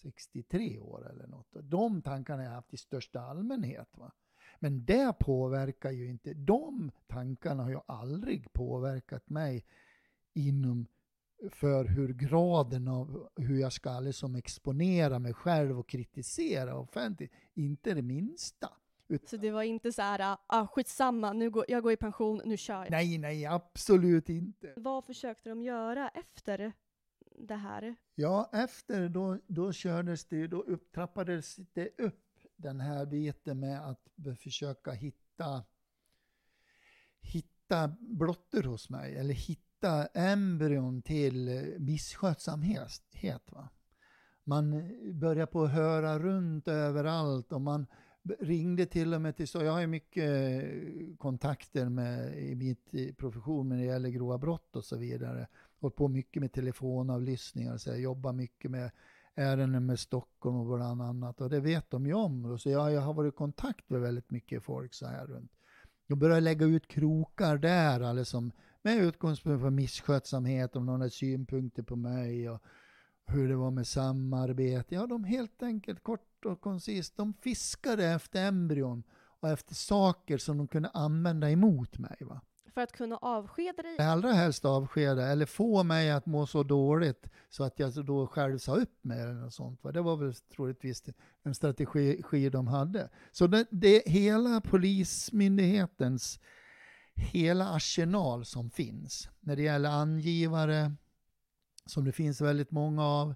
63 0.01 0.79
år 0.79 1.09
eller 1.09 1.27
något. 1.27 1.47
De 1.63 2.01
tankarna 2.01 2.37
har 2.37 2.49
jag 2.49 2.55
haft 2.55 2.73
i 2.73 2.77
största 2.77 3.21
allmänhet. 3.21 3.97
Va? 3.97 4.11
Men 4.59 4.85
det 4.85 5.13
påverkar 5.19 5.91
ju 5.91 6.09
inte, 6.09 6.33
de 6.33 6.91
tankarna 7.07 7.63
har 7.63 7.69
ju 7.69 7.79
aldrig 7.85 8.53
påverkat 8.53 9.29
mig 9.29 9.65
inom 10.33 10.87
för 11.49 11.85
hur 11.85 12.13
graden 12.13 12.87
av 12.87 13.29
hur 13.35 13.59
jag 13.59 13.73
ska 13.73 13.99
liksom 13.99 14.35
exponera 14.35 15.19
mig 15.19 15.33
själv 15.33 15.79
och 15.79 15.89
kritisera 15.89 16.77
offentligt, 16.77 17.31
inte 17.53 17.93
det 17.93 18.01
minsta. 18.01 18.69
Så 19.25 19.37
det 19.37 19.51
var 19.51 19.63
inte 19.63 19.91
så 19.91 20.01
här, 20.01 20.37
ah, 20.47 20.67
skitsamma, 20.67 21.33
nu 21.33 21.49
går, 21.49 21.65
jag 21.67 21.83
går 21.83 21.91
i 21.91 21.97
pension, 21.97 22.41
nu 22.45 22.57
kör 22.57 22.83
jag? 22.83 22.91
Nej, 22.91 23.17
nej, 23.17 23.45
absolut 23.45 24.29
inte. 24.29 24.73
Vad 24.75 25.05
försökte 25.05 25.49
de 25.49 25.63
göra 25.63 26.09
efter 26.09 26.73
det 27.35 27.55
här? 27.55 27.95
Ja, 28.15 28.49
efter 28.53 29.09
då, 29.09 29.39
då 29.47 29.73
kördes 29.73 30.25
det, 30.25 30.47
då 30.47 30.61
upptrappades 30.61 31.55
det 31.55 31.99
upp 31.99 32.23
den 32.55 32.79
här 32.79 33.05
biten 33.05 33.59
med 33.59 33.89
att 33.89 34.09
försöka 34.39 34.91
hitta, 34.91 35.63
hitta 37.21 37.87
blottor 37.99 38.63
hos 38.63 38.89
mig, 38.89 39.15
eller 39.17 39.33
hitta 39.33 39.72
embryon 40.13 41.01
till 41.01 41.75
misskötsamhet. 41.79 43.51
Va? 43.51 43.69
Man 44.43 44.91
börjar 45.19 45.45
på 45.45 45.63
att 45.63 45.71
höra 45.71 46.19
runt 46.19 46.67
överallt 46.67 47.51
och 47.51 47.61
man 47.61 47.85
ringde 48.39 48.85
till 48.85 49.13
och 49.13 49.21
med 49.21 49.37
till, 49.37 49.47
så 49.47 49.63
jag 49.63 49.71
har 49.71 49.81
ju 49.81 49.87
mycket 49.87 50.63
kontakter 51.17 51.89
med, 51.89 52.39
i 52.39 52.55
mitt 52.55 53.17
profession 53.17 53.69
när 53.69 53.77
det 53.77 53.83
gäller 53.83 54.09
grova 54.09 54.37
brott 54.37 54.75
och 54.75 54.85
så 54.85 54.97
vidare 54.97 55.47
hållit 55.79 55.95
på 55.95 56.07
mycket 56.07 56.41
med 56.41 56.53
telefonavlyssningar, 56.53 57.77
så 57.77 57.89
jag 57.89 57.99
jobbar 57.99 58.33
mycket 58.33 58.71
med 58.71 58.91
ärenden 59.35 59.85
med 59.85 59.99
Stockholm 59.99 60.57
och 60.57 60.77
bland 60.77 61.01
annat. 61.01 61.41
Och 61.41 61.49
det 61.49 61.59
vet 61.59 61.91
de 61.91 62.05
ju 62.05 62.13
om. 62.13 62.59
Så 62.59 62.69
jag, 62.69 62.91
jag 62.91 63.01
har 63.01 63.13
varit 63.13 63.33
i 63.33 63.37
kontakt 63.37 63.89
med 63.89 64.01
väldigt 64.01 64.31
mycket 64.31 64.63
folk 64.63 64.93
så 64.93 65.07
här 65.07 65.27
runt. 65.27 65.51
Jag 66.07 66.17
börjar 66.17 66.41
lägga 66.41 66.65
ut 66.65 66.87
krokar 66.87 67.57
där, 67.57 68.01
alltså, 68.01 68.49
med 68.83 68.97
utgångspunkt 68.97 69.61
från 69.61 69.75
misskötsamhet, 69.75 70.75
om 70.75 70.85
någon 70.85 71.01
har 71.01 71.09
synpunkter 71.09 71.83
på 71.83 71.95
mig 71.95 72.49
och 72.49 72.63
hur 73.25 73.49
det 73.49 73.55
var 73.55 73.71
med 73.71 73.87
samarbete. 73.87 74.95
Ja, 74.95 75.07
de 75.07 75.23
helt 75.23 75.63
enkelt 75.63 76.03
kort 76.03 76.45
och 76.45 76.61
koncist, 76.61 77.17
de 77.17 77.33
fiskade 77.33 78.05
efter 78.05 78.47
embryon 78.47 79.03
och 79.39 79.49
efter 79.49 79.75
saker 79.75 80.37
som 80.37 80.57
de 80.57 80.67
kunde 80.67 80.89
använda 80.89 81.49
emot 81.49 81.97
mig. 81.97 82.17
Va? 82.19 82.41
för 82.73 82.81
att 82.81 82.91
kunna 82.91 83.17
avskeda 83.17 83.83
dig? 83.83 83.97
Allra 83.99 84.31
helst 84.31 84.65
avskeda, 84.65 85.27
eller 85.27 85.45
få 85.45 85.83
mig 85.83 86.11
att 86.11 86.25
må 86.25 86.47
så 86.47 86.63
dåligt 86.63 87.27
så 87.49 87.63
att 87.63 87.79
jag 87.79 88.05
då 88.05 88.27
själv 88.27 88.57
sa 88.57 88.75
upp 88.75 89.03
mig 89.03 89.21
eller 89.21 89.33
något 89.33 89.53
sånt. 89.53 89.79
Det 89.93 90.01
var 90.01 90.15
väl 90.15 90.33
troligtvis 90.33 91.03
en 91.43 91.55
strategi 91.55 92.49
de 92.49 92.67
hade. 92.67 93.09
Så 93.31 93.47
det, 93.47 93.65
det 93.69 94.03
hela 94.05 94.61
polismyndighetens 94.61 96.39
hela 97.15 97.69
arsenal 97.69 98.45
som 98.45 98.69
finns 98.69 99.29
när 99.39 99.55
det 99.55 99.61
gäller 99.63 99.89
angivare, 99.89 100.95
som 101.85 102.05
det 102.05 102.11
finns 102.11 102.41
väldigt 102.41 102.71
många 102.71 103.03
av, 103.05 103.35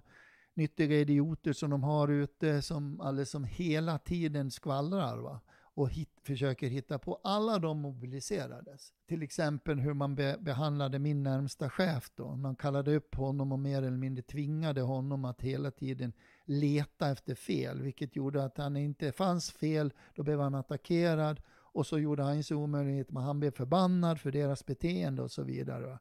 nyttiga 0.54 0.96
idioter 0.96 1.52
som 1.52 1.70
de 1.70 1.82
har 1.82 2.08
ute 2.08 2.62
som 2.62 3.00
alldeles 3.00 3.30
som 3.30 3.44
hela 3.44 3.98
tiden 3.98 4.50
skvallrar. 4.50 5.18
Va? 5.18 5.40
och 5.78 5.90
hit, 5.90 6.10
försöker 6.22 6.68
hitta 6.68 6.98
på. 6.98 7.20
Alla 7.24 7.58
de 7.58 7.80
mobiliserades. 7.80 8.92
Till 9.08 9.22
exempel 9.22 9.80
hur 9.80 9.94
man 9.94 10.14
be, 10.14 10.36
behandlade 10.40 10.98
min 10.98 11.22
närmsta 11.22 11.70
chef 11.70 12.10
då. 12.14 12.36
Man 12.36 12.56
kallade 12.56 12.96
upp 12.96 13.14
honom 13.14 13.52
och 13.52 13.58
mer 13.58 13.78
eller 13.78 13.96
mindre 13.96 14.22
tvingade 14.22 14.80
honom 14.80 15.24
att 15.24 15.40
hela 15.40 15.70
tiden 15.70 16.12
leta 16.44 17.10
efter 17.10 17.34
fel, 17.34 17.82
vilket 17.82 18.16
gjorde 18.16 18.44
att 18.44 18.58
han 18.58 18.76
inte 18.76 19.12
fanns 19.12 19.50
fel, 19.50 19.92
då 20.14 20.22
blev 20.22 20.40
han 20.40 20.54
attackerad 20.54 21.40
och 21.78 21.86
så 21.86 21.98
gjorde 21.98 22.22
han 22.22 22.44
sig 22.44 22.56
omöjlighet, 22.56 23.10
men 23.10 23.22
han 23.22 23.40
blev 23.40 23.50
förbannad 23.50 24.20
för 24.20 24.32
deras 24.32 24.66
beteende 24.66 25.22
och 25.22 25.30
så 25.30 25.42
vidare. 25.42 25.98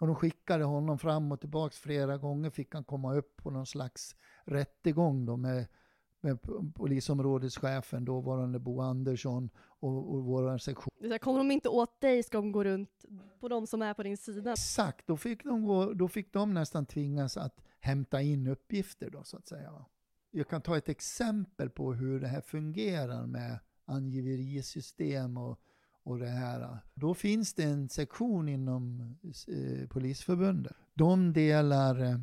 Och 0.00 0.06
de 0.06 0.16
skickade 0.16 0.64
honom 0.64 0.98
fram 0.98 1.32
och 1.32 1.40
tillbaka 1.40 1.74
flera 1.74 2.18
gånger, 2.18 2.50
fick 2.50 2.74
han 2.74 2.84
komma 2.84 3.14
upp 3.14 3.36
på 3.36 3.50
någon 3.50 3.66
slags 3.66 4.16
rättegång 4.44 5.26
då 5.26 5.36
med 5.36 5.66
med 6.20 6.38
polisområdeschefen, 6.74 8.04
dåvarande 8.04 8.58
Bo 8.58 8.80
Andersson 8.80 9.50
och, 9.58 10.14
och 10.14 10.24
vår 10.24 10.58
sektion. 10.58 10.90
Det 11.00 11.18
kommer 11.18 11.38
de 11.38 11.50
inte 11.50 11.68
åt 11.68 12.00
dig 12.00 12.22
ska 12.22 12.38
de 12.38 12.52
gå 12.52 12.64
runt 12.64 13.04
på 13.40 13.48
de 13.48 13.66
som 13.66 13.82
är 13.82 13.94
på 13.94 14.02
din 14.02 14.16
sida? 14.16 14.52
Exakt, 14.52 15.06
då 15.06 15.16
fick 15.16 15.44
de, 15.44 15.64
gå, 15.64 15.92
då 15.92 16.08
fick 16.08 16.32
de 16.32 16.54
nästan 16.54 16.86
tvingas 16.86 17.36
att 17.36 17.64
hämta 17.80 18.22
in 18.22 18.46
uppgifter 18.46 19.10
då 19.10 19.24
så 19.24 19.36
att 19.36 19.46
säga. 19.46 19.84
Jag 20.30 20.48
kan 20.48 20.62
ta 20.62 20.76
ett 20.76 20.88
exempel 20.88 21.70
på 21.70 21.92
hur 21.92 22.20
det 22.20 22.28
här 22.28 22.40
fungerar 22.40 23.26
med 23.26 23.58
angiverisystem 23.88 25.36
och, 25.36 25.58
och 26.02 26.18
det 26.18 26.28
här. 26.28 26.78
Då 26.94 27.14
finns 27.14 27.54
det 27.54 27.64
en 27.64 27.88
sektion 27.88 28.48
inom 28.48 29.14
eh, 29.48 29.88
Polisförbundet. 29.88 30.76
De 30.94 31.32
delar 31.32 32.02
eh, 32.02 32.18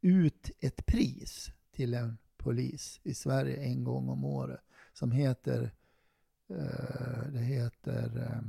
ut 0.00 0.50
ett 0.60 0.86
pris 0.86 1.50
till 1.72 1.94
en 1.94 2.18
polis 2.36 3.00
i 3.02 3.14
Sverige 3.14 3.56
en 3.56 3.84
gång 3.84 4.08
om 4.08 4.24
året 4.24 4.60
som 4.92 5.12
heter, 5.12 5.70
eh, 6.48 7.22
det 7.32 7.40
heter 7.40 8.16
eh, 8.16 8.40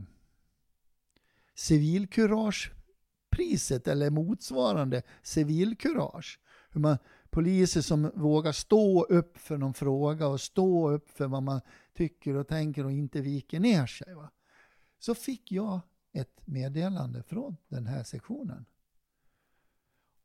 civilkuragepriset 1.55 3.87
eller 3.87 4.09
motsvarande 4.09 5.01
civilkurage. 5.23 6.39
Hur 6.69 6.81
man, 6.81 6.97
poliser 7.29 7.81
som 7.81 8.11
vågar 8.15 8.51
stå 8.51 9.03
upp 9.03 9.37
för 9.37 9.57
någon 9.57 9.73
fråga 9.73 10.27
och 10.27 10.41
stå 10.41 10.91
upp 10.91 11.09
för 11.09 11.27
vad 11.27 11.43
man 11.43 11.61
tycker 11.93 12.35
och 12.35 12.47
tänker 12.47 12.85
och 12.85 12.91
inte 12.91 13.21
viker 13.21 13.59
ner 13.59 13.85
sig. 13.85 14.13
Va? 14.13 14.31
Så 14.99 15.15
fick 15.15 15.51
jag 15.51 15.79
ett 16.11 16.47
meddelande 16.47 17.23
från 17.23 17.57
den 17.67 17.87
här 17.87 18.03
sektionen. 18.03 18.65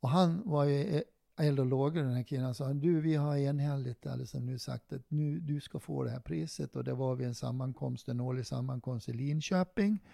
Och 0.01 0.09
han 0.09 0.43
var 0.45 0.65
ju 0.65 0.97
eh, 0.97 1.03
eld 1.39 1.61
och 1.61 1.67
lågor 1.67 2.03
den 2.03 2.13
här 2.13 2.23
killen 2.23 2.55
sa 2.55 2.73
du 2.73 3.01
vi 3.01 3.15
har 3.15 3.37
enhälligt 3.37 4.07
alltså 4.07 4.39
nu 4.39 4.59
sagt 4.59 4.93
att 4.93 5.11
nu, 5.11 5.41
du 5.41 5.61
ska 5.61 5.81
få 5.81 6.05
det 6.05 6.11
här 6.11 6.21
priset 6.21 6.77
och 6.77 6.85
det 6.85 6.95
var 6.95 7.15
vid 7.15 7.27
en 7.27 7.35
sammankomst, 7.35 8.09
en 8.09 8.21
årlig 8.21 8.47
sammankomst 8.47 9.09
i 9.09 9.13
Linköping. 9.13 10.05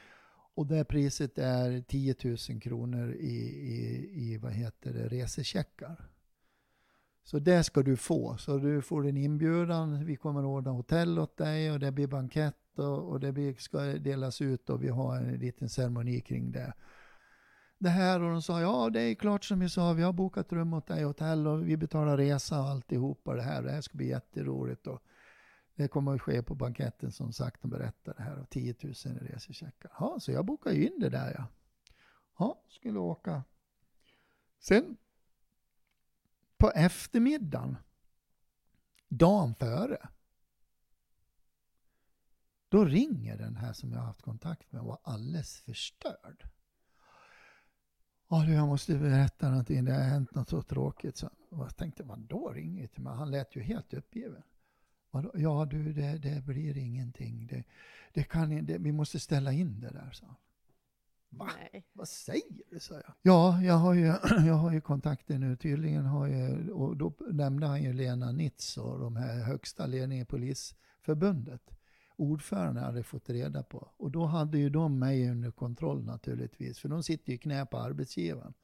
Och 0.57 0.67
det 0.67 0.85
priset 0.85 1.39
är 1.39 1.81
10 1.81 2.15
000 2.51 2.61
kronor 2.61 3.13
i, 3.13 3.37
i, 3.73 4.11
i 4.15 4.37
vad 4.37 4.53
heter 4.53 4.93
det, 4.93 5.09
resecheckar. 5.09 6.09
Så 7.25 7.39
det 7.39 7.65
ska 7.65 7.83
du 7.83 7.97
få. 7.97 8.37
Så 8.37 8.59
du 8.59 8.83
får 8.83 9.07
en 9.07 9.17
inbjudan, 9.17 10.05
vi 10.05 10.17
kommer 10.17 10.41
att 10.41 10.47
ordna 10.47 10.71
hotell 10.71 11.19
åt 11.19 11.37
dig 11.37 11.73
och 11.73 11.81
det 11.81 11.93
blir 11.93 12.07
bankett 12.07 12.79
och, 12.79 13.11
och 13.11 13.21
det 13.21 13.33
blir, 13.33 13.55
ska 13.55 13.79
delas 13.81 14.41
ut 14.41 14.71
och 14.71 14.83
vi 14.83 14.89
har 14.89 15.17
en 15.17 15.39
liten 15.39 15.69
ceremoni 15.69 16.21
kring 16.21 16.53
det 16.53 16.75
det 17.85 17.91
här 17.91 18.23
och 18.23 18.31
de 18.31 18.43
sa 18.43 18.61
ja 18.61 18.91
det 18.91 19.01
är 19.01 19.15
klart 19.15 19.45
som 19.45 19.61
vi 19.61 19.69
sa, 19.69 19.93
vi 19.93 20.03
har 20.03 20.13
bokat 20.13 20.53
rum 20.53 20.75
åt 20.75 20.87
dig 20.87 21.05
hotell 21.05 21.47
och 21.47 21.69
vi 21.69 21.77
betalar 21.77 22.17
resa 22.17 22.61
och 22.61 22.69
alltihopa 22.69 23.35
det 23.35 23.43
här. 23.43 23.63
Det 23.63 23.71
här 23.71 23.81
ska 23.81 23.97
bli 23.97 24.09
jätteroligt 24.09 24.87
och 24.87 25.03
det 25.75 25.89
kommer 25.89 26.15
att 26.15 26.23
ske 26.23 26.43
på 26.43 26.55
banketten 26.55 27.13
som 27.13 27.33
sagt, 27.33 27.63
de 27.63 27.71
berättade 27.71 28.17
det 28.17 28.23
här 28.23 28.39
och 28.39 28.51
10 28.51 28.75
000 28.83 28.93
i 28.93 29.33
resecheckar. 29.33 29.91
Ja, 29.99 30.17
så 30.21 30.33
jag 30.33 30.45
bokade 30.45 30.77
ju 30.77 30.87
in 30.87 31.01
det 31.01 31.09
där 31.09 31.35
ja. 31.39 31.47
Ja, 32.39 32.63
skulle 32.69 32.99
åka. 32.99 33.45
Sen 34.61 34.97
på 36.65 36.71
eftermiddagen, 36.71 37.77
dagen 39.09 39.55
före, 39.55 40.09
då 42.69 42.85
ringer 42.85 43.39
den 43.39 43.57
här 43.57 43.73
som 43.73 43.93
jag 43.93 43.99
har 43.99 44.07
haft 44.07 44.23
kontakt 44.23 44.73
med 44.73 44.81
och 44.81 44.87
var 44.87 44.99
alldeles 45.03 45.61
förstörd. 45.61 46.49
Ja, 48.29 48.47
jag 48.47 48.67
måste 48.67 48.99
berätta 48.99 49.51
någonting. 49.51 49.85
Det 49.85 49.93
har 49.93 50.03
hänt 50.03 50.35
något 50.35 50.49
så 50.49 50.63
tråkigt. 50.63 51.17
Så 51.17 51.31
jag 51.51 51.77
tänkte, 51.77 52.03
vadå 52.03 52.53
ringer 52.53 52.87
till 52.87 53.03
mig? 53.03 53.17
Han 53.17 53.31
lät 53.31 53.57
ju 53.57 53.63
helt 53.63 53.95
uppgiven. 53.95 54.43
Ja 55.35 55.65
du, 55.65 55.93
det, 55.93 56.19
det 56.19 56.45
blir 56.45 56.77
ingenting. 56.77 57.47
Det, 57.47 57.65
det 58.13 58.25
kan, 58.25 58.67
det, 58.67 58.79
vi 58.79 58.93
måste 58.93 59.21
ställa 59.21 59.53
in 59.53 59.81
det 59.81 59.91
där, 59.91 60.11
sa 60.11 60.27
han. 60.27 60.37
Va? 61.39 61.51
Nej. 61.73 61.87
Vad 61.93 62.09
säger 62.09 62.65
du, 62.71 62.81
sa 62.81 62.95
jag. 62.95 63.15
Ja, 63.23 63.63
jag 63.63 63.75
har 63.75 63.95
ju, 63.95 64.07
jag 64.47 64.55
har 64.55 64.73
ju 64.73 64.81
kontakter 64.81 65.39
nu. 65.39 65.57
Tydligen 65.57 66.05
har 66.05 66.27
jag, 66.27 66.71
och 66.71 66.97
då 66.97 67.13
nämnde 67.33 67.67
han 67.67 67.83
ju 67.83 67.93
Lena 67.93 68.33
Nitz 68.33 68.77
och 68.77 68.99
de 68.99 69.17
här 69.17 69.43
högsta 69.43 69.87
ledningen 69.87 70.23
i 70.23 70.27
Polisförbundet 70.27 71.71
ordförande 72.17 72.81
hade 72.81 73.03
fått 73.03 73.31
reda 73.31 73.63
på. 73.63 73.89
Och 73.97 74.11
då 74.11 74.25
hade 74.25 74.59
ju 74.59 74.71
de 74.71 74.99
mig 74.99 75.31
under 75.31 75.51
kontroll 75.51 76.05
naturligtvis, 76.05 76.79
för 76.79 76.89
de 76.89 77.03
sitter 77.03 77.33
ju 77.33 77.39
knä 77.39 77.67
på 77.67 77.79
arbetsgivaren. 77.79 78.55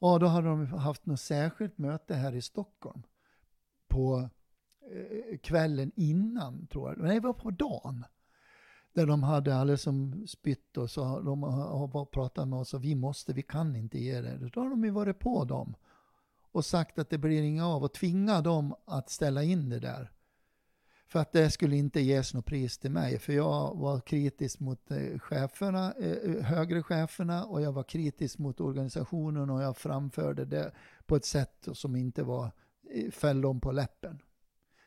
Och 0.00 0.20
då 0.20 0.26
hade 0.26 0.48
de 0.48 0.66
haft 0.66 1.06
något 1.06 1.20
särskilt 1.20 1.78
möte 1.78 2.14
här 2.14 2.34
i 2.34 2.42
Stockholm 2.42 3.02
på 3.88 4.30
eh, 4.90 5.38
kvällen 5.38 5.92
innan, 5.96 6.66
tror 6.66 6.88
jag. 6.88 6.98
Nej, 6.98 7.14
det 7.14 7.26
var 7.26 7.32
på 7.32 7.50
dagen. 7.50 8.04
Där 8.98 9.06
de 9.06 9.22
hade 9.22 9.56
alldeles 9.56 9.82
som 9.82 10.26
spytt 10.26 10.76
och 10.76 10.90
så 10.90 11.20
de 11.20 11.42
har 11.42 12.04
pratat 12.04 12.48
med 12.48 12.58
oss 12.58 12.74
och 12.74 12.84
vi 12.84 12.94
måste, 12.94 13.32
vi 13.32 13.42
kan 13.42 13.76
inte 13.76 13.98
ge 13.98 14.20
det. 14.20 14.50
Då 14.52 14.60
har 14.60 14.70
de 14.70 14.84
ju 14.84 14.90
varit 14.90 15.18
på 15.18 15.44
dem 15.44 15.74
och 16.52 16.64
sagt 16.64 16.98
att 16.98 17.10
det 17.10 17.18
blir 17.18 17.42
inga 17.42 17.66
av 17.68 17.84
och 17.84 17.92
tvinga 17.92 18.40
dem 18.40 18.74
att 18.84 19.10
ställa 19.10 19.42
in 19.42 19.68
det 19.68 19.78
där. 19.78 20.12
För 21.06 21.18
att 21.18 21.32
det 21.32 21.50
skulle 21.50 21.76
inte 21.76 22.00
ges 22.00 22.34
något 22.34 22.46
pris 22.46 22.78
till 22.78 22.90
mig. 22.90 23.18
För 23.18 23.32
jag 23.32 23.76
var 23.76 24.00
kritisk 24.00 24.60
mot 24.60 24.90
eh, 24.90 25.18
cheferna, 25.18 25.92
eh, 25.92 26.12
eh, 26.12 26.42
högre 26.42 26.82
cheferna 26.82 27.44
och 27.44 27.62
jag 27.62 27.72
var 27.72 27.82
kritisk 27.82 28.38
mot 28.38 28.60
organisationen 28.60 29.50
och 29.50 29.62
jag 29.62 29.76
framförde 29.76 30.44
det 30.44 30.72
på 31.06 31.16
ett 31.16 31.24
sätt 31.24 31.68
som 31.72 31.96
inte 31.96 32.22
var, 32.22 32.52
föll 33.10 33.40
dem 33.40 33.60
på 33.60 33.72
läppen. 33.72 34.22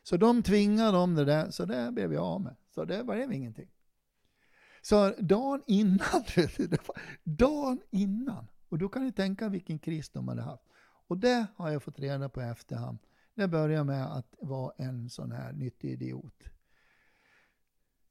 Så 0.02 0.16
de 0.16 0.42
tvingade 0.42 0.98
om 0.98 1.14
det 1.14 1.24
där, 1.24 1.50
så 1.50 1.64
det 1.64 1.92
blev 1.92 2.12
jag 2.12 2.24
av 2.24 2.40
med. 2.40 2.56
Så 2.74 2.84
det 2.84 3.04
blev 3.04 3.32
ingenting. 3.32 3.68
Så 4.82 5.14
dagen 5.18 5.62
innan, 5.66 6.24
dagen 7.24 7.80
innan, 7.90 8.48
och 8.68 8.78
då 8.78 8.88
kan 8.88 9.04
ni 9.04 9.12
tänka 9.12 9.48
vilken 9.48 9.78
kris 9.78 10.10
de 10.10 10.28
hade 10.28 10.42
haft. 10.42 10.64
Och 11.06 11.18
det 11.18 11.46
har 11.56 11.70
jag 11.70 11.82
fått 11.82 11.98
reda 11.98 12.28
på 12.28 12.42
i 12.42 12.44
efterhand. 12.44 12.98
Det 13.34 13.48
började 13.48 13.84
med 13.84 14.16
att 14.16 14.34
vara 14.40 14.72
en 14.76 15.10
sån 15.10 15.32
här 15.32 15.52
nyttig 15.52 15.90
idiot 15.90 16.44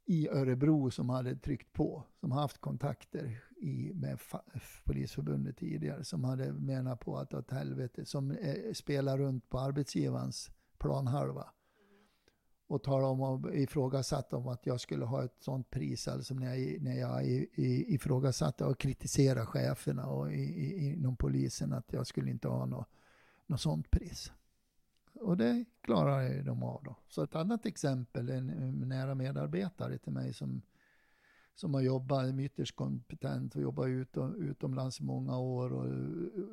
i 0.06 0.30
Örebro 0.30 0.92
som 0.92 1.10
hade 1.10 1.36
tryckt 1.36 1.74
på, 1.74 2.04
som 2.20 2.32
haft 2.32 2.58
kontakter 2.58 3.42
i, 3.58 3.92
med 3.94 4.20
Polisförbundet 4.84 5.58
tidigare, 5.58 6.04
som 6.04 6.24
hade 6.24 6.54
menat 6.54 7.00
på 7.00 7.18
att 7.18 7.34
åt 7.34 7.52
helvete, 7.52 8.06
som 8.06 8.32
eh, 8.32 8.74
spelar 8.74 9.18
runt 9.18 9.50
på 9.50 9.60
arbetsgivarens 9.60 10.52
planhalva 10.78 11.50
och 12.72 12.84
talade 12.84 13.08
om 13.08 13.22
och 13.22 13.56
ifrågasatte 13.56 14.36
om 14.36 14.48
att 14.48 14.66
jag 14.66 14.80
skulle 14.80 15.06
ha 15.06 15.24
ett 15.24 15.36
sånt 15.40 15.70
pris, 15.70 16.08
alltså 16.08 16.34
när 16.34 16.56
jag, 16.56 16.82
när 16.82 17.00
jag 17.00 17.24
ifrågasatte 17.88 18.66
och 18.66 18.80
kritiserade 18.80 19.46
cheferna 19.46 20.06
och 20.06 20.34
i, 20.34 20.42
i, 20.42 20.94
inom 20.94 21.16
polisen 21.16 21.74
att 21.74 21.94
jag 21.94 22.08
skulle 22.08 22.32
inte 22.32 22.48
ha 22.48 22.66
något, 22.66 22.88
något 23.48 23.62
sånt 23.62 23.92
pris. 23.92 24.32
Och 25.14 25.38
det 25.38 25.66
klarar 25.82 26.44
de 26.44 26.64
av 26.64 26.84
då. 26.84 26.96
Så 27.08 27.24
ett 27.24 27.36
annat 27.36 27.66
exempel, 27.66 28.30
en 28.30 28.84
nära 28.88 29.16
medarbetare 29.16 29.98
till 29.98 30.14
mig 30.14 30.34
som, 30.34 30.62
som 31.56 31.74
har 31.74 31.82
jobbat, 31.82 32.40
ytterst 32.40 32.76
kompetent 32.76 33.56
och 33.56 33.62
jobbat 33.62 33.88
utom, 33.88 34.36
utomlands 34.36 35.00
i 35.00 35.04
många 35.04 35.38
år 35.40 35.74
och 35.74 35.88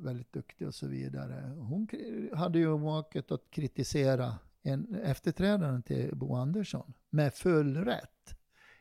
väldigt 0.05 0.33
duktig 0.33 0.67
och 0.67 0.75
så 0.75 0.87
vidare. 0.87 1.55
Hon 1.59 1.89
hade 2.35 2.59
ju 2.59 2.79
maket 2.79 3.33
att 3.33 3.51
kritisera 3.51 4.39
en 4.63 4.95
efterträdaren 4.95 5.83
till 5.83 6.17
Bo 6.17 6.35
Andersson 6.35 6.95
med 7.11 7.35
full 7.35 7.77
rätt. 7.77 8.35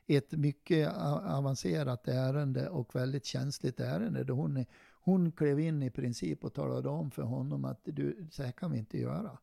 Ett 0.08 0.32
mycket 0.32 0.94
avancerat 1.26 2.08
ärende 2.08 2.70
och 2.70 2.96
väldigt 2.96 3.26
känsligt 3.26 3.80
ärende. 3.80 4.24
Då 4.24 4.34
hon, 4.34 4.66
hon 5.02 5.32
klev 5.32 5.60
in 5.60 5.84
i 5.84 5.92
princip 5.92 6.44
och 6.44 6.54
talade 6.54 6.90
om 6.90 7.12
för 7.12 7.24
honom 7.24 7.66
att 7.66 7.82
du, 7.84 8.28
så 8.32 8.44
här 8.44 8.52
kan 8.52 8.72
vi 8.72 8.78
inte 8.78 8.98
göra. 8.98 9.38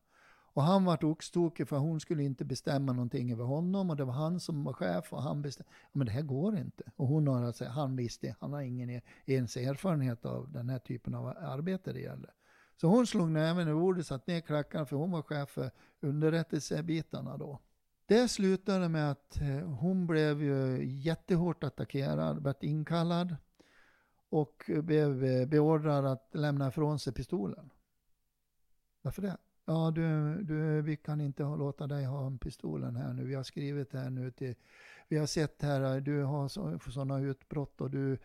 Och 0.55 0.63
han 0.63 0.85
vart 0.85 1.03
oxtokig 1.03 1.67
för 1.67 1.77
hon 1.77 1.99
skulle 1.99 2.23
inte 2.23 2.45
bestämma 2.45 2.93
någonting 2.93 3.31
över 3.31 3.43
honom 3.43 3.89
och 3.89 3.95
det 3.95 4.03
var 4.03 4.13
han 4.13 4.39
som 4.39 4.63
var 4.63 4.73
chef 4.73 5.13
och 5.13 5.21
han 5.21 5.41
bestämde. 5.41 5.71
Men 5.91 6.07
det 6.07 6.13
här 6.13 6.21
går 6.21 6.57
inte. 6.57 6.83
Och 6.95 7.07
hon 7.07 7.27
har 7.27 7.43
alltså, 7.43 7.65
han 7.65 7.95
visste, 7.95 8.35
han 8.39 8.53
har 8.53 8.61
ingen 8.61 8.89
e-, 8.89 9.01
ens 9.25 9.57
erfarenhet 9.57 10.25
av 10.25 10.51
den 10.51 10.69
här 10.69 10.79
typen 10.79 11.15
av 11.15 11.27
arbete 11.27 11.93
det 11.93 11.99
gäller. 11.99 12.29
Så 12.75 12.87
hon 12.87 13.07
slog 13.07 13.29
näven 13.29 13.67
i 13.67 13.73
bordet, 13.73 14.07
satte 14.07 14.31
ner 14.31 14.41
klackarna 14.41 14.85
för 14.85 14.95
hon 14.95 15.11
var 15.11 15.21
chef 15.21 15.49
för 15.49 15.71
underrättelsebitarna 16.01 17.37
då. 17.37 17.59
Det 18.05 18.27
slutade 18.27 18.89
med 18.89 19.11
att 19.11 19.41
eh, 19.41 19.69
hon 19.69 20.07
blev 20.07 20.43
ju 20.43 20.85
jättehårt 20.85 21.63
attackerad, 21.63 22.41
blev 22.41 22.55
inkallad 22.61 23.35
och 24.29 24.71
blev 24.83 25.23
eh, 25.23 25.47
beordrad 25.47 26.05
att 26.05 26.29
lämna 26.31 26.67
ifrån 26.67 26.99
sig 26.99 27.13
pistolen. 27.13 27.69
Varför 29.01 29.21
det? 29.21 29.37
Ja, 29.65 29.91
du, 29.91 30.35
du, 30.43 30.81
vi 30.81 30.97
kan 30.97 31.21
inte 31.21 31.43
låta 31.43 31.87
dig 31.87 32.05
ha 32.05 32.37
pistolen 32.41 32.95
här 32.95 33.13
nu. 33.13 33.25
Vi 33.25 33.35
har 33.35 33.43
skrivit 33.43 33.93
här 33.93 34.09
nu 34.09 34.31
till, 34.31 34.55
vi 35.07 35.17
har 35.17 35.25
sett 35.25 35.61
här, 35.61 35.99
du 36.01 36.23
har 36.23 36.47
sådana 36.91 37.19
utbrott 37.19 37.81
och 37.81 37.91
du, 37.91 38.17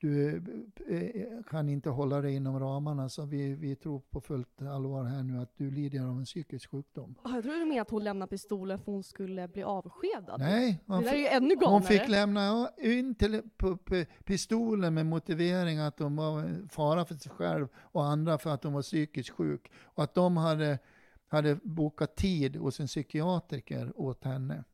du 0.00 0.42
eh, 0.88 1.42
kan 1.50 1.68
inte 1.68 1.90
hålla 1.90 2.20
dig 2.20 2.34
inom 2.34 2.60
ramarna 2.60 3.08
så 3.08 3.24
vi, 3.24 3.54
vi 3.54 3.76
tror 3.76 4.00
på 4.00 4.20
fullt 4.20 4.62
allvar 4.62 5.04
här 5.04 5.22
nu 5.22 5.40
att 5.40 5.56
du 5.56 5.70
lider 5.70 6.00
av 6.00 6.18
en 6.18 6.24
psykisk 6.24 6.70
sjukdom. 6.70 7.14
Jag 7.24 7.42
tror 7.42 7.58
du 7.58 7.64
menar 7.64 7.82
att 7.82 7.90
hon 7.90 8.04
lämnade 8.04 8.30
pistolen 8.30 8.78
för 8.78 8.92
hon 8.92 9.02
skulle 9.02 9.48
bli 9.48 9.62
avskedad? 9.62 10.40
Nej, 10.40 10.84
det 10.86 10.94
där 10.94 11.12
är 11.12 11.16
ju 11.16 11.26
ännu 11.26 11.54
galnare. 11.54 11.70
hon 11.70 11.82
fick 11.82 12.08
lämna 12.08 12.70
in 12.78 13.14
till 13.14 13.42
pistolen 14.24 14.94
med 14.94 15.06
motivering 15.06 15.78
att 15.78 15.98
hon 15.98 16.16
var 16.16 16.68
fara 16.68 17.04
för 17.04 17.14
sig 17.14 17.32
själv 17.32 17.68
och 17.76 18.04
andra 18.04 18.38
för 18.38 18.50
att 18.50 18.64
hon 18.64 18.72
var 18.72 18.82
psykiskt 18.82 19.30
sjuk. 19.30 19.72
Och 19.82 20.04
att 20.04 20.14
de 20.14 20.36
hade, 20.36 20.78
hade 21.28 21.58
bokat 21.62 22.16
tid 22.16 22.56
hos 22.56 22.80
en 22.80 22.86
psykiatriker 22.86 23.92
åt 23.96 24.24
henne. 24.24 24.64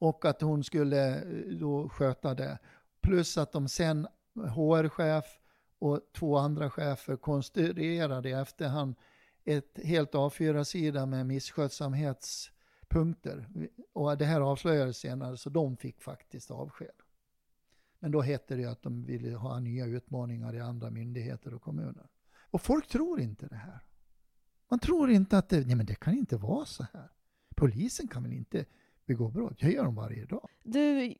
Och 0.00 0.24
att 0.24 0.40
hon 0.40 0.64
skulle 0.64 1.16
eh, 1.16 1.22
då 1.60 1.88
sköta 1.88 2.34
det. 2.34 2.58
Plus 3.00 3.38
att 3.38 3.52
de 3.52 3.68
sen, 3.68 4.06
HR-chef 4.34 5.24
och 5.78 6.00
två 6.12 6.36
andra 6.36 6.70
chefer 6.70 7.16
konstruerade 7.16 8.28
i 8.28 8.32
efterhand 8.32 8.94
ett 9.44 9.78
helt 9.84 10.12
A4-sida 10.12 11.06
med 11.06 11.26
misskötsamhetspunkter. 11.26 13.48
Och 13.92 14.18
det 14.18 14.24
här 14.24 14.40
avslöjades 14.40 14.98
senare, 14.98 15.36
så 15.36 15.50
de 15.50 15.76
fick 15.76 16.02
faktiskt 16.02 16.50
avsked. 16.50 16.94
Men 17.98 18.10
då 18.10 18.20
hette 18.20 18.56
det 18.56 18.64
att 18.64 18.82
de 18.82 19.04
ville 19.04 19.36
ha 19.36 19.60
nya 19.60 19.86
utmaningar 19.86 20.54
i 20.54 20.60
andra 20.60 20.90
myndigheter 20.90 21.54
och 21.54 21.62
kommuner. 21.62 22.08
Och 22.50 22.62
folk 22.62 22.88
tror 22.88 23.20
inte 23.20 23.46
det 23.46 23.56
här. 23.56 23.80
Man 24.68 24.78
tror 24.78 25.10
inte 25.10 25.38
att 25.38 25.48
det, 25.48 25.66
nej 25.66 25.76
men 25.76 25.86
det 25.86 25.94
kan 25.94 26.14
inte 26.14 26.36
vara 26.36 26.64
så 26.64 26.86
här. 26.92 27.10
Polisen 27.56 28.08
kan 28.08 28.22
väl 28.22 28.32
inte 28.32 28.64
begå 29.06 29.28
brott? 29.28 29.58
Det 29.60 29.72
gör 29.72 29.84
de 29.84 29.94
varje 29.94 30.26
dag. 30.26 30.48
Du, 30.64 31.14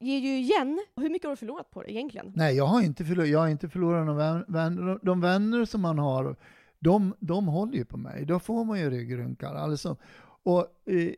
ger 0.00 0.18
ju 0.18 0.38
igen. 0.38 0.78
Hur 0.96 1.10
mycket 1.10 1.26
har 1.26 1.30
du 1.32 1.36
förlorat 1.36 1.70
på 1.70 1.82
det 1.82 1.92
egentligen? 1.92 2.32
Nej, 2.36 2.56
jag 2.56 2.66
har 2.66 2.82
inte 2.82 3.04
förlorat, 3.04 3.28
jag 3.28 3.38
har 3.38 3.48
inte 3.48 3.68
förlorat 3.68 4.06
några 4.06 4.44
vänner. 4.48 4.98
De 5.02 5.20
vänner 5.20 5.64
som 5.64 5.80
man 5.80 5.98
har, 5.98 6.36
de, 6.78 7.14
de 7.20 7.46
håller 7.46 7.74
ju 7.74 7.84
på 7.84 7.96
mig. 7.96 8.24
Då 8.24 8.38
får 8.38 8.64
man 8.64 8.80
ju 8.80 8.90
ryggrunkar. 8.90 9.54
Alltså, 9.54 9.96
och 10.42 10.66
eh, 10.84 11.12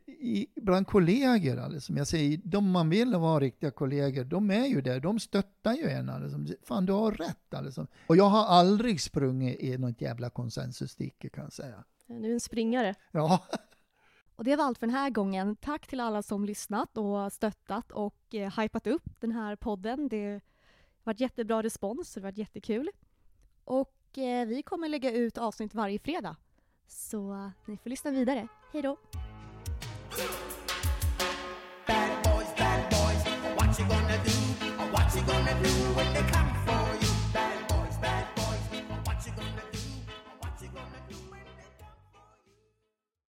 bland 0.55 0.87
kollegor, 0.87 1.59
alltså, 1.59 1.93
jag 1.93 2.07
säger, 2.07 2.39
de 2.43 2.71
man 2.71 2.89
vill 2.89 3.15
vara 3.15 3.39
riktiga 3.39 3.71
kollegor, 3.71 4.23
de 4.23 4.51
är 4.51 4.65
ju 4.65 4.81
där. 4.81 4.99
De 4.99 5.19
stöttar 5.19 5.73
ju 5.73 5.89
en. 5.89 6.09
Alltså. 6.09 6.37
Fan, 6.63 6.85
du 6.85 6.93
har 6.93 7.11
rätt. 7.11 7.53
Alltså. 7.53 7.87
Och 8.07 8.17
jag 8.17 8.29
har 8.29 8.45
aldrig 8.45 9.01
sprungit 9.01 9.59
i 9.59 9.77
något 9.77 10.01
jävla 10.01 10.29
konsensusdike 10.29 11.29
kan 11.29 11.43
jag 11.43 11.53
säga. 11.53 11.83
Du 12.07 12.29
är 12.29 12.33
en 12.33 12.39
springare. 12.39 12.95
Ja. 13.11 13.39
Och 14.41 14.45
det 14.45 14.55
var 14.55 14.65
allt 14.65 14.77
för 14.77 14.87
den 14.87 14.95
här 14.95 15.09
gången. 15.09 15.55
Tack 15.55 15.87
till 15.87 15.99
alla 15.99 16.23
som 16.23 16.45
lyssnat 16.45 16.97
och 16.97 17.33
stöttat 17.33 17.91
och 17.91 18.35
eh, 18.35 18.59
hypat 18.59 18.87
upp 18.87 19.03
den 19.19 19.31
här 19.31 19.55
podden. 19.55 20.07
Det 20.07 20.31
har 20.31 20.41
varit 21.03 21.19
jättebra 21.19 21.63
respons, 21.63 22.13
det 22.13 22.19
har 22.19 22.23
varit 22.23 22.37
jättekul. 22.37 22.89
Och 23.63 24.17
eh, 24.17 24.47
vi 24.47 24.63
kommer 24.63 24.89
lägga 24.89 25.11
ut 25.11 25.37
avsnitt 25.37 25.73
varje 25.73 25.99
fredag. 25.99 26.35
Så 26.87 27.33
eh, 27.33 27.49
ni 27.65 27.77
får 27.77 27.89
lyssna 27.89 28.11
vidare. 28.11 28.47
Hej 28.73 28.81
då! 28.81 28.97
Bad 31.87 32.09
boys, 32.23 32.55
bad 32.57 32.89
boys, 32.89 33.25
what 33.57 33.79
you 33.79 33.89
gonna 33.89 34.17
do? 34.23 34.31
What 34.91 35.15
you 35.15 35.25
gonna 35.25 35.53
do 35.63 35.93
when 35.95 36.13
they 36.13 36.31
come 36.31 36.53
for 36.65 36.80